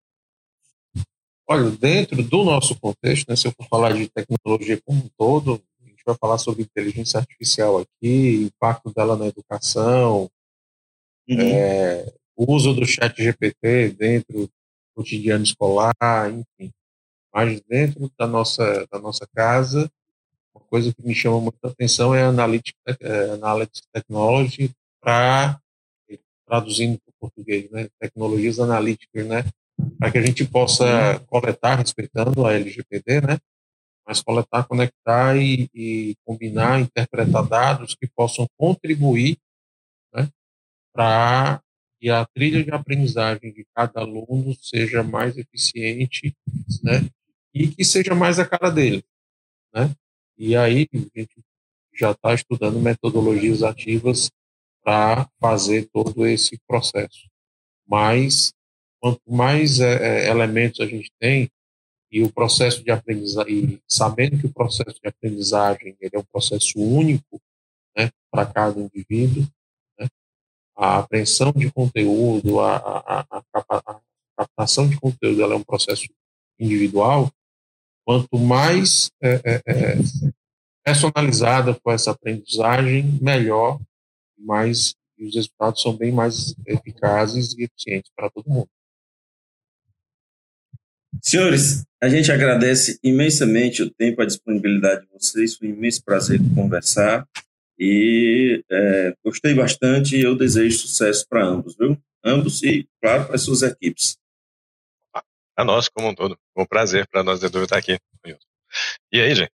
Olha, 1.48 1.70
dentro 1.72 2.24
do 2.24 2.44
nosso 2.46 2.80
contexto, 2.80 3.28
né, 3.30 3.36
se 3.36 3.46
eu 3.46 3.52
for 3.52 3.68
falar 3.68 3.94
de 3.94 4.08
tecnologia 4.08 4.82
como 4.86 5.04
um 5.04 5.10
todo, 5.18 5.62
a 5.84 5.88
gente 5.88 6.02
vai 6.06 6.16
falar 6.16 6.38
sobre 6.38 6.64
inteligência 6.64 7.20
artificial 7.20 7.80
aqui, 7.80 8.44
impacto 8.44 8.94
dela 8.94 9.18
na 9.18 9.28
educação, 9.28 10.32
uhum. 11.28 11.40
é, 11.40 12.14
uso 12.38 12.74
do 12.74 12.86
chat 12.86 13.22
GPT 13.22 13.90
dentro 13.90 14.46
do 14.46 14.50
cotidiano 14.96 15.44
escolar, 15.44 15.94
enfim. 16.30 16.72
Mas 17.34 17.62
dentro 17.62 18.10
da 18.18 18.26
nossa, 18.26 18.88
da 18.90 19.00
nossa 19.00 19.28
casa, 19.36 19.92
uma 20.56 20.64
coisa 20.66 20.94
que 20.94 21.06
me 21.06 21.14
chama 21.14 21.42
muita 21.42 21.68
atenção 21.68 22.16
é 22.16 22.24
a 22.24 22.30
Analytics, 22.30 22.80
é, 23.02 23.32
Analytics 23.32 23.82
Technology 23.92 24.72
para 25.02 25.61
traduzindo 26.52 27.00
para 27.00 27.12
o 27.12 27.14
português, 27.18 27.72
né, 27.72 27.88
tecnologias 27.98 28.60
analíticas, 28.60 29.26
né, 29.26 29.46
para 29.98 30.12
que 30.12 30.18
a 30.18 30.22
gente 30.22 30.44
possa 30.46 31.18
coletar, 31.28 31.76
respeitando 31.76 32.46
a 32.46 32.52
LGPD, 32.52 33.22
né, 33.22 33.40
mas 34.06 34.22
coletar, 34.22 34.68
conectar 34.68 35.38
e, 35.38 35.70
e 35.74 36.14
combinar, 36.26 36.82
interpretar 36.82 37.48
dados 37.48 37.96
que 37.96 38.06
possam 38.06 38.46
contribuir, 38.58 39.38
né, 40.14 40.28
para 40.94 41.62
que 42.02 42.10
a 42.10 42.26
trilha 42.26 42.62
de 42.66 42.72
aprendizagem 42.72 43.54
de 43.54 43.66
cada 43.74 44.02
aluno 44.02 44.54
seja 44.62 45.02
mais 45.04 45.38
eficiente, 45.38 46.36
né, 46.84 47.08
e 47.54 47.70
que 47.70 47.86
seja 47.86 48.14
mais 48.14 48.40
a 48.40 48.46
cara 48.46 48.70
dele, 48.70 49.02
né. 49.74 49.90
E 50.38 50.54
aí 50.54 50.86
a 50.94 51.20
gente 51.20 51.42
já 51.94 52.12
está 52.12 52.34
estudando 52.34 52.78
metodologias 52.78 53.64
ativas 53.64 54.30
para 54.84 55.30
fazer 55.40 55.90
todo 55.92 56.26
esse 56.26 56.60
processo. 56.68 57.30
Mas, 57.88 58.54
quanto 59.00 59.22
mais 59.28 59.80
é, 59.80 60.26
é, 60.26 60.30
elementos 60.30 60.80
a 60.80 60.86
gente 60.86 61.12
tem, 61.20 61.50
e 62.12 62.22
o 62.22 62.32
processo 62.32 62.84
de 62.84 62.92
aprendizagem, 62.92 63.82
sabendo 63.88 64.38
que 64.38 64.48
o 64.48 64.54
processo 64.54 65.00
de 65.02 65.08
aprendizagem 65.08 65.96
ele 66.00 66.12
é 66.14 66.20
um 66.20 66.26
processo 66.26 66.78
único 66.78 67.42
né, 67.96 68.10
para 68.30 68.46
cada 68.46 68.80
indivíduo, 68.80 69.48
né, 69.98 70.08
a 70.76 70.98
apreensão 71.00 71.54
de 71.54 71.72
conteúdo, 71.72 72.60
a, 72.60 72.76
a, 72.76 73.44
a, 73.44 74.02
captação 74.38 74.90
de 74.90 75.00
conteúdo 75.00 75.42
ela 75.42 75.54
é 75.54 75.58
um 75.58 75.64
processo 75.64 76.08
individual, 76.60 77.32
quanto 78.06 78.38
mais 78.38 79.10
é, 79.22 79.42
é, 79.46 79.62
é 79.68 79.96
personalizada 80.84 81.74
for 81.76 81.94
essa 81.94 82.12
aprendizagem, 82.12 83.20
melhor 83.22 83.80
mais 84.42 84.96
e 85.18 85.26
os 85.26 85.36
resultados 85.36 85.82
são 85.82 85.96
bem 85.96 86.12
mais 86.12 86.56
eficazes 86.66 87.54
e 87.54 87.64
eficientes 87.64 88.12
para 88.16 88.30
todo 88.30 88.50
mundo. 88.50 88.70
Senhores, 91.22 91.84
a 92.02 92.10
gente 92.10 92.32
agradece 92.32 93.00
imensamente 93.04 93.84
o 93.84 93.92
tempo, 93.92 94.22
a 94.22 94.26
disponibilidade 94.26 95.02
de 95.02 95.08
vocês. 95.12 95.56
Foi 95.56 95.68
um 95.68 95.76
imenso 95.76 96.04
prazer 96.04 96.40
conversar 96.56 97.28
e 97.78 98.64
é, 98.72 99.14
gostei 99.24 99.54
bastante 99.54 100.16
e 100.16 100.24
eu 100.24 100.36
desejo 100.36 100.80
sucesso 100.80 101.28
para 101.30 101.46
ambos, 101.46 101.76
viu? 101.78 101.96
Ambos 102.24 102.64
e, 102.64 102.88
claro, 103.02 103.26
para 103.26 103.36
as 103.36 103.42
suas 103.42 103.62
equipes. 103.62 104.18
A 105.56 105.64
nós 105.64 105.88
como 105.88 106.10
um 106.10 106.16
todo. 106.16 106.36
Um 106.58 106.66
prazer 106.66 107.08
para 107.08 107.24
nós, 107.24 107.44
Edu, 107.44 107.62
estar 107.62 107.78
aqui. 107.78 108.00
E 109.12 109.22
aí, 109.22 109.36
gente? 109.36 109.52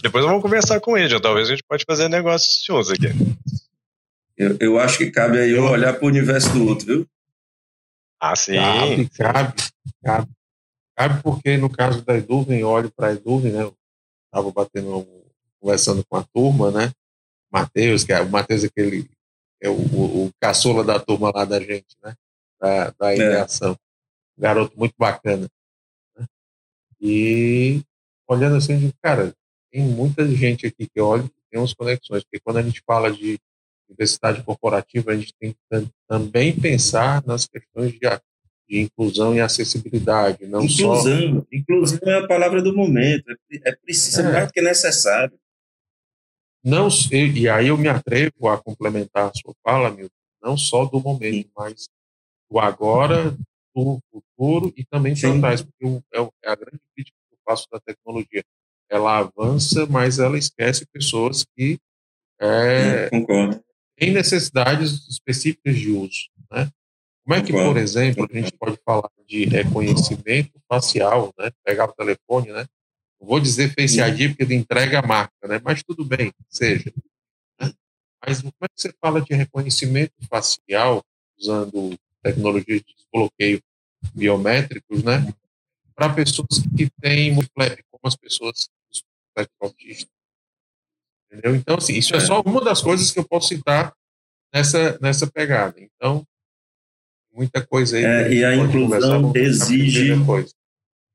Depois 0.00 0.24
vamos 0.24 0.42
conversar 0.42 0.80
com 0.80 0.96
ele. 0.96 1.20
Talvez 1.20 1.48
a 1.48 1.50
gente 1.50 1.64
pode 1.68 1.84
fazer 1.84 2.08
negócios 2.08 2.62
juntos 2.64 2.90
aqui. 2.90 3.08
Eu, 4.40 4.56
eu 4.58 4.78
acho 4.78 4.96
que 4.96 5.10
cabe 5.10 5.38
aí 5.38 5.54
um 5.60 5.68
olhar 5.68 5.92
para 5.92 6.02
o 6.06 6.08
universo 6.08 6.50
do 6.54 6.66
outro, 6.66 6.86
viu? 6.86 7.06
Ah, 8.18 8.34
sim. 8.34 8.54
Cabe, 8.54 9.10
cabe, 9.10 9.54
cabe. 10.02 10.30
Cabe 10.96 11.22
porque, 11.22 11.58
no 11.58 11.68
caso 11.68 12.00
da 12.02 12.16
Eduvem, 12.16 12.60
eu 12.60 12.68
olho 12.68 12.90
para 12.90 13.08
a 13.08 13.12
Eduvem, 13.12 13.52
né? 13.52 13.64
Eu 13.64 13.76
estava 14.24 14.50
batendo, 14.50 15.06
conversando 15.60 16.02
com 16.06 16.16
a 16.16 16.24
turma, 16.24 16.70
né? 16.70 16.90
Matheus, 17.52 18.02
que 18.02 18.14
é 18.14 18.22
o 18.22 18.30
Matheus, 18.30 18.64
aquele, 18.64 19.10
é 19.60 19.68
o, 19.68 19.74
o, 19.74 20.24
o, 20.24 20.30
caçula 20.40 20.82
da 20.82 20.98
turma 20.98 21.30
lá 21.34 21.44
da 21.44 21.60
gente, 21.60 21.94
né? 22.02 22.14
Da, 22.58 22.94
da 22.98 23.12
é. 23.12 23.16
ideação. 23.16 23.72
É. 23.72 24.40
garoto 24.40 24.78
muito 24.78 24.94
bacana. 24.96 25.50
Né? 26.16 26.26
E 26.98 27.82
olhando 28.26 28.56
assim, 28.56 28.72
eu 28.72 28.78
digo, 28.78 28.94
cara, 29.02 29.34
tem 29.70 29.82
muita 29.82 30.26
gente 30.26 30.66
aqui 30.66 30.88
que 30.88 30.98
olha 30.98 31.24
e 31.24 31.50
tem 31.50 31.60
umas 31.60 31.74
conexões, 31.74 32.22
porque 32.22 32.40
quando 32.40 32.56
a 32.56 32.62
gente 32.62 32.82
fala 32.86 33.12
de 33.12 33.38
diversidade 33.90 34.42
corporativa, 34.42 35.10
a 35.10 35.16
gente 35.16 35.34
tem 35.38 35.52
que 35.52 35.88
também 36.08 36.58
pensar 36.58 37.22
nas 37.26 37.46
questões 37.46 37.92
de, 37.92 37.98
de 38.68 38.80
inclusão 38.80 39.34
e 39.34 39.40
acessibilidade, 39.40 40.46
não 40.46 40.64
inclusão, 40.64 41.34
só... 41.34 41.46
Inclusão 41.52 41.98
é 42.04 42.18
a 42.18 42.26
palavra 42.26 42.62
do 42.62 42.74
momento, 42.74 43.24
é, 43.30 43.70
é 43.70 43.76
preciso, 43.76 44.20
é. 44.20 44.32
mais 44.32 44.50
que 44.50 44.60
necessário. 44.60 45.38
Não, 46.64 46.88
e 47.10 47.48
aí 47.48 47.68
eu 47.68 47.78
me 47.78 47.88
atrevo 47.88 48.48
a 48.48 48.62
complementar 48.62 49.30
a 49.30 49.32
sua 49.34 49.54
fala, 49.62 49.90
Milton, 49.90 50.14
não 50.42 50.56
só 50.56 50.84
do 50.84 51.00
momento, 51.00 51.46
Sim. 51.46 51.50
mas 51.56 51.88
do 52.50 52.58
agora, 52.58 53.36
do 53.74 53.98
futuro 54.10 54.72
e 54.76 54.84
também 54.84 55.18
para 55.18 55.40
trás, 55.40 55.62
porque 55.62 56.02
é, 56.14 56.20
é 56.44 56.50
a 56.50 56.54
grande 56.54 56.80
crítica 56.94 57.16
que 57.28 57.34
eu 57.34 57.38
faço 57.46 57.66
da 57.70 57.80
tecnologia. 57.80 58.42
Ela 58.90 59.18
avança, 59.18 59.86
mas 59.86 60.18
ela 60.18 60.36
esquece 60.36 60.84
pessoas 60.92 61.44
que 61.56 61.78
é, 62.40 63.08
Concordo 63.08 63.62
tem 64.00 64.10
necessidades 64.10 65.06
específicas 65.06 65.76
de 65.76 65.90
uso. 65.90 66.30
Né? 66.50 66.70
Como 67.22 67.38
é 67.38 67.42
que, 67.42 67.52
por 67.52 67.76
exemplo, 67.76 68.26
a 68.28 68.34
gente 68.34 68.52
pode 68.52 68.78
falar 68.82 69.10
de 69.28 69.44
reconhecimento 69.44 70.58
facial, 70.66 71.34
né? 71.38 71.50
pegar 71.62 71.84
o 71.84 71.92
telefone, 71.92 72.50
né? 72.50 72.66
Não 73.20 73.28
vou 73.28 73.38
dizer 73.38 73.74
Face 73.74 74.00
ID 74.00 74.30
porque 74.30 74.42
ele 74.44 74.54
entrega 74.54 75.00
a 75.00 75.06
marca, 75.06 75.46
né? 75.46 75.60
mas 75.62 75.82
tudo 75.82 76.02
bem, 76.02 76.32
seja. 76.48 76.90
Né? 77.60 77.70
Mas 78.26 78.40
como 78.40 78.54
é 78.62 78.68
que 78.68 78.80
você 78.80 78.90
fala 78.98 79.20
de 79.20 79.34
reconhecimento 79.34 80.14
facial 80.30 81.04
usando 81.38 81.94
tecnologias 82.22 82.80
de 82.80 82.94
desbloqueio 82.94 83.62
biométricos, 84.14 85.02
né? 85.02 85.30
Para 85.94 86.14
pessoas 86.14 86.62
que 86.74 86.88
têm 87.02 87.32
multiplep, 87.32 87.82
como 87.90 88.00
as 88.04 88.16
pessoas 88.16 88.70
autistas. 89.60 90.19
Entendeu? 91.30 91.54
Então, 91.54 91.76
assim, 91.76 91.94
isso 91.94 92.14
é. 92.14 92.18
é 92.18 92.20
só 92.20 92.40
uma 92.40 92.60
das 92.60 92.82
coisas 92.82 93.10
que 93.12 93.18
eu 93.18 93.24
posso 93.24 93.48
citar 93.48 93.94
nessa, 94.52 94.98
nessa 95.00 95.26
pegada. 95.26 95.76
Então, 95.78 96.24
muita 97.32 97.64
coisa 97.64 97.96
aí. 97.96 98.04
É, 98.04 98.32
e 98.32 98.44
a 98.44 98.56
inclusão 98.56 99.32
exige, 99.36 100.10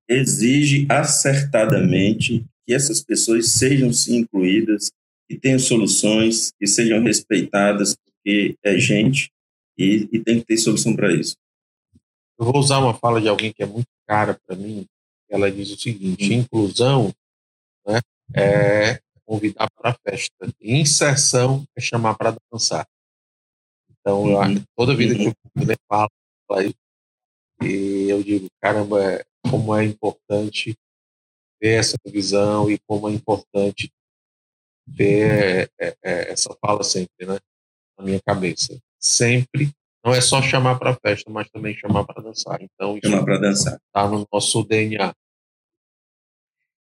exige 0.07 0.85
acertadamente 0.89 2.45
que 2.65 2.73
essas 2.73 3.01
pessoas 3.03 3.51
sejam 3.51 3.91
sim 3.91 4.17
incluídas, 4.17 4.89
que 5.29 5.37
tenham 5.37 5.59
soluções, 5.59 6.51
que 6.57 6.65
sejam 6.65 7.03
respeitadas, 7.03 7.95
porque 7.95 8.55
é 8.63 8.77
gente 8.77 9.29
e, 9.77 10.07
e 10.11 10.19
tem 10.19 10.39
que 10.39 10.45
ter 10.45 10.57
solução 10.57 10.95
para 10.95 11.13
isso. 11.13 11.35
Eu 12.39 12.45
vou 12.45 12.57
usar 12.57 12.79
uma 12.79 12.93
fala 12.93 13.21
de 13.21 13.27
alguém 13.27 13.51
que 13.51 13.63
é 13.63 13.65
muito 13.65 13.87
cara 14.07 14.39
para 14.45 14.55
mim. 14.55 14.85
Ela 15.29 15.51
diz 15.51 15.71
o 15.71 15.79
seguinte: 15.79 16.33
hum. 16.33 16.39
inclusão 16.39 17.13
né, 17.85 17.99
é 18.33 18.99
convidar 19.25 19.67
para 19.75 19.91
a 19.91 20.09
festa. 20.09 20.47
Inserção 20.61 21.65
é 21.75 21.81
chamar 21.81 22.15
para 22.15 22.35
dançar. 22.51 22.87
Então, 23.89 24.29
eu 24.29 24.39
acho 24.39 24.59
que 24.59 24.65
toda 24.75 24.95
vida 24.95 25.15
que 25.15 25.27
eu 25.27 25.33
me 25.55 25.75
falo 25.89 26.09
e 27.61 28.09
eu 28.09 28.21
digo, 28.21 28.47
caramba, 28.61 29.03
é, 29.03 29.25
como 29.49 29.75
é 29.75 29.83
importante 29.83 30.75
ter 31.59 31.79
essa 31.79 31.97
visão 32.05 32.69
e 32.69 32.77
como 32.87 33.09
é 33.09 33.13
importante 33.13 33.91
ter 34.95 35.71
é, 35.79 35.95
é, 36.03 36.31
essa 36.31 36.55
fala 36.61 36.83
sempre, 36.83 37.25
né, 37.25 37.39
na 37.97 38.05
minha 38.05 38.21
cabeça. 38.21 38.77
Sempre, 38.99 39.71
não 40.05 40.13
é 40.13 40.21
só 40.21 40.41
chamar 40.41 40.77
para 40.77 40.91
a 40.91 40.95
festa, 40.95 41.31
mas 41.31 41.49
também 41.49 41.75
chamar 41.75 42.05
para 42.05 42.21
dançar. 42.21 42.61
Então, 42.61 42.99
chamar 43.03 43.23
para 43.23 43.39
dançar. 43.39 43.79
Está 43.87 44.07
no 44.07 44.27
nosso 44.31 44.63
DNA. 44.63 45.13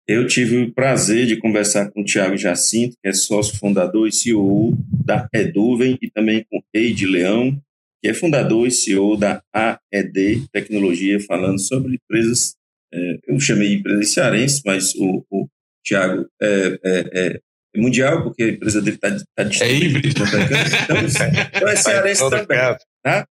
Eu 0.06 0.26
tive 0.26 0.58
o 0.58 0.72
prazer 0.72 1.26
de 1.26 1.36
conversar 1.36 1.90
com 1.90 2.00
o 2.02 2.04
Tiago 2.04 2.36
Jacinto, 2.36 2.96
que 3.00 3.08
é 3.08 3.12
sócio 3.12 3.56
fundador 3.58 4.08
e 4.08 4.12
CEO 4.12 4.76
da 5.04 5.28
Eduvem, 5.32 5.96
e 6.02 6.10
também 6.10 6.44
com 6.50 6.60
Eide 6.74 7.06
Leão, 7.06 7.56
que 8.02 8.08
é 8.08 8.14
fundador 8.14 8.66
e 8.66 8.70
CEO 8.70 9.16
da 9.16 9.42
AED 9.54 10.48
Tecnologia, 10.52 11.20
falando 11.20 11.60
sobre 11.60 11.94
empresas, 11.94 12.56
é, 12.92 13.18
eu 13.28 13.38
chamei 13.38 13.68
de 13.68 13.74
empresas 13.76 14.12
cearenses, 14.12 14.60
mas 14.66 14.92
o, 14.96 15.24
o 15.30 15.46
Tiago 15.84 16.26
é, 16.40 16.80
é, 16.84 17.10
é, 17.14 17.40
mundial, 17.76 18.24
porque 18.24 18.42
a 18.42 18.48
empresa 18.48 18.82
dele 18.82 18.96
está 18.96 19.16
tá 19.36 19.44
distribuída. 19.44 19.84
É 19.84 19.88
híbrido. 19.88 20.08
Então, 20.08 20.98
então 21.56 21.68
é 21.68 21.76
cearense 21.76 22.28
também. 22.28 22.58
Tá? 23.02 23.26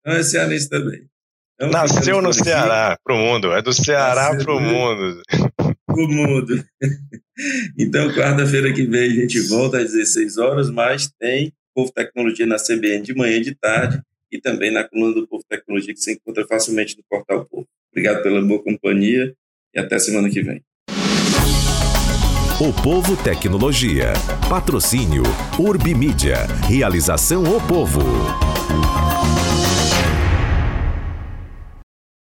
Então 0.00 0.18
é 0.18 0.22
cearense 0.24 0.68
também. 0.68 1.06
Então, 1.54 1.70
Nasceu 1.70 2.20
no 2.20 2.32
Ceará 2.32 2.98
para 3.04 3.14
o 3.14 3.18
mundo, 3.18 3.52
é 3.52 3.62
do 3.62 3.72
Ceará 3.72 4.34
para 4.36 4.54
o 4.54 4.60
mundo. 4.60 5.22
O 5.96 6.08
mundo. 6.08 6.64
Então, 7.78 8.12
quarta-feira 8.12 8.72
que 8.72 8.84
vem 8.84 9.10
a 9.10 9.14
gente 9.14 9.40
volta 9.40 9.78
às 9.78 9.92
16 9.92 10.38
horas, 10.38 10.70
mas 10.70 11.10
tem 11.18 11.52
Povo 11.74 11.90
Tecnologia 11.92 12.46
na 12.46 12.56
CBN 12.56 13.02
de 13.02 13.14
manhã 13.14 13.38
e 13.38 13.42
de 13.42 13.54
tarde 13.54 14.00
e 14.30 14.38
também 14.38 14.70
na 14.70 14.84
coluna 14.84 15.14
do 15.14 15.26
Povo 15.26 15.44
Tecnologia 15.48 15.94
que 15.94 16.00
você 16.00 16.12
encontra 16.12 16.46
facilmente 16.46 16.96
no 16.96 17.04
portal 17.08 17.46
Povo. 17.46 17.66
Obrigado 17.92 18.22
pela 18.22 18.40
boa 18.42 18.62
companhia 18.62 19.34
e 19.74 19.80
até 19.80 19.98
semana 19.98 20.28
que 20.28 20.42
vem. 20.42 20.62
O 22.60 22.72
Povo 22.82 23.16
Tecnologia. 23.16 24.12
Patrocínio 24.48 25.22
Urbimídia. 25.58 26.46
Realização 26.68 27.44
O 27.44 27.66
Povo. 27.66 28.00